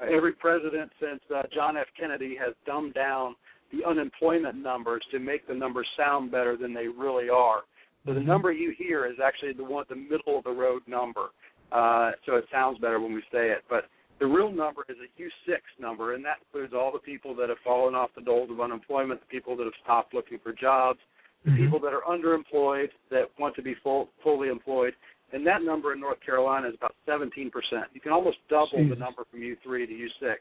[0.00, 1.86] every president since uh, John F.
[1.98, 3.34] Kennedy has dumbed down
[3.72, 7.62] the unemployment numbers to make the numbers sound better than they really are.
[8.06, 11.28] So the number you hear is actually the one, the middle of the road number.
[11.70, 13.64] Uh, so it sounds better when we say it.
[13.70, 13.84] But
[14.20, 17.58] the real number is a U6 number, and that includes all the people that have
[17.64, 20.98] fallen off the doles of unemployment, the people that have stopped looking for jobs,
[21.44, 21.64] the Mm-hmm.
[21.64, 24.94] people that are underemployed that want to be full, fully employed.
[25.32, 27.50] And that number in North Carolina is about 17%.
[27.94, 30.34] You can almost double the number from U3 to U6.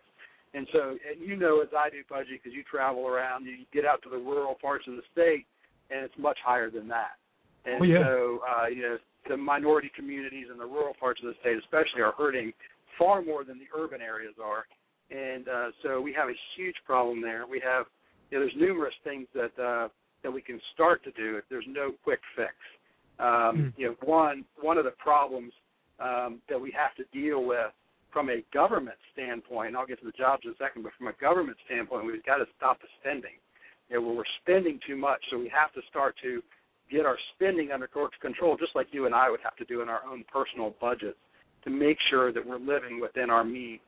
[0.54, 3.86] And so, and you know as I do, Pudgy, because you travel around, you get
[3.86, 5.46] out to the rural parts of the state,
[5.90, 7.16] and it's much higher than that.
[7.66, 8.04] And Oh, yeah.
[8.04, 8.98] so, uh, you know,
[9.30, 12.52] the minority communities in the rural parts of the state, especially, are hurting
[12.98, 14.66] far more than the urban areas are.
[15.10, 17.46] And uh, so, we have a huge problem there.
[17.48, 17.86] We have,
[18.30, 19.88] you know, there's numerous things that uh,
[20.24, 21.38] that we can start to do.
[21.38, 22.54] If there's no quick fix.
[23.20, 25.54] Um, You know, one one of the problems
[26.00, 27.72] um, that we have to deal with
[28.12, 31.08] from a government standpoint, and I'll get to the jobs in a second, but from
[31.08, 33.40] a government standpoint, we've got to stop the spending.
[33.90, 36.42] You know, we're spending too much, so we have to start to
[36.92, 37.88] get our spending under
[38.22, 41.18] control, just like you and I would have to do in our own personal budgets
[41.64, 43.80] to make sure that we're living within our means.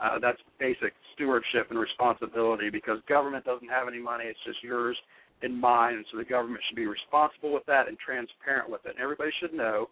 [0.00, 4.96] Uh, that's basic stewardship and responsibility because government doesn't have any money; it's just yours
[5.42, 8.94] and mine, and so the government should be responsible with that and transparent with it.
[8.94, 9.88] And everybody should know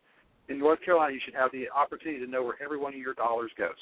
[0.49, 3.15] in North Carolina, you should have the opportunity to know where every one of your
[3.15, 3.79] dollars goes.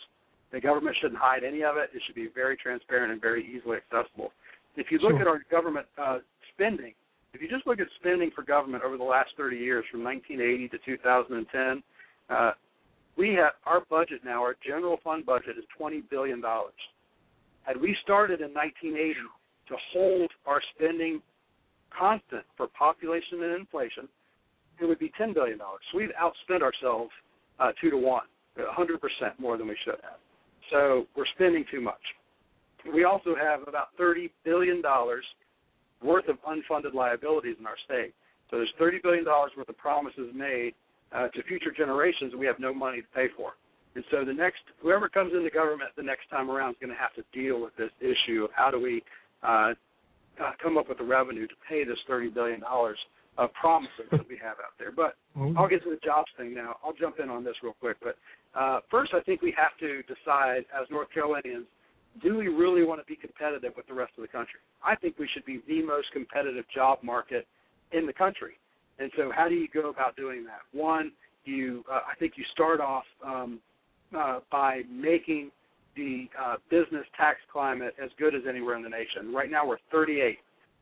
[0.53, 1.91] The government shouldn't hide any of it.
[1.95, 4.33] It should be very transparent and very easily accessible.
[4.77, 5.21] If you look Sure.
[5.23, 6.19] at our government uh,
[6.55, 6.95] spending,
[7.33, 10.69] if you just look at spending for government over the last 30 years, from 1980
[10.69, 11.83] to 2010,
[12.31, 12.53] uh,
[13.17, 14.43] we have our budget now.
[14.43, 16.75] Our general fund budget is 20 billion dollars.
[17.63, 19.15] Had we started in 1980
[19.69, 21.23] to hold our spending
[21.97, 24.09] constant for population and inflation,
[24.81, 25.81] it would be ten billion dollars.
[25.93, 27.11] So we've outspent ourselves
[27.61, 28.25] uh, two to one,
[28.59, 30.19] a hundred percent more than we should have.
[30.71, 32.01] So we're spending too much.
[32.93, 35.25] We also have about thirty billion dollars
[36.03, 38.13] worth of unfunded liabilities in our state.
[38.51, 40.75] So there's thirty billion dollars worth of promises made
[41.13, 43.53] uh, to future generations that we have no money to pay for.
[43.95, 47.01] And so the next whoever comes into government the next time around is going to
[47.01, 49.03] have to deal with this issue of how do we
[49.43, 49.73] uh,
[50.43, 52.99] uh, come up with the revenue to pay this thirty billion dollars
[53.37, 54.93] of promises that we have out there.
[54.93, 55.17] But
[55.59, 56.77] I'll get to the jobs thing now.
[56.85, 57.97] I'll jump in on this real quick.
[58.03, 58.17] But
[58.59, 61.67] uh, first, I think we have to decide as North Carolinians,
[62.23, 64.61] do we really want to be competitive with the rest of the country?
[64.85, 67.47] I think we should be the most competitive job market
[67.93, 68.53] in the country.
[69.01, 70.61] And so, how do you go about doing that?
[70.79, 71.11] One,
[71.45, 73.59] you uh, I think you start off um,
[74.17, 75.51] uh, by making
[75.97, 79.35] the uh, business tax climate as good as anywhere in the nation.
[79.35, 80.39] Right now, we're 38.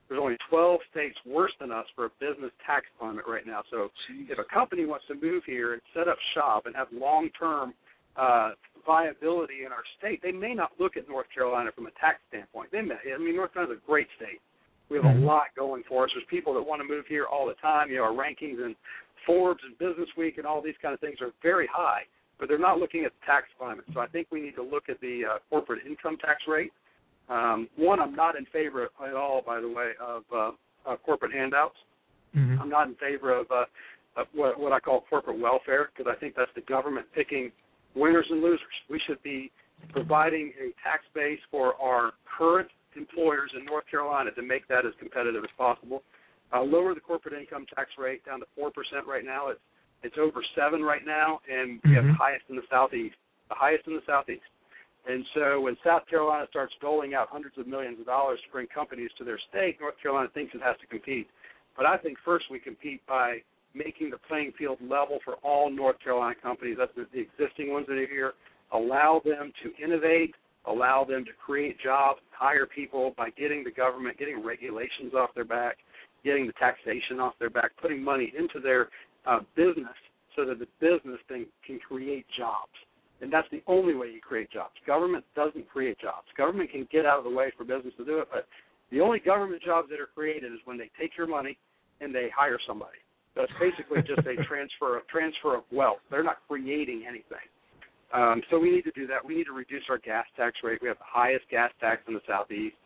[0.08, 3.62] There's only 12 states worse than us for a business tax climate right now.
[3.70, 3.88] So
[4.28, 7.72] if a company wants to move here and set up shop and have long-term
[8.16, 8.50] uh,
[8.84, 12.70] viability in our state, they may not look at North Carolina from a tax standpoint.
[12.72, 12.96] They may.
[13.14, 14.40] I mean, North Carolina's a great state.
[14.90, 16.10] We have a lot going for us.
[16.14, 17.88] There's people that want to move here all the time.
[17.88, 18.76] You know, our rankings in
[19.26, 22.02] Forbes and Business Week and all these kind of things are very high,
[22.38, 23.86] but they're not looking at the tax climate.
[23.94, 26.72] So I think we need to look at the uh, corporate income tax rate.
[27.28, 30.50] Um, one, I'm not in favor at all, by the way, of uh,
[30.86, 31.76] uh, corporate handouts.
[32.60, 33.64] I'm not in favor of, uh,
[34.16, 37.52] of what, what I call corporate welfare because I think that's the government picking
[37.94, 38.60] winners and losers.
[38.88, 39.50] We should be
[39.90, 44.92] providing a tax base for our current employers in North Carolina to make that as
[44.98, 46.02] competitive as possible.
[46.54, 49.48] Uh, lower the corporate income tax rate down to four percent right now.
[49.48, 49.60] It's
[50.02, 53.14] it's over seven right now, and we have the highest in the southeast.
[53.48, 54.42] The highest in the southeast.
[55.06, 58.68] And so when South Carolina starts doling out hundreds of millions of dollars to bring
[58.68, 61.28] companies to their state, North Carolina thinks it has to compete.
[61.76, 63.38] But I think first we compete by
[63.74, 66.76] making the playing field level for all North Carolina companies.
[66.78, 68.34] That's the, existing ones that are here.
[68.72, 70.34] Allow them to innovate,
[70.66, 75.44] allow them to create jobs, hire people by getting the government, getting regulations off their
[75.44, 75.78] back,
[76.24, 78.88] getting the taxation off their back, putting money into their
[79.26, 79.96] uh, business
[80.36, 82.72] so that the business thing can create jobs.
[83.22, 84.74] And that's the only way you create jobs.
[84.84, 86.26] Government doesn't create jobs.
[86.36, 88.46] Government can get out of the way for business to do it, but
[88.90, 91.56] the only government jobs that are created is when they take your money
[92.00, 92.98] and they hire somebody.
[93.36, 95.98] That's basically just a transfer of transfer of wealth.
[96.10, 97.46] They're not creating anything.
[98.12, 99.24] Um, so we need to do that.
[99.24, 100.80] We need to reduce our gas tax rate.
[100.82, 102.76] We have the highest gas tax in the southeast.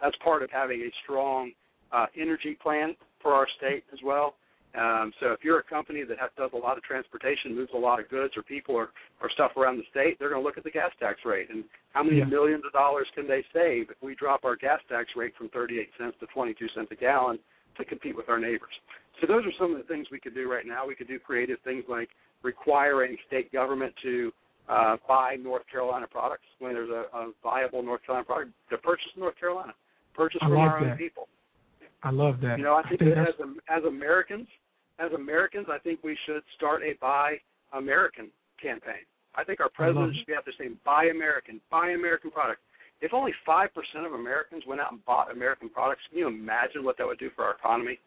[0.00, 1.52] That's part of having a strong
[1.90, 4.34] uh, energy plan for our state as well.
[4.76, 7.78] Um, so if you're a company that has, does a lot of transportation, moves a
[7.78, 8.90] lot of goods or people or,
[9.22, 11.64] or stuff around the state, they're going to look at the gas tax rate and
[11.94, 12.24] how many Yeah.
[12.24, 15.88] millions of dollars can they save if we drop our gas tax rate from 38
[15.98, 17.38] cents to 22 cents a gallon
[17.78, 18.72] to compete with our neighbors.
[19.20, 20.86] So those are some of the things we could do right now.
[20.86, 22.10] We could do creative things like
[22.42, 24.30] requiring state government to
[24.68, 29.08] uh, buy North Carolina products when there's a, a viable North Carolina product to purchase
[29.16, 29.72] North Carolina,
[30.14, 30.98] purchase I from our own that.
[30.98, 31.28] people.
[32.02, 32.58] I love that.
[32.58, 33.34] You know, I think, think that as
[33.68, 34.46] as Americans,
[34.98, 37.36] as Americans, I think we should start a Buy
[37.72, 39.04] American campaign.
[39.34, 42.60] I think our president should be out there saying Buy American, Buy American product.
[43.02, 46.82] If only five percent of Americans went out and bought American products, can you imagine
[46.84, 47.98] what that would do for our economy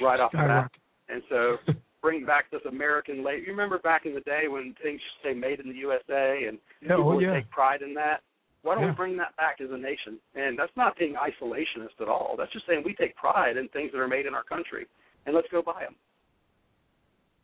[0.00, 0.70] right off the bat?
[1.08, 1.56] And so
[2.02, 3.42] bring back this American label.
[3.42, 6.90] You remember back in the day when things say "Made in the USA" and Yeah,
[6.94, 7.34] people oh would yeah.
[7.34, 8.20] take pride in that.
[8.62, 8.90] Why don't Yeah.
[8.90, 10.18] we bring that back as a nation?
[10.36, 12.36] And that's not being isolationist at all.
[12.38, 14.86] That's just saying we take pride in things that are made in our country,
[15.26, 15.96] and let's go buy them.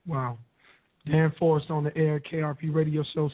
[0.06, 0.38] Wow.
[1.06, 3.30] Dan Forest on the air, KIRP Radio Show,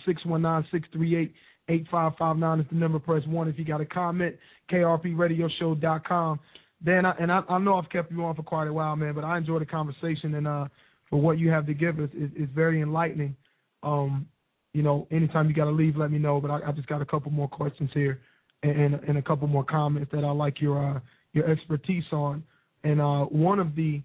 [1.69, 2.99] 619-638-8559 is the number.
[2.99, 4.37] Press 1 if you got a comment,
[4.71, 6.41] kirpradioshow.com.
[6.85, 9.15] Dan, I, and I, I know I've kept you on for quite a while, man,
[9.15, 10.69] but I enjoy the conversation, and uh,
[11.11, 13.37] for what you have to give us is, very enlightening.
[13.83, 14.27] Um,
[14.73, 17.03] you know, anytime you got to leave, let me know, but I, I just got
[17.03, 18.21] a couple more questions here
[18.63, 21.01] and, and, and a couple more comments that I like your uh,
[21.33, 22.43] your expertise on.
[22.85, 24.03] And uh, one of the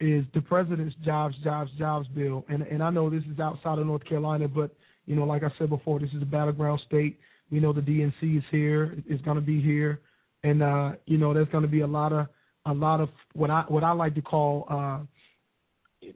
[0.00, 2.44] is the president's jobs, jobs, jobs bill.
[2.48, 4.74] And and I know this is outside of North Carolina, but
[5.06, 7.18] you know, like I said before, this is a battleground state.
[7.50, 10.00] We know the DNC is here, it's going to be here,
[10.44, 12.28] and uh, you know, there's going to be a lot of
[12.66, 15.00] a lot of what I what I like to call uh,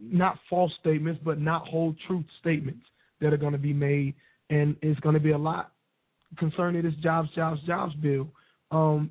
[0.01, 2.85] not false statements, but not whole truth statements
[3.21, 4.15] that are going to be made,
[4.51, 5.73] and it's going to be a lot
[6.39, 8.29] concerning this jobs, jobs, jobs bill.
[8.71, 9.11] Um,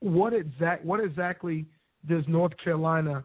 [0.00, 1.66] what exact what exactly
[2.08, 3.24] does North Carolina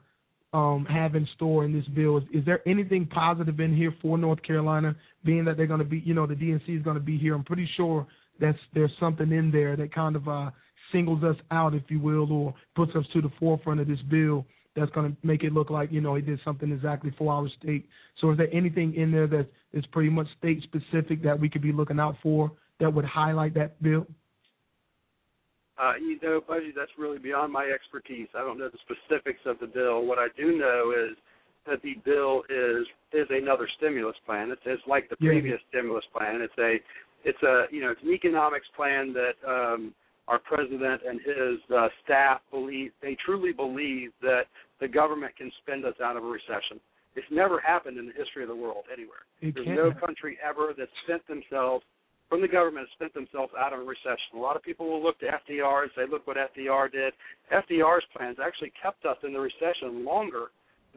[0.53, 2.17] um, have in store in this bill?
[2.17, 5.85] Is, is there anything positive in here for North Carolina, being that they're going to
[5.85, 7.35] be, you know, the DNC is going to be here?
[7.35, 8.07] I'm pretty sure
[8.39, 10.49] that's there's something in there that kind of uh,
[10.91, 14.45] singles us out, if you will, or puts us to the forefront of this bill.
[14.75, 17.49] That's going to make it look like you know he did something exactly for our
[17.61, 17.87] state.
[18.21, 21.61] So, is there anything in there that is pretty much state specific that we could
[21.61, 24.07] be looking out for that would highlight that bill?
[25.79, 28.27] Uh, you know, Pudgy, that's really beyond my expertise.
[28.35, 30.05] I don't know the specifics of the bill.
[30.05, 31.15] What I do know is
[31.65, 34.51] that the bill is is another stimulus plan.
[34.51, 35.31] It's, it's like the Yeah.
[35.31, 36.41] previous stimulus plan.
[36.41, 36.81] It's a
[37.23, 39.93] it's a you know it's an economics plan that um,
[40.27, 44.47] our president and his uh, staff believe they truly believe that
[44.81, 46.79] the government can spend us out of a recession.
[47.15, 49.23] It's never happened in the history of the world anywhere.
[49.41, 51.83] It There's can't no country ever that spent themselves
[52.29, 54.37] from the government has spent themselves out of a recession.
[54.37, 57.13] A lot of people will look to FDR and say, look what FDR did.
[57.51, 60.47] FDR's plans actually kept us in the recession longer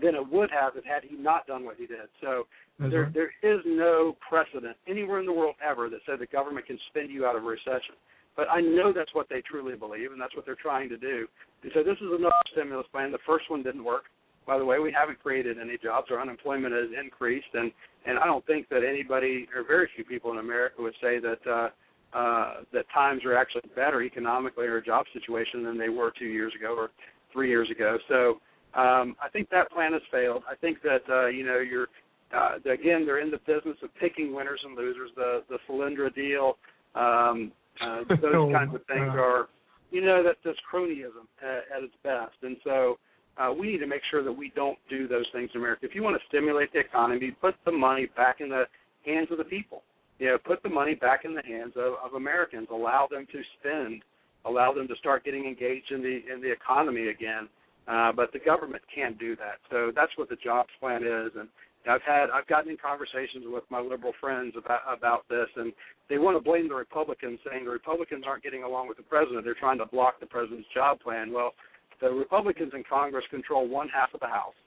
[0.00, 2.09] than it would have if had he not done what he did.
[2.20, 2.44] So
[2.78, 3.14] That's there right.
[3.14, 7.10] there is no precedent anywhere in the world ever that said the government can spend
[7.10, 7.96] you out of a recession.
[8.36, 11.26] But I know that's what they truly believe, and that's what they're trying to do.
[11.62, 13.12] And so this is another stimulus plan.
[13.12, 14.04] The first one didn't work.
[14.47, 16.09] By the way, we haven't created any jobs.
[16.10, 17.70] Our unemployment has increased, and
[18.06, 21.39] and I don't think that anybody or very few people in America would say that
[21.48, 21.69] uh,
[22.16, 26.52] uh, that times are actually better economically or job situation than they were two years
[26.59, 26.90] ago or
[27.32, 27.97] three years ago.
[28.09, 28.40] So
[28.78, 30.43] um, I think that plan has failed.
[30.51, 31.86] I think that uh, you know you're
[32.35, 35.10] uh, again they're in the business of picking winners and losers.
[35.14, 36.59] The the Solyndra deal,
[36.94, 39.19] um, uh, those Oh, kinds of things God.
[39.19, 39.48] are
[39.93, 42.35] you know that that's cronyism at, at its best.
[42.43, 42.98] And so
[43.38, 45.86] uh, we need to make sure that we don't do those things in America.
[45.86, 48.64] If you want to stimulate the economy, put the money back in the
[49.06, 49.82] hands of the people.
[50.18, 52.68] You know, put the money back in the hands of, of Americans.
[52.70, 54.02] Allow them to spend.
[54.44, 57.48] Allow them to start getting engaged in the in the economy again.
[57.88, 59.59] Uh, but the government can't do that.
[59.70, 61.32] So that's what the jobs plan is.
[61.36, 61.48] And
[61.88, 65.72] I've had I've gotten in conversations with my liberal friends about about this, and
[66.09, 69.44] they want to blame the Republicans, saying the Republicans aren't getting along with the president.
[69.44, 71.32] They're trying to block the president's job plan.
[71.32, 71.54] Well,
[72.02, 74.58] the Republicans in Congress control one half of the House.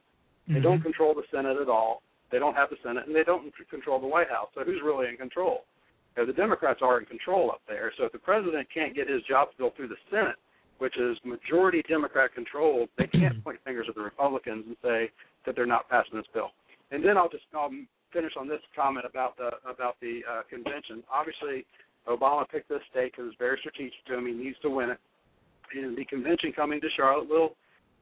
[0.48, 2.02] They don't control the Senate at all.
[2.32, 4.48] They don't have the Senate, and they don't control the White House.
[4.56, 5.66] So who's really in control?
[6.16, 7.92] You know, the Democrats are in control up there.
[7.98, 10.36] So if the president can't get his jobs bill through the Senate,
[10.78, 15.10] which is majority Democrat controlled, they can't point fingers at the Republicans and say
[15.46, 16.52] that they're not passing this bill.
[16.92, 17.72] And then I'll just I'll
[18.14, 21.04] finish on this comment about the about the uh, convention.
[21.12, 21.66] Obviously,
[22.08, 24.28] Obama picked this state because it's very strategic to him.
[24.28, 25.00] He needs to win it.
[25.74, 27.56] And the convention coming to Charlotte will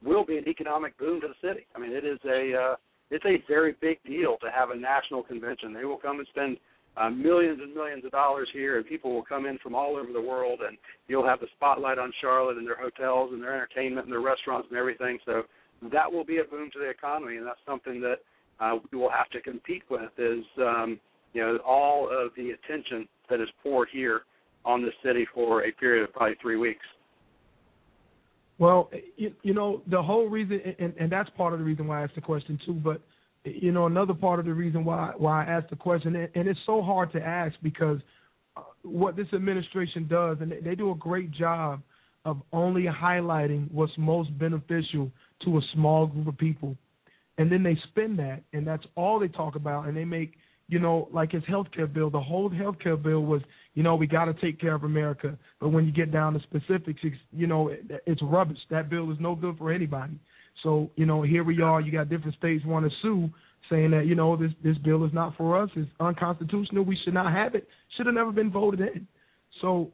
[0.04, 1.66] will be an economic boom to the city.
[1.74, 2.76] I mean, it is a uh,
[3.10, 5.72] it's a very big deal to have a national convention.
[5.72, 6.56] They will come and spend
[6.96, 10.12] uh, millions and millions of dollars here, and people will come in from all over
[10.12, 10.76] the world, and
[11.08, 14.68] you'll have the spotlight on Charlotte and their hotels and their entertainment and their restaurants
[14.70, 15.18] and everything.
[15.24, 15.42] So
[15.92, 18.18] that will be a boom to the economy, and that's something that
[18.60, 20.10] uh, we will have to compete with.
[20.18, 21.00] Is um,
[21.32, 24.22] you know all of the attention that is poured here
[24.64, 26.86] on the city for a period of probably three weeks.
[28.58, 32.00] Well, you, you know, the whole reason, and, and that's part of the reason why
[32.00, 32.74] I asked the question too.
[32.74, 33.00] But
[33.44, 36.48] you know, another part of the reason why why I asked the question, and, and
[36.48, 37.98] it's so hard to ask because
[38.56, 41.82] uh, what this administration does, and they, they do a great job
[42.24, 45.10] of only highlighting what's most beneficial
[45.44, 46.76] to a small group of people,
[47.38, 50.34] and then they spend that, and that's all they talk about, and they make
[50.68, 53.42] you know, like his health care bill, the whole health care bill was,
[53.74, 55.36] you know, we got to take care of America.
[55.60, 58.58] But when you get down to specifics, it's, you know, it, it's rubbish.
[58.70, 60.18] That bill is no good for anybody.
[60.62, 61.80] So, you know, here we are.
[61.80, 63.28] You got different states want to sue,
[63.68, 65.68] saying that you know this this bill is not for us.
[65.74, 66.84] It's unconstitutional.
[66.84, 67.68] We should not have it.
[67.96, 69.06] Should have never been voted in.
[69.60, 69.90] So.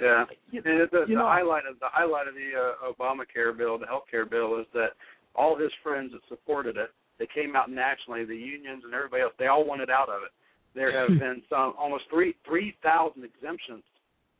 [0.00, 3.78] Yeah, you, and the, you the highlight of the highlight of the uh, Obamacare bill,
[3.78, 4.90] the health care bill, is that
[5.34, 9.32] all his friends that supported it, they came out nationally, the unions and everybody else,
[9.40, 10.30] they all wanted out of it.
[10.78, 13.82] There have been some almost three three thousand exemptions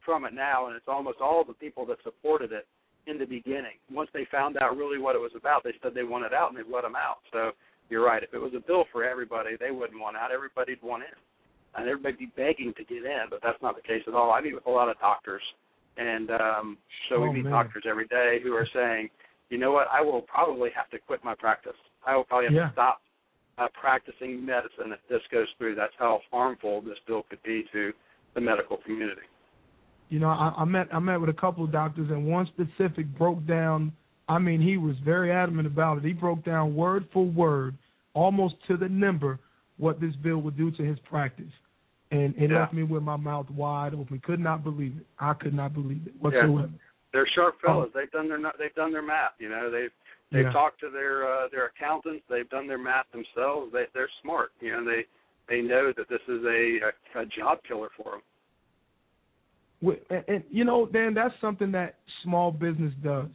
[0.06, 2.66] from it now, and it's almost all the people that supported it
[3.10, 3.77] in the beginning.
[3.90, 6.56] Once they found out really what it was about, they said they wanted out, and
[6.56, 7.19] they let them out.
[7.32, 7.51] So
[7.90, 8.23] you're right.
[8.23, 10.31] If it was a bill for everybody, they wouldn't want out.
[10.31, 11.16] Everybody'd want in,
[11.74, 13.27] and everybody'd be begging to get in.
[13.31, 14.31] But that's not the case at all.
[14.31, 15.43] I meet with a lot of doctors,
[15.97, 16.78] and um,
[17.09, 17.52] so Oh, we meet man.
[17.52, 19.09] doctors every day who are saying,
[19.51, 21.77] you know what, I will probably have to quit my practice.
[22.06, 22.66] I will probably have Yeah.
[22.69, 23.01] to stop
[23.59, 25.74] uh, practicing medicine if this goes through.
[25.74, 27.93] That's how harmful this bill could be to
[28.35, 29.22] the medical community.
[30.09, 33.06] You know, I, I met I met with a couple of doctors, and one specific
[33.18, 33.93] broke down.
[34.28, 36.05] I mean, he was very adamant about it.
[36.05, 37.76] He broke down word for word,
[38.14, 39.39] almost to the number,
[39.78, 41.52] what this bill would do to his practice,
[42.10, 42.60] and it Yeah.
[42.60, 44.20] left me with my mouth wide open.
[44.20, 45.06] Could not believe it.
[45.18, 46.70] I could not believe it whatsoever.
[47.12, 47.90] They're sharp fellows.
[47.94, 49.32] They've done their they've done their math.
[49.39, 49.90] You know, they've
[50.30, 50.52] they've Yeah.
[50.52, 52.24] talked to their uh, their accountants.
[52.28, 53.72] They've done their math themselves.
[53.72, 54.51] They they're smart.
[54.60, 55.06] You know, they
[55.48, 56.80] they know that this is a
[57.18, 58.22] a, a job killer for them.
[60.10, 63.28] And, and you know, Dan, that's something that small business does.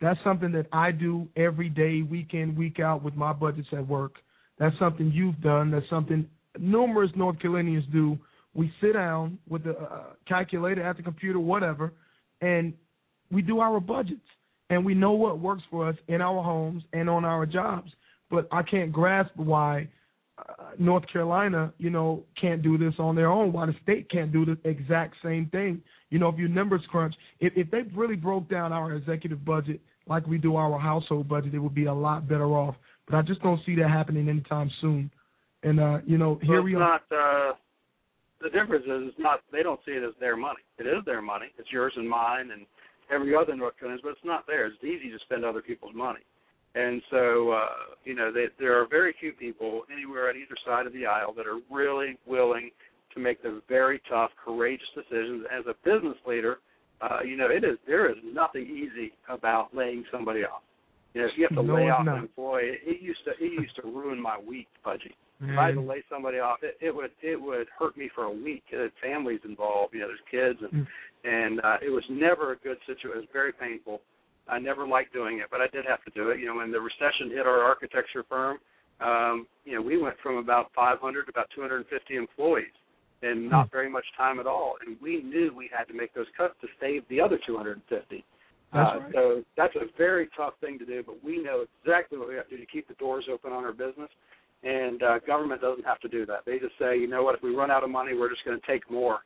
[0.00, 3.86] That's something that I do every day, week in, week out with my budgets at
[3.86, 4.16] work.
[4.58, 5.70] That's something you've done.
[5.70, 6.28] That's something
[6.58, 8.18] numerous North Carolinians do.
[8.54, 11.92] We sit down with the uh, calculator at the computer, whatever,
[12.40, 12.74] and
[13.30, 14.20] we do our budgets.
[14.68, 17.92] And we know what works for us in our homes and on our jobs.
[18.30, 19.88] But I can't grasp why
[20.38, 23.52] uh, North Carolina, you know, can't do this on their own.
[23.52, 25.80] Why the state can't do the exact same thing?
[26.10, 29.80] You know, if you numbers crunch, if if they really broke down our executive budget
[30.08, 32.74] like we do our household budget, it would be a lot better off.
[33.08, 35.10] But I just don't see that happening anytime soon.
[35.62, 36.78] And uh, you know, here well, we are.
[36.78, 37.02] not.
[37.10, 37.52] Uh,
[38.42, 39.40] the difference is it's not.
[39.52, 40.60] They don't see it as their money.
[40.78, 41.46] It is their money.
[41.58, 42.66] It's yours and mine and
[43.10, 44.72] every other North Carolinians, but it's not theirs.
[44.76, 46.20] It's easy to spend other people's money.
[46.74, 47.68] And so, uh,
[48.04, 51.32] you know, they, there are very few people anywhere on either side of the aisle
[51.34, 52.70] that are really willing
[53.14, 55.46] to make the very tough, courageous decisions.
[55.50, 56.58] As a business leader,
[57.00, 60.62] uh, you know, it is there is nothing easy about laying somebody off.
[61.14, 62.18] You know, if you have to No, lay off not.
[62.18, 64.68] an employee, it, used to it used to ruin my week,
[65.40, 65.52] Pudgy.
[65.52, 68.24] If I had to lay somebody off, it, it would it would hurt me for
[68.24, 68.64] a week.
[68.72, 70.86] Uh, families involved, you know, there's kids, and Mm.
[71.24, 73.18] and uh, it was never a good situation.
[73.18, 74.00] It was very painful.
[74.48, 76.38] I never liked doing it, but I did have to do it.
[76.38, 78.58] You know, when the recession hit our architecture firm,
[79.00, 82.72] um, you know, we went from about 500 to about 250 employees
[83.22, 86.26] in not very much time at all, and we knew we had to make those
[86.36, 88.24] cuts to save the other 250.
[88.72, 89.12] That's uh, right.
[89.12, 92.48] So that's a very tough thing to do, but we know exactly what we have
[92.48, 94.10] to do to keep the doors open on our business.
[94.62, 96.40] And uh, government doesn't have to do that.
[96.44, 98.58] They just say, you know what, if we run out of money, we're just going
[98.58, 99.20] to take more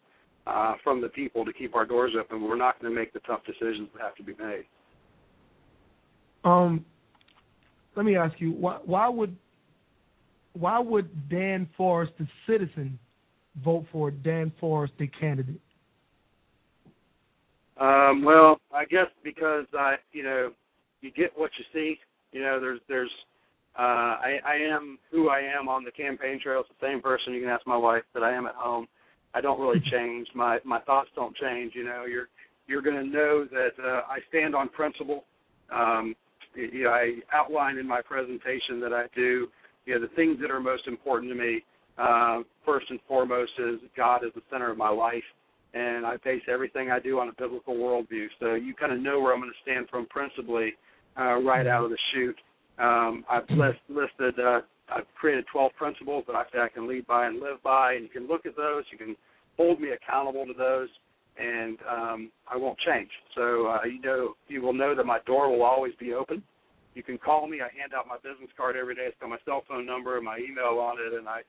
[0.47, 2.43] uh, from the people to keep our doors open.
[2.43, 4.65] We're not going to make the tough decisions that have to be made.
[6.45, 6.85] Um,
[7.97, 9.37] let me ask you, why, why would
[10.55, 12.99] why would Dan Forest, the citizen,
[13.65, 15.61] vote for Dan Forest, the candidate?
[17.81, 20.51] Um, well, I guess because I, you know,
[21.01, 21.99] you get what you see.
[22.33, 23.11] You know, there's, there's,
[23.81, 26.61] uh, I, I am who I am on the campaign trail.
[26.61, 27.33] It's the same person.
[27.33, 28.87] You can ask my wife that I am at home.
[29.33, 30.29] I don't really change.
[30.35, 31.73] My, my thoughts don't change.
[31.75, 32.29] You know, you're,
[32.67, 35.25] you're going to know that uh, I stand on principle.
[35.73, 36.15] Um,
[36.55, 39.49] you know, I outline in my presentation that I do.
[39.87, 41.65] You know, the things that are most important to me.
[41.97, 45.25] Uh, first and foremost is God is the center of my life
[45.75, 48.27] and I base everything I do on a biblical worldview.
[48.41, 50.75] So you kind of know where I'm going to stand from principally
[51.19, 52.37] uh, right out of the chute.
[52.81, 54.61] Um, I've list, listed, uh,
[54.93, 58.03] I've created 12 principles that I say I can lead by and live by, and
[58.05, 58.85] you can look at those.
[58.91, 59.17] You can
[59.57, 60.89] hold me accountable to those,
[61.39, 63.11] and um, I won't change.
[63.35, 66.43] So uh, you know, you will know that my door will always be open.
[66.95, 67.61] You can call me.
[67.61, 69.03] I hand out my business card every day.
[69.07, 71.43] It's got my cell phone number and my email on it, and I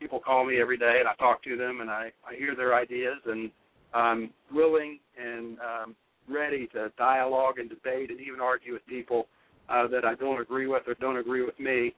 [0.00, 2.74] people call me every day, and I talk to them, and I I hear their
[2.74, 3.50] ideas, and
[3.92, 5.96] I'm willing and um,
[6.28, 9.26] ready to dialogue and debate and even argue with people
[9.68, 11.94] uh, that I don't agree with or don't agree with me.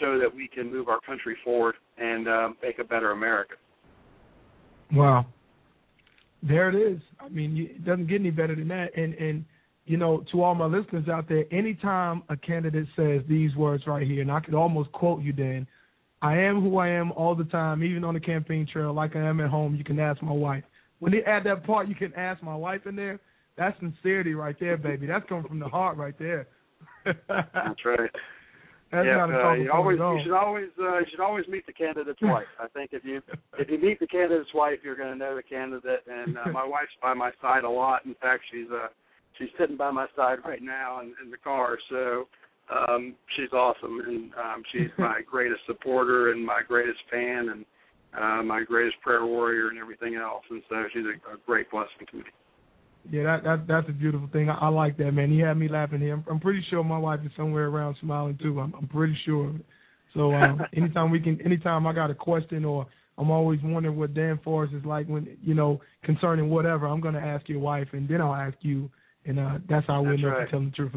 [0.00, 3.54] so that we can move our country forward and um, make a better America.
[4.92, 5.26] Wow.
[6.42, 7.00] There it is.
[7.20, 8.96] I mean, it doesn't get any better than that.
[8.96, 9.44] And and
[9.84, 14.06] you know, to all my listeners out there, anytime a candidate says these words right
[14.06, 15.66] here, and I could almost quote you, Dan,
[16.20, 19.20] I am who I am all the time, even on the campaign trail, like I
[19.20, 19.74] am at home.
[19.74, 20.62] You can ask my wife.
[21.00, 23.18] When they add that part, you can ask my wife in there.
[23.56, 25.06] That's sincerity right there, baby.
[25.06, 26.46] That's coming from the heart right there.
[27.04, 28.10] That's right.
[28.92, 32.20] That's yeah, uh, you always you should always uh, you should always meet the candidate's
[32.20, 32.46] wife.
[32.60, 33.22] I think if you
[33.58, 36.04] if you meet the candidate's wife, you're going to know the candidate.
[36.06, 38.04] And uh, my wife's by my side a lot.
[38.04, 38.88] In fact, she's uh
[39.38, 41.78] she's sitting by my side right now in, in the car.
[41.88, 42.28] So
[42.70, 47.64] um she's awesome, and um she's my greatest supporter and my greatest fan and
[48.12, 50.44] uh, my greatest prayer warrior and everything else.
[50.50, 52.24] And so she's a, a great blessing to me.
[53.10, 54.48] Yeah, that, that that's a beautiful thing.
[54.48, 55.30] I, I like that, man.
[55.30, 56.14] He had me laughing here.
[56.14, 58.60] I'm, I'm pretty sure my wife is somewhere around smiling too.
[58.60, 59.52] I'm, I'm pretty sure.
[60.14, 62.86] So um, anytime we can, anytime I got a question or
[63.18, 67.14] I'm always wondering what Dan Forest is like when you know concerning whatever, I'm going
[67.14, 68.90] to ask your wife and then I'll ask you,
[69.26, 70.42] and uh, that's how we'll know right.
[70.44, 70.92] if you're telling the truth.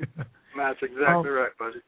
[0.56, 1.80] That's exactly Um, right, buddy.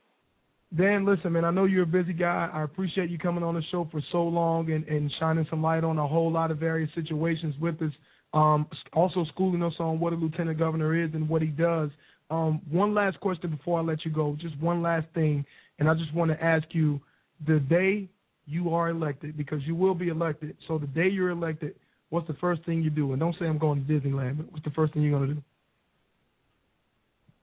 [0.77, 2.49] Dan, listen, man, I know you're a busy guy.
[2.53, 5.85] I appreciate you coming on the show for so long and, and shining some light
[5.85, 7.93] on a whole lot of various situations with us.
[8.35, 11.91] Um, also schooling us on what a lieutenant governor is and what he does.
[12.31, 15.45] Um, one last question before I let you go, just one last thing,
[15.79, 16.99] and I just want to ask you:
[17.47, 18.09] the day
[18.47, 21.75] you are elected, because you will be elected, so the day you're elected,
[22.09, 23.13] what's the first thing you do?
[23.13, 25.35] And don't say I'm going to Disneyland, but what's the first thing you're going to
[25.35, 25.43] do?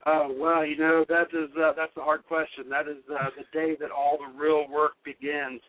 [0.05, 2.69] Uh, well, you know that is uh, that's a hard question.
[2.69, 5.61] That is uh, the day that all the real work begins.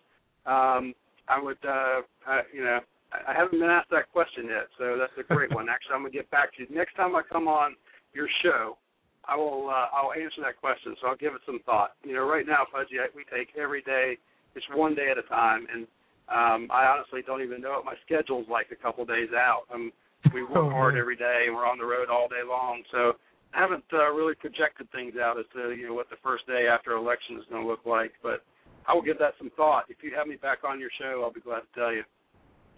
[0.47, 0.95] Um,
[1.29, 2.81] I would, uh, uh, you know,
[3.13, 5.69] I haven't been asked that question yet, so that's a great one.
[5.69, 7.75] Actually, I'm gonna get back to you next time I come on
[8.15, 8.79] your show.
[9.27, 11.93] I will uh, I'll answer that question, so I'll give it some thought.
[12.05, 14.17] You know, right now, Pudgy, I- we take every day,
[14.55, 15.87] it's one day at a time, and
[16.29, 19.63] um, I honestly don't even know what my schedule's like a couple days out.
[19.75, 19.93] Um,
[20.33, 23.15] we work Oh, hard every day, and we're on the road all day long, so
[23.55, 26.69] I haven't uh, really projected things out as to you know what the first day
[26.71, 28.45] after election is going to look like, but
[28.87, 29.85] I will give that some thought.
[29.89, 32.05] If you have me back on your show, I'll be glad to tell you.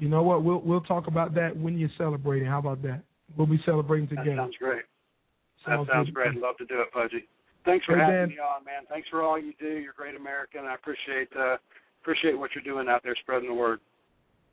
[0.03, 0.43] You know what?
[0.43, 2.49] We'll we'll talk about that when you're celebrating.
[2.49, 3.05] How about that?
[3.37, 4.31] We'll be celebrating together.
[4.31, 4.83] That sounds great.
[5.65, 6.15] Sounds that sounds good.
[6.15, 6.31] great.
[6.31, 7.29] I'd love to do it, Pudgy.
[7.65, 8.29] Thanks for Hey, having Dan.
[8.31, 8.83] me on, man.
[8.89, 9.69] Thanks for all you do.
[9.79, 10.65] You're a great American.
[10.65, 11.57] I appreciate uh,
[12.01, 13.79] appreciate what you're doing out there, spreading the word.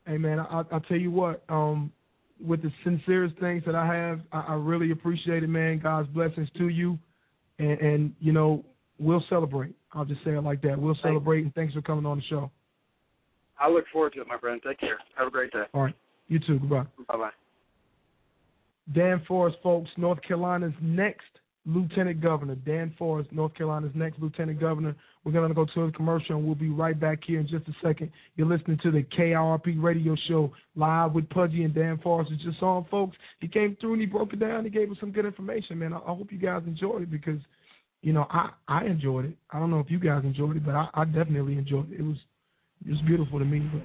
[0.05, 1.43] Hey man, I, I'll tell you what.
[1.49, 1.91] Um,
[2.39, 5.79] with the sincerest things that I have, I, I really appreciate it, man.
[5.79, 6.99] God's blessings to you,
[7.57, 8.63] and, and you know
[8.99, 9.73] we'll celebrate.
[9.93, 10.77] I'll just say it like that.
[10.79, 12.51] We'll celebrate, and thanks for coming on the show.
[13.59, 14.61] I look forward to it, my friend.
[14.65, 14.97] Take care.
[15.17, 15.63] Have a great day.
[15.73, 15.95] All right,
[16.27, 16.59] you too.
[16.59, 16.85] Goodbye.
[17.07, 17.29] Bye bye.
[18.93, 21.27] Dan Forest, folks, North Carolina's next
[21.65, 22.55] lieutenant governor.
[22.55, 24.95] Dan Forest, North Carolina's next lieutenant governor.
[25.23, 27.67] We're going to go to a commercial and we'll be right back here in just
[27.67, 28.11] a second.
[28.35, 32.31] You're listening to the KIRP radio show live with Pudgy and Dan Forest.
[32.33, 33.17] It's just on, folks.
[33.39, 34.63] He came through and he broke it down.
[34.63, 35.93] He gave us some good information, man.
[35.93, 37.39] I, I hope you guys enjoyed it because,
[38.01, 39.35] you know, I, I enjoyed it.
[39.51, 41.99] I don't know if you guys enjoyed it, but I, I definitely enjoyed it.
[41.99, 42.17] It was,
[42.85, 43.59] it was beautiful to me.
[43.59, 43.81] But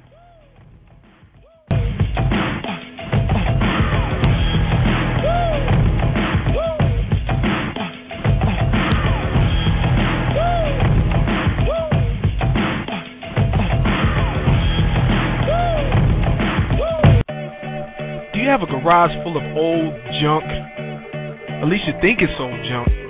[18.32, 20.44] Do you have a garage full of old junk?
[20.44, 23.03] At least you think it's old junk.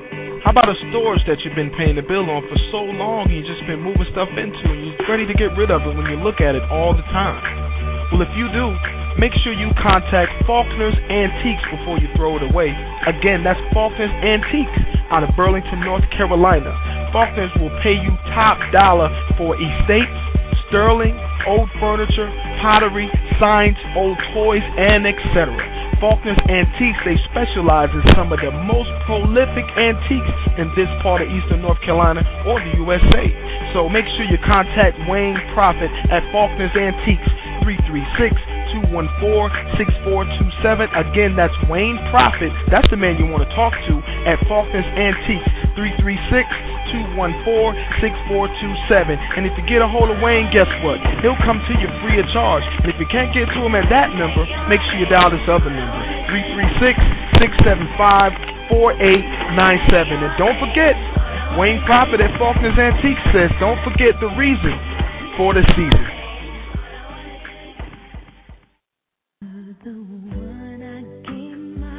[0.44, 3.40] How about a storage that you've been paying the bill on for so long and
[3.40, 6.04] you've just been moving stuff into and you're ready to get rid of it when
[6.12, 7.40] you look at it all the time?
[8.12, 8.76] Well, if you do,
[9.16, 12.76] make sure you contact Faulkner's Antiques before you throw it away.
[13.08, 16.76] Again, that's Faulkner's Antiques out of Burlington, North Carolina.
[17.08, 19.08] Faulkner's will pay you top dollar
[19.40, 20.20] for estates,
[20.74, 21.14] sterling,
[21.46, 22.26] old furniture,
[22.58, 23.06] pottery,
[23.38, 25.54] signs, old toys, and etc.
[26.02, 31.30] Faulkner's Antiques, they specialize in some of the most prolific antiques in this part of
[31.30, 33.22] Eastern North Carolina or the USA.
[33.70, 37.30] So make sure you contact Wayne Profit at Faulkner's Antiques,
[37.62, 38.34] 336
[38.74, 40.90] 214 6427.
[40.90, 42.50] Again, that's Wayne Profit.
[42.70, 43.94] That's the man you want to talk to
[44.26, 45.46] at Faulkner's Antiques,
[45.78, 46.46] 336
[46.90, 49.14] 214 6427.
[49.38, 50.98] And if you get a hold of Wayne, guess what?
[51.22, 52.66] He'll come to you free of charge.
[52.82, 55.46] And if you can't get to him at that number, make sure you dial this
[55.46, 56.98] other number 336
[57.38, 60.18] 675 4897.
[60.18, 60.94] And don't forget,
[61.58, 64.74] Wayne Profit at Faulkner's Antiques says, don't forget the reason
[65.38, 66.13] for the season.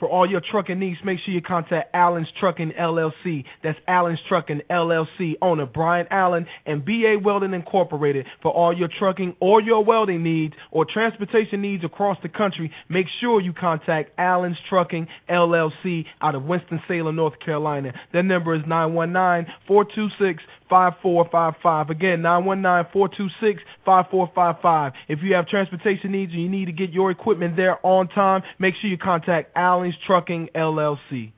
[0.00, 3.44] For all your trucking needs, make sure you contact Allen's Trucking LLC.
[3.62, 8.26] That's Allen's Trucking LLC, owner Brian Allen and BA Welding Incorporated.
[8.40, 13.06] For all your trucking or your welding needs or transportation needs across the country, make
[13.20, 17.92] sure you contact Allen's Trucking LLC out of Winston-Salem, North Carolina.
[18.14, 21.90] Their number is 919 426 5455.
[21.90, 24.92] Again, 919 426 5455.
[25.08, 28.42] If you have transportation needs and you need to get your equipment there on time,
[28.58, 31.32] make sure you contact Allen's Trucking LLC.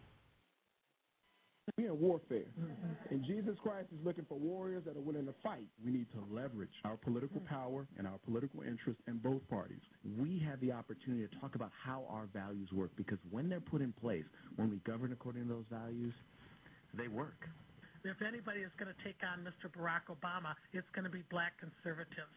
[1.79, 2.43] We're in warfare.
[3.11, 5.65] And Jesus Christ is looking for warriors that are willing to fight.
[5.85, 9.81] We need to leverage our political power and our political interest in both parties.
[10.19, 13.81] We have the opportunity to talk about how our values work because when they're put
[13.81, 14.25] in place,
[14.57, 16.13] when we govern according to those values,
[16.95, 17.49] they work.
[18.05, 19.71] If anybody is going to take on Mr.
[19.71, 22.35] Barack Obama, it's going to be black conservatives.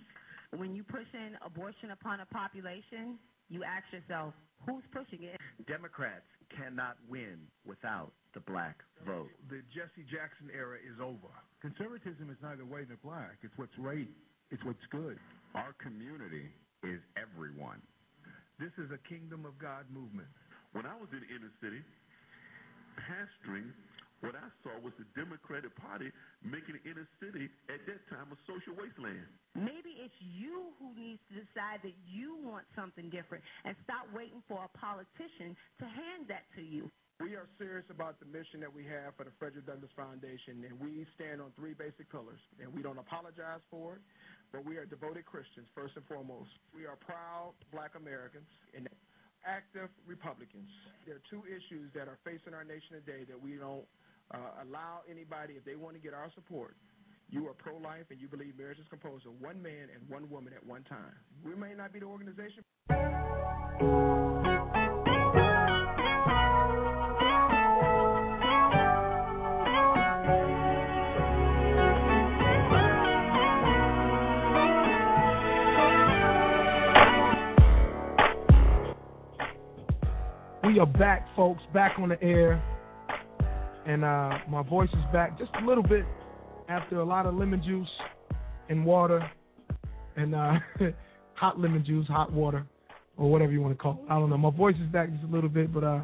[0.54, 3.18] When you push in abortion upon a population,
[3.50, 5.42] you ask yourself, who's pushing it?
[5.66, 8.78] Democrats cannot win without the black
[9.10, 9.34] vote.
[9.50, 11.34] The Jesse Jackson era is over.
[11.66, 13.42] Conservatism is neither white nor black.
[13.42, 14.08] It's what's right.
[14.54, 15.18] It's what's good.
[15.58, 16.46] Our community
[16.86, 17.82] is everyone.
[18.62, 20.30] This is a kingdom of God movement.
[20.78, 21.82] When I was in inner city,
[23.02, 23.74] pastoring,
[24.26, 26.10] what I saw was the Democratic Party
[26.41, 29.30] making the inner city at that time a social wasteland.
[29.53, 34.41] Maybe it's you who needs to decide that you want something different and stop waiting
[34.49, 36.89] for a politician to hand that to you.
[37.23, 40.76] We are serious about the mission that we have for the Frederick Douglass Foundation, and
[40.76, 42.41] we stand on three basic pillars.
[42.60, 44.03] And we don't apologize for it,
[44.52, 46.52] but we are devoted Christians, first and foremost.
[46.76, 48.89] We are proud black Americans and
[49.47, 50.68] active Republicans.
[51.07, 53.88] There are two issues that are facing our nation today that we don't
[54.34, 56.76] uh, allow anybody, if they want to get our support,
[57.30, 60.30] you are pro life and you believe marriage is composed of one man and one
[60.30, 61.14] woman at one time.
[61.43, 62.64] We may not be the organization.
[80.64, 82.61] We are back, folks, back on the air.
[83.86, 86.06] And uh, my voice is back just a little bit
[86.70, 87.90] after a lot of lemon juice
[88.70, 89.30] and water
[90.16, 90.53] and uh,
[91.34, 92.66] hot lemon juice, hot water,
[93.18, 94.12] or whatever you want to call it.
[94.12, 94.38] I don't know.
[94.38, 96.02] My voice is back just a little bit, but uh,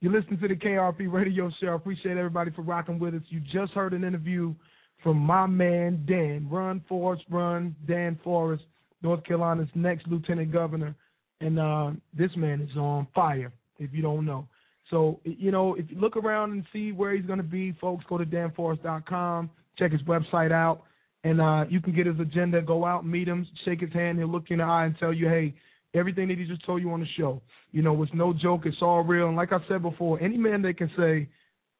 [0.00, 1.68] you're listening to the KIRP radio show.
[1.68, 3.22] I appreciate everybody for rocking with us.
[3.28, 4.54] You just heard an interview
[5.02, 6.48] from my man Dan.
[6.50, 7.74] Run, Forrest, run.
[7.86, 8.64] Dan Forest,
[9.02, 10.94] North Carolina's next lieutenant governor.
[11.40, 14.46] And uh, this man is on fire, if you don't know.
[14.90, 18.04] So, you know, if you look around and see where he's going to be, folks,
[18.08, 20.82] go to danforest.com, check his website out,
[21.22, 24.28] and uh, you can get his agenda, go out, meet him, shake his hand, he'll
[24.28, 25.54] look you in the eye and tell you, hey,
[25.94, 27.40] everything that he just told you on the show,
[27.72, 29.28] you know, it's no joke, it's all real.
[29.28, 31.28] And like I said before, any man that can say,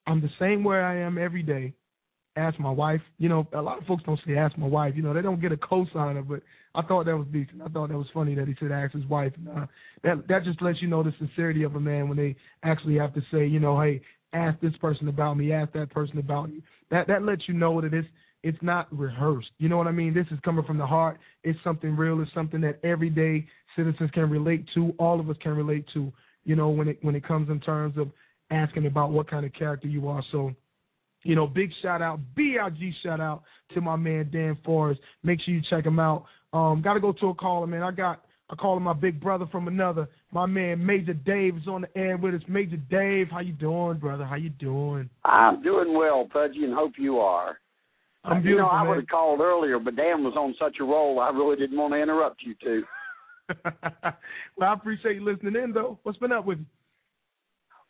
[0.07, 1.75] I'm the same way I am every day,
[2.37, 3.01] ask my wife.
[3.19, 4.95] You know, a lot of folks don't say ask my wife.
[4.97, 6.43] You know, they don't get a cosigner, but
[6.75, 7.63] I thought that was decent.
[7.63, 9.33] I thought that was funny that he said ask his wife.
[9.37, 9.67] And, uh,
[10.05, 13.15] that that just lets you know the sincerity of a man when they actually have
[13.15, 14.01] to say, you know, hey,
[14.33, 16.63] ask this person about me, ask that person about you.
[16.91, 18.09] That that lets you know that it's
[18.43, 19.51] it's not rehearsed.
[19.59, 20.15] You know what I mean?
[20.15, 21.19] This is coming from the heart.
[21.45, 22.21] It's something real.
[22.23, 23.47] It's something that everyday
[23.77, 24.95] citizens can relate to.
[24.99, 26.13] All of us can relate to.
[26.45, 28.11] You know, when it when it comes in terms of
[28.51, 30.23] asking about what kind of character you are.
[30.33, 30.53] So
[31.23, 33.43] you know, big shout out, BIG shout out
[33.75, 35.01] to my man Dan Forest.
[35.23, 36.25] Make sure you check him out.
[36.53, 37.83] Um, gotta go to a caller, man.
[37.83, 40.09] I got I call him my big brother from another.
[40.33, 42.43] My man Major Dave is on the air with us.
[42.49, 44.25] Major Dave, how you doing, brother?
[44.25, 45.09] How you doing?
[45.25, 47.59] I'm doing well, Pudgy, and hope you are.
[48.25, 50.85] I'm Uh, you know, I would have called earlier, but Dan was on such a
[50.85, 52.83] roll, I really didn't want to interrupt you two.
[54.57, 55.99] well, I appreciate you listening in though.
[56.03, 56.67] What's been up with you?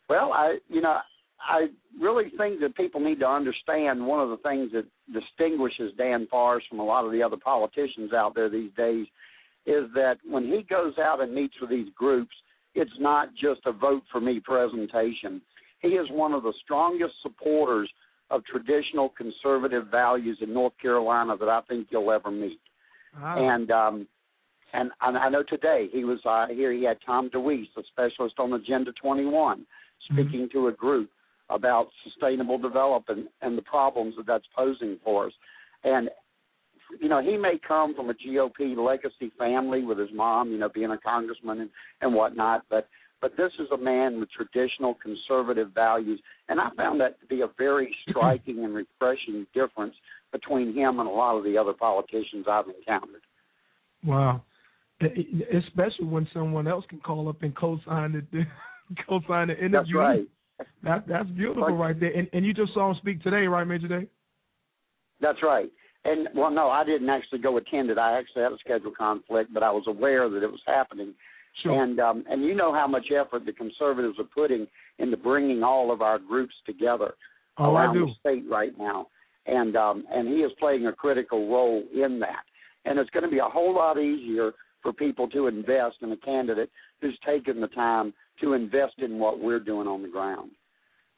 [0.09, 0.97] Well, I, you know,
[1.47, 1.67] I
[1.99, 6.67] really think that people need to understand one of the things that distinguishes Dan Forest
[6.69, 9.07] from a lot of the other politicians out there these days
[9.65, 12.35] is that when he goes out and meets with these groups,
[12.73, 15.41] it's not just a vote for me presentation.
[15.81, 17.89] He is one of the strongest supporters
[18.29, 22.59] of traditional conservative values in North Carolina that I think you'll ever meet.
[23.19, 23.55] Wow.
[23.55, 24.07] And um
[24.73, 26.71] and, and I know today he was uh, here.
[26.71, 29.65] He had Tom DeWeese, a specialist on Agenda 21,
[30.09, 31.09] speaking to a group
[31.51, 35.33] about sustainable development and the problems that that's posing for us.
[35.83, 36.09] And
[36.99, 40.69] you know, he may come from a GOP legacy family with his mom, you know,
[40.73, 41.69] being a congressman and,
[42.01, 42.87] and whatnot, but
[43.21, 46.19] but this is a man with traditional conservative values,
[46.49, 49.93] and I found that to be a very striking and refreshing difference
[50.31, 53.21] between him and a lot of the other politicians I've encountered.
[54.03, 54.41] Wow.
[55.01, 58.43] Especially when someone else can call up and co-sign the
[59.07, 59.71] co-sign the interview.
[59.71, 60.27] That's right.
[60.83, 62.11] That that's beautiful right there.
[62.11, 64.07] And and you just saw him speak today, right, Major Dave?
[65.19, 65.69] That's right.
[66.03, 67.97] And well, no, I didn't actually go attend it.
[67.97, 71.13] I actually had a schedule conflict, but I was aware that it was happening.
[71.61, 71.83] Sure.
[71.83, 74.67] And um, and you know how much effort the conservatives are putting
[74.99, 77.13] into bringing all of our groups together
[77.57, 79.07] Oh, around the state right now.
[79.45, 82.43] And um, and he is playing a critical role in that.
[82.85, 86.17] And it's going to be a whole lot easier for people to invest in a
[86.17, 86.71] candidate
[87.01, 90.51] who's taken the time to invest in what we're doing on the ground.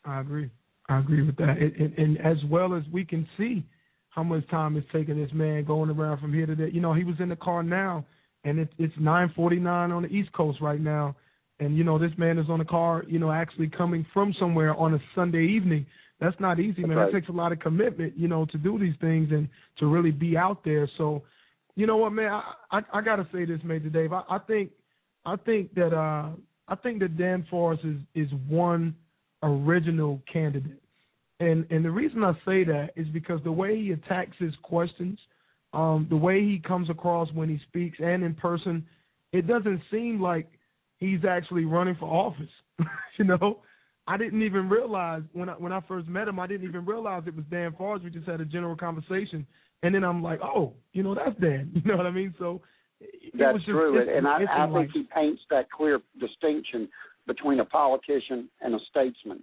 [0.06, 0.50] I agree.
[0.90, 1.58] I agree with that.
[1.58, 3.66] And, and, and as well as we can see
[4.10, 6.68] how much time it's taking this man going around from here to there.
[6.68, 8.06] You know, he was in the car now,
[8.44, 11.16] and it, it's 9:49 on the East Coast right now.
[11.60, 13.04] And you know, this man is on the car.
[13.08, 15.86] You know, actually coming from somewhere on a Sunday evening.
[16.20, 16.98] That's not easy, man.
[16.98, 17.10] right.
[17.10, 20.12] It takes a lot of commitment, you know, to do these things and to really
[20.12, 20.90] be out there.
[20.98, 21.24] So,
[21.76, 24.14] you know what, man, I I, I gotta say this, Major Dave.
[24.14, 24.72] I, I think
[25.26, 26.30] I think that uh
[26.68, 28.96] I think that Dan Forest is is one
[29.42, 30.82] original candidate.
[31.40, 35.20] And and the reason I say that is because the way he attacks his questions,
[35.74, 38.86] um, the way he comes across when he speaks and in person,
[39.32, 40.48] it doesn't seem like
[41.00, 42.50] he's actually running for office.
[43.18, 43.60] you know,
[44.08, 47.24] I didn't even realize when I when I first met him, I didn't even realize
[47.26, 48.06] it was Dan Forest.
[48.06, 49.46] We just had a general conversation,
[49.82, 51.72] and then I'm like, oh, you know, that's Dan.
[51.76, 52.34] You know what I mean?
[52.38, 52.62] So
[53.34, 56.88] That's true, instant- and I, I think he paints that clear distinction
[57.28, 59.42] between a politician and a statesman.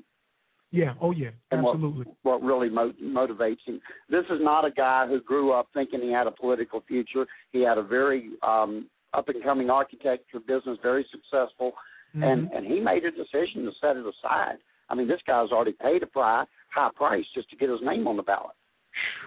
[0.70, 2.06] yeah, oh yeah, and what- absolutely.
[2.22, 3.80] What, really mo- motivates him.
[4.08, 7.26] This is not a guy who grew up thinking he had a political future.
[7.52, 11.72] He had a very um, up and coming architecture business, very successful,
[12.14, 12.56] and Mhm.
[12.56, 14.58] and he made a decision to set it aside.
[14.88, 18.06] I mean, this guy's already paid a price, high price just to get his name
[18.06, 18.54] on the ballot.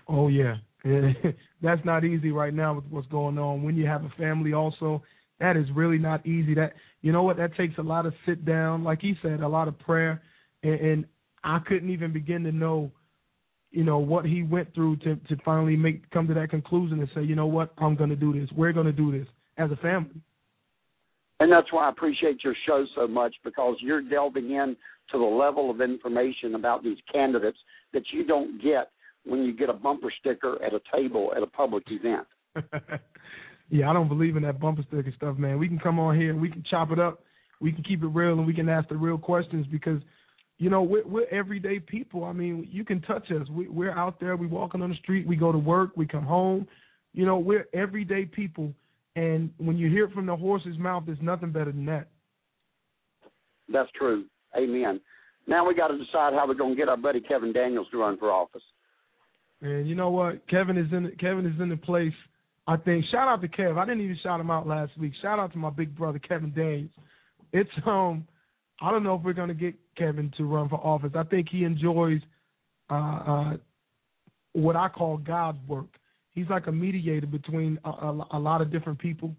[0.08, 0.56] Oh yeah,
[1.62, 3.64] that's not easy right now with what's going on.
[3.64, 5.02] When you have a family, also,
[5.40, 6.54] that is really not easy.
[6.54, 7.38] That you know what?
[7.38, 10.22] That takes a lot of sit down, like he said, a lot of prayer,
[10.62, 11.06] and, and
[11.44, 12.92] I couldn't even begin to know,
[13.72, 17.10] you know, what he went through to to finally make come to that conclusion and
[17.16, 18.50] say, you know what, I'm going to do this.
[18.56, 19.28] We're going to do this
[19.58, 20.22] as a family.
[21.40, 24.78] And that's why I appreciate your show so much because you're delving in
[25.12, 27.58] to the level of information about these candidates
[27.92, 28.92] that you don't get
[29.26, 32.28] when you get a bumper sticker at a table at a public event.
[33.70, 35.58] yeah, I don't believe in that bumper sticker stuff, man.
[35.58, 37.24] We can come on here we can chop it up.
[37.60, 40.02] We can keep it real and we can ask the real questions because,
[40.58, 42.26] you know, we're, we're everyday people.
[42.26, 43.48] I mean, you can touch us.
[43.50, 44.36] We, we're out there.
[44.36, 45.26] We're walking on the street.
[45.26, 45.92] We go to work.
[45.96, 46.68] We come home.
[47.14, 48.74] You know, we're everyday people.
[49.16, 52.08] And when you hear it from the horse's mouth, there's nothing better than that.
[53.72, 54.26] That's true.
[54.58, 55.00] Amen.
[55.48, 57.98] Now we got to decide how we're going to get our buddy Kevin Daniels to
[57.98, 58.62] run for office.
[59.64, 60.46] And you know what?
[60.50, 62.14] Kevin is in Kevin is in the place.
[62.68, 63.78] I think shout out to Kev.
[63.78, 65.14] I didn't even shout him out last week.
[65.22, 66.92] Shout out to my big brother Kevin Daniels.
[67.54, 68.28] It's um
[68.82, 71.12] I don't know if we're gonna get Kevin to run for office.
[71.16, 72.20] I think he enjoys
[72.90, 73.54] uh uh
[74.52, 75.88] what I call God's work.
[76.32, 79.34] He's like a mediator between a, a, a lot of different people.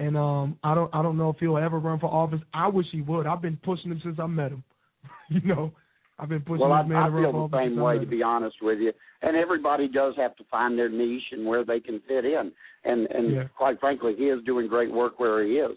[0.00, 2.40] And um I don't I don't know if he'll ever run for office.
[2.52, 3.28] I wish he would.
[3.28, 4.64] I've been pushing him since I met him.
[5.28, 5.72] you know.
[6.18, 8.92] I've been pushing well, I, I feel the same way, to be honest with you.
[9.22, 12.52] And everybody does have to find their niche and where they can fit in.
[12.84, 13.44] And and Yeah.
[13.56, 15.76] quite frankly, he is doing great work where he is.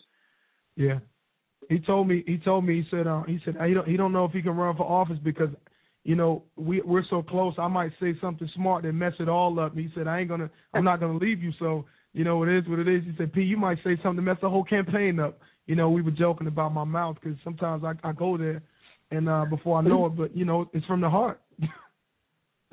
[0.75, 0.99] Yeah.
[1.69, 4.13] He told me he told me he said uh, he said he don't he don't
[4.13, 5.49] know if he can run for office because
[6.03, 9.59] you know we we're so close I might say something smart that mess it all
[9.59, 9.73] up.
[9.75, 12.49] And he said I ain't gonna I'm not gonna leave you so you know it
[12.49, 13.03] is what it is.
[13.05, 15.39] He said P you might say something to mess the whole campaign up.
[15.65, 18.61] You know we were joking about my mouth because sometimes I I go there
[19.11, 21.41] and uh before I know it but you know it's from the heart.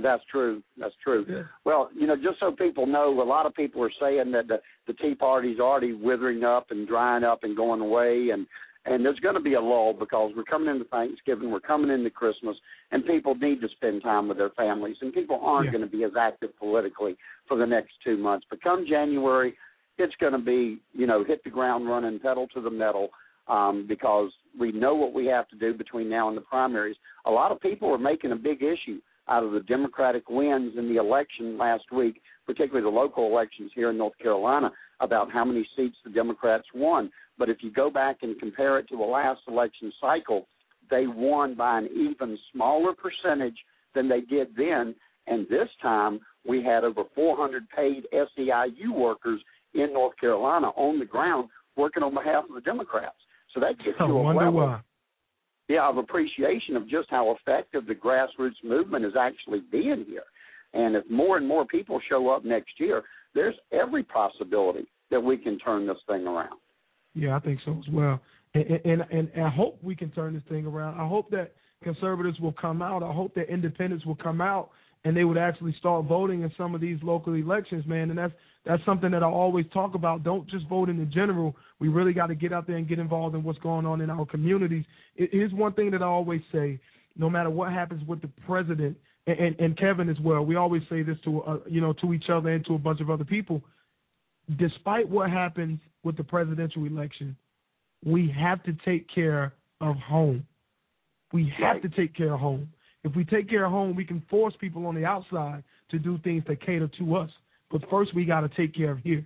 [0.02, 0.60] That's true.
[0.76, 1.24] That's true.
[1.28, 1.42] Yeah.
[1.64, 4.60] Well, you know, just so people know, a lot of people are saying that the,
[4.88, 8.44] the Tea Party's already withering up and drying up and going away, and
[8.86, 12.10] And there's going to be a lull because we're coming into Thanksgiving, we're coming into
[12.10, 12.56] Christmas,
[12.90, 15.72] and people need to spend time with their families, and people aren't Yeah.
[15.78, 17.16] going to be as active politically
[17.48, 18.46] for the next two months.
[18.50, 19.56] But come January,
[19.96, 23.08] it's going to be, you know, hit the ground running, pedal to the metal,
[23.48, 26.96] um, because we know what we have to do between now and the primaries.
[27.26, 30.88] A lot of people are making a big issue out of the Democratic wins in
[30.88, 35.66] the election last week, particularly the local elections here in North Carolina, about how many
[35.76, 37.10] seats the Democrats won.
[37.38, 40.46] But if you go back and compare it to the last election cycle,
[40.90, 43.56] they won by an even smaller percentage
[43.94, 44.94] than they did then.
[45.26, 49.40] And this time, we had over 400 paid SEIU workers
[49.72, 53.16] in North Carolina on the ground working on behalf of the Democrats.
[53.54, 54.80] So that gives I you a level why.
[55.68, 60.24] yeah, of appreciation of just how effective the grassroots movement is actually being here.
[60.72, 63.04] And if more and more people show up next year,
[63.34, 66.58] there's every possibility that we can turn this thing around.
[67.14, 68.20] Yeah, I think so as well.
[68.54, 71.00] And, and and and I hope we can turn this thing around.
[71.00, 71.52] I hope that
[71.82, 73.02] conservatives will come out.
[73.02, 74.70] I hope that independents will come out
[75.04, 78.10] and they would actually start voting in some of these local elections, man.
[78.10, 78.32] And that's
[78.64, 80.22] that's something that I always talk about.
[80.22, 81.54] Don't just vote in the general.
[81.80, 84.08] We really got to get out there and get involved in what's going on in
[84.08, 84.84] our communities.
[85.16, 86.80] It is one thing that I always say:
[87.16, 88.96] no matter what happens with the president
[89.26, 92.14] and, and, and Kevin as well, we always say this to uh, you know to
[92.14, 93.62] each other and to a bunch of other people.
[94.58, 97.36] Despite what happens with the presidential election,
[98.04, 100.46] we have to take care of home.
[101.32, 102.68] We have to take care of home.
[103.02, 106.18] If we take care of home, we can force people on the outside to do
[106.24, 107.30] things that cater to us.
[107.70, 109.24] But first, we got to take care of here.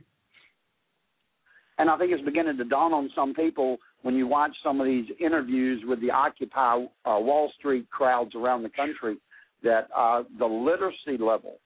[1.79, 4.87] And I think it's beginning to dawn on some people when you watch some of
[4.87, 9.17] these interviews with the Occupy uh, Wall Street crowds around the country
[9.63, 11.59] that uh, the literacy level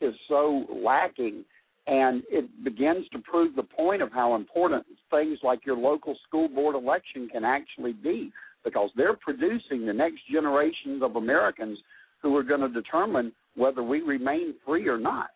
[0.00, 1.44] is so lacking.
[1.86, 6.48] And it begins to prove the point of how important things like your local school
[6.48, 8.30] board election can actually be
[8.64, 11.78] because they're producing the next generations of Americans
[12.20, 15.30] who are going to determine whether we remain free or not.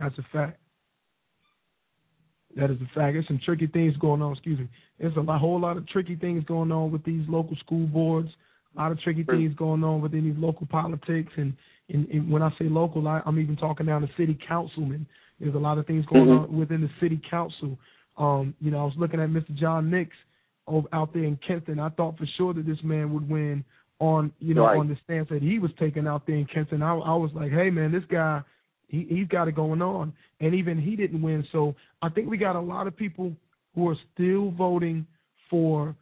[0.00, 0.58] That's a fact.
[2.56, 3.14] That is a fact.
[3.14, 4.32] There's some tricky things going on.
[4.32, 4.68] Excuse me.
[4.98, 8.28] There's a lot, whole lot of tricky things going on with these local school boards.
[8.76, 11.52] A lot of tricky things going on within these local politics, and,
[11.88, 15.06] and, and when I say local, I, I'm even talking down to city councilmen.
[15.40, 16.44] There's a lot of things going Mhm.
[16.50, 17.78] on within the city council.
[18.16, 19.54] Um, you know, I was looking at Mr.
[19.54, 20.10] John Nix
[20.66, 21.80] over out there in Kenton.
[21.80, 23.64] I thought for sure that this man would win
[23.98, 24.78] on you know Right.
[24.78, 26.82] on the stance that he was taking out there in Kenton.
[26.82, 28.42] I, I was like, hey man, this guy
[28.90, 31.46] he he's got it going on, and even he didn't win.
[31.52, 33.32] So I think we got a lot of people
[33.74, 35.06] who are still voting
[35.48, 35.94] for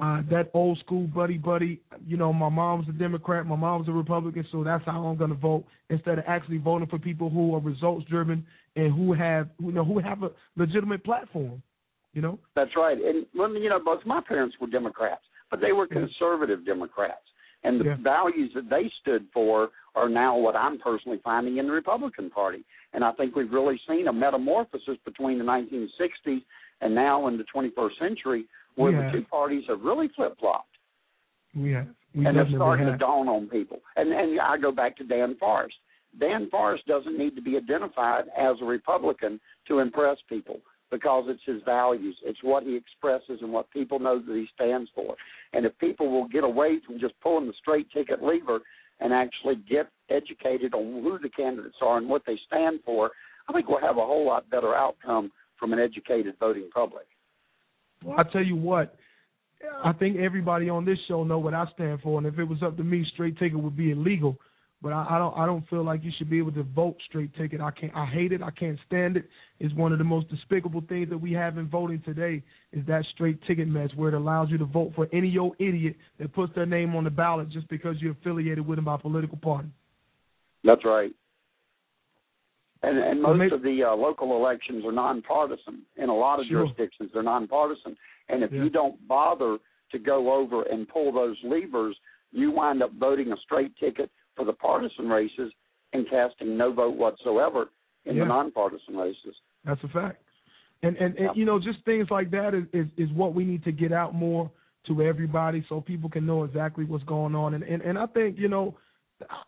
[0.00, 1.80] uh, that old school buddy buddy.
[2.06, 5.30] You know, my mom's a Democrat, my mom's a Republican, so that's how I'm going
[5.30, 8.46] to vote instead of actually voting for people who are results driven
[8.76, 11.62] and who have you know who have a legitimate platform.
[12.12, 12.96] You know, That's right.
[12.96, 17.25] And you know, both my parents were Democrats, but they were conservative Democrats.
[17.66, 17.96] And the Yeah.
[17.96, 22.64] values that they stood for are now what I'm personally finding in the Republican Party.
[22.92, 26.44] And I think we've really seen a metamorphosis between the 1960s
[26.80, 30.76] and now in the 21st century where We the two parties have really flip flopped.
[31.54, 33.82] have we and it's starting to dawn on people.
[33.96, 35.76] And and I go back to Dan Forest.
[36.18, 40.60] Dan Forest doesn't need to be identified as a Republican to impress people
[40.90, 42.16] because it's his values.
[42.24, 45.16] It's what he expresses and what people know that he stands for.
[45.52, 48.60] And if people will get away from just pulling the straight ticket lever
[49.00, 53.10] and actually get educated on who the candidates are and what they stand for,
[53.48, 57.06] I think we'll have a whole lot better outcome from an educated voting public.
[58.04, 58.96] Well, I tell you what,
[59.84, 62.62] I think everybody on this show know what I stand for, and if it was
[62.62, 64.36] up to me, straight ticket would be illegal.
[64.86, 67.34] But I, I don't I don't feel like you should be able to vote straight
[67.34, 67.60] ticket.
[67.60, 68.40] I can't I hate it.
[68.40, 69.24] I can't stand it.
[69.58, 72.40] It's one of the most despicable things that we have in voting today
[72.72, 75.96] is that straight ticket mess where it allows you to vote for any old idiot
[76.20, 79.36] that puts their name on the ballot just because you're affiliated with them by political
[79.38, 79.66] party.
[80.62, 81.10] That's right.
[82.84, 85.82] And and most of the uh, local elections are nonpartisan.
[85.96, 86.60] In a lot of Sure.
[86.62, 87.96] jurisdictions, they're nonpartisan.
[88.28, 88.62] And if Yeah.
[88.62, 89.58] you don't bother
[89.90, 91.96] to go over and pull those levers,
[92.30, 95.52] you wind up voting a straight ticket for the partisan races
[95.92, 97.70] and casting no vote whatsoever
[98.04, 98.24] in Yeah.
[98.24, 99.34] the nonpartisan races.
[99.64, 100.22] That's a fact.
[100.82, 103.64] And and, and you know, just things like that is, is is what we need
[103.64, 104.50] to get out more
[104.86, 107.54] to everybody so people can know exactly what's going on.
[107.54, 108.76] And and, and I think you know,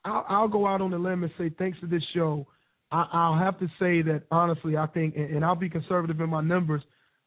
[0.05, 2.47] I'll, I'll go out on a limb and say thanks to this show,
[2.90, 6.31] I, I'll have to say that honestly, I think, and, and I'll be conservative in
[6.31, 6.82] my numbers.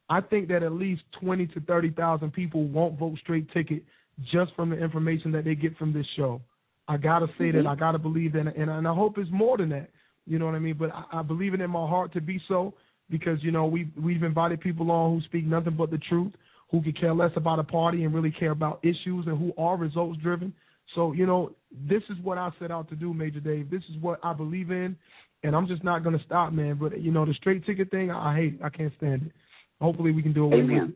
[0.10, 3.84] I think that at least twenty to thirty thousand people won't vote straight ticket
[4.32, 6.42] just from the information that they get from this show.
[6.88, 7.70] I gotta say that Mhm.
[7.70, 9.90] I gotta believe that, and, and I hope it's more than that.
[10.26, 10.76] You know what I mean?
[10.78, 12.74] But I, I believe it in my heart to be so
[13.10, 16.34] because you know we we've invited people on who speak nothing but the truth,
[16.70, 19.78] who could care less about a party and really care about issues and who are
[19.78, 20.54] results driven.
[20.96, 21.52] So, you know,
[21.88, 23.70] this is what I set out to do, Major Dave.
[23.70, 24.96] This is what I believe in,
[25.44, 26.76] and I'm just not going to stop, man.
[26.76, 28.60] But, you know, the straight ticket thing, I hate it.
[28.64, 29.32] I can't stand it.
[29.80, 30.82] Hopefully we can do away Amen.
[30.82, 30.96] with it.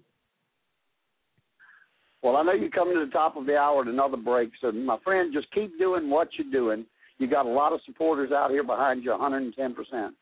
[2.26, 4.72] Well, I know you're coming to the top of the hour at another break, so
[4.72, 6.84] my friend, just keep doing what you're doing.
[7.20, 10.16] You got a lot of supporters out here behind you, 110 percent.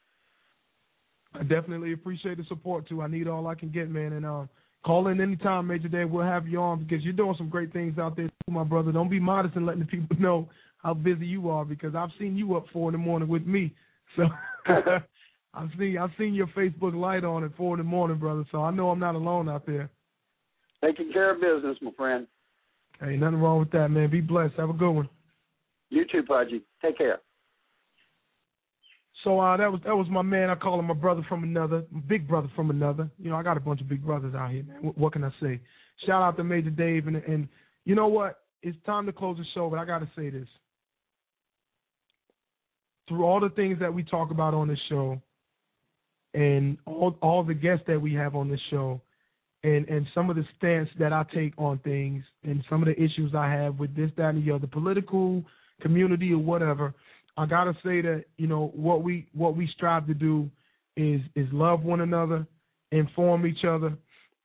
[1.33, 3.01] I definitely appreciate the support too.
[3.01, 4.11] I need all I can get, man.
[4.11, 4.49] And um,
[4.85, 6.09] call in anytime, Major Dave.
[6.09, 8.91] We'll have you on because you're doing some great things out there, too, my brother.
[8.91, 10.49] Don't be modest in letting the people know
[10.79, 13.73] how busy you are because I've seen you up four in the morning with me.
[14.17, 14.23] So
[15.53, 18.43] I've seen I've seen your Facebook light on at four in the morning, brother.
[18.51, 19.89] So I know I'm not alone out there.
[20.83, 22.27] Taking care of business, my friend.
[22.99, 24.09] Hey, nothing wrong with that, man.
[24.09, 24.55] Be blessed.
[24.57, 25.09] Have a good one.
[25.89, 26.61] You too, Pudgy.
[26.81, 27.19] Take care.
[29.23, 30.49] So uh, that was that was my man.
[30.49, 33.09] I call him my brother from another, big brother from another.
[33.17, 34.77] You know, I got a bunch of big brothers out here, man.
[34.81, 35.61] What, what can I say?
[36.05, 37.47] Shout out to Major Dave, and and
[37.85, 38.39] you know what?
[38.61, 40.47] It's time to close the show, but I got to say this.
[43.07, 45.21] Through all the things that we talk about on this show,
[46.33, 48.99] and all all the guests that we have on this show,
[49.63, 53.01] and and some of the stance that I take on things, and some of the
[53.01, 55.43] issues I have with this, that, and the other, political
[55.81, 56.93] community or whatever.
[57.37, 60.49] I gotta say that you know what we what we strive to do
[60.95, 62.45] is is love one another,
[62.91, 63.97] inform each other,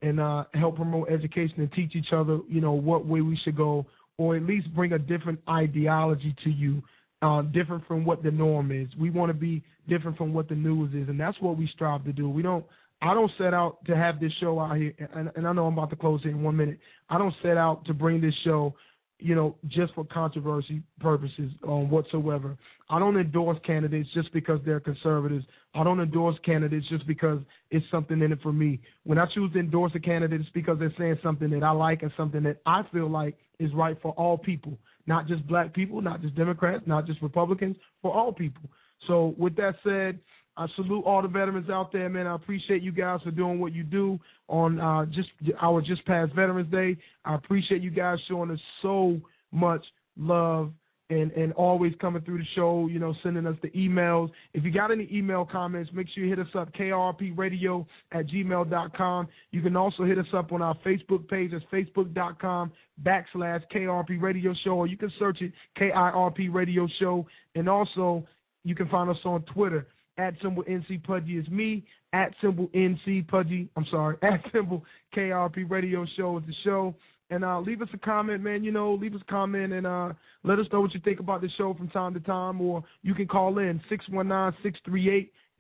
[0.03, 3.57] and uh, help promote education and teach each other you know what way we should
[3.57, 3.86] go,
[4.16, 6.82] or at least bring a different ideology to you,
[7.23, 8.89] uh, different from what the norm is.
[8.99, 12.05] We want to be different from what the news is, and that's what we strive
[12.05, 12.28] to do.
[12.28, 12.65] We don't.
[13.00, 15.74] I don't set out to have this show out here, and, and I know I'm
[15.78, 16.78] about to close here in one minute.
[17.08, 18.74] I don't set out to bring this show
[19.20, 22.56] you know, just for controversy purposes um, whatsoever.
[22.88, 25.44] I don't endorse candidates just because they're conservatives.
[25.74, 28.80] I don't endorse candidates just because it's something in it for me.
[29.04, 32.02] When I choose to endorse a candidate, it's because they're saying something that I like
[32.02, 36.00] and something that I feel like is right for all people, not just black people,
[36.00, 38.70] not just Democrats, not just Republicans, for all people.
[39.06, 40.18] So, with that said,
[40.59, 42.26] I salute all the veterans out there, man.
[42.26, 44.18] I appreciate you guys for doing what you do
[44.48, 45.28] on uh, just
[45.62, 46.97] our just past Veterans Day.
[47.24, 49.20] I appreciate you guys showing us so
[49.52, 49.85] much
[50.16, 50.72] love
[51.10, 54.30] and and always coming through the show, you know, sending us the emails.
[54.52, 59.28] If you got any email comments, make sure you hit us up, kirpradio at gmail.com.
[59.52, 61.52] You can also hit us up on our Facebook page.
[61.52, 62.72] It's facebook.com
[63.05, 67.28] backslash KIRP Radio Show, or you can search it KIRP Radio Show.
[67.55, 68.26] And also,
[68.64, 69.86] you can find us on Twitter
[70.19, 71.85] at symbol NC Pudgy is me.
[72.12, 74.85] At symbol NC Pudgy, I'm sorry, at symbol
[75.16, 76.95] KIRP Radio Show is the show.
[77.31, 78.65] And uh, leave us a comment, man.
[78.65, 80.15] You know, leave us a comment and uh,
[80.45, 82.59] let us know what you think about the show from time to time.
[82.61, 83.82] Or you can call in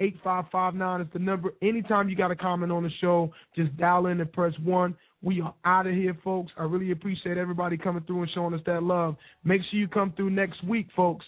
[0.00, 1.50] 619-638-8559 is the number.
[1.60, 4.96] Anytime you got a comment on the show, just dial in and press 1.
[5.20, 6.52] We are out of here, folks.
[6.56, 9.16] I really appreciate everybody coming through and showing us that love.
[9.44, 11.26] Make sure you come through next week, folks.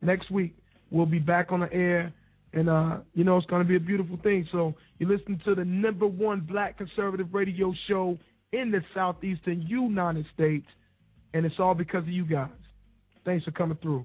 [0.00, 0.56] Next week,
[0.90, 2.14] we'll be back on the air
[2.52, 4.46] and uh, you know it's going to be a beautiful thing.
[4.52, 8.18] So you listen to the number one black conservative radio show
[8.52, 10.66] in the southeastern United States,
[11.34, 12.50] and it's all because of you guys.
[13.24, 14.04] Thanks for coming through.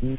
[0.00, 0.16] Real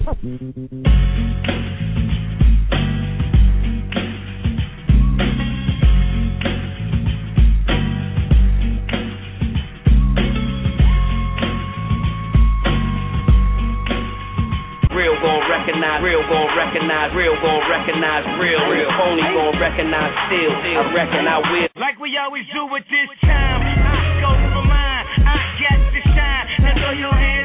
[15.17, 20.53] gon' recognize, real gon' recognize, real, real real phony gon' recognize still.
[20.61, 21.69] I reckon I will.
[21.81, 23.65] Like we always do with this time.
[23.65, 25.05] I go for mine.
[25.25, 26.45] I got to shine.
[26.61, 27.40] Now throw your hands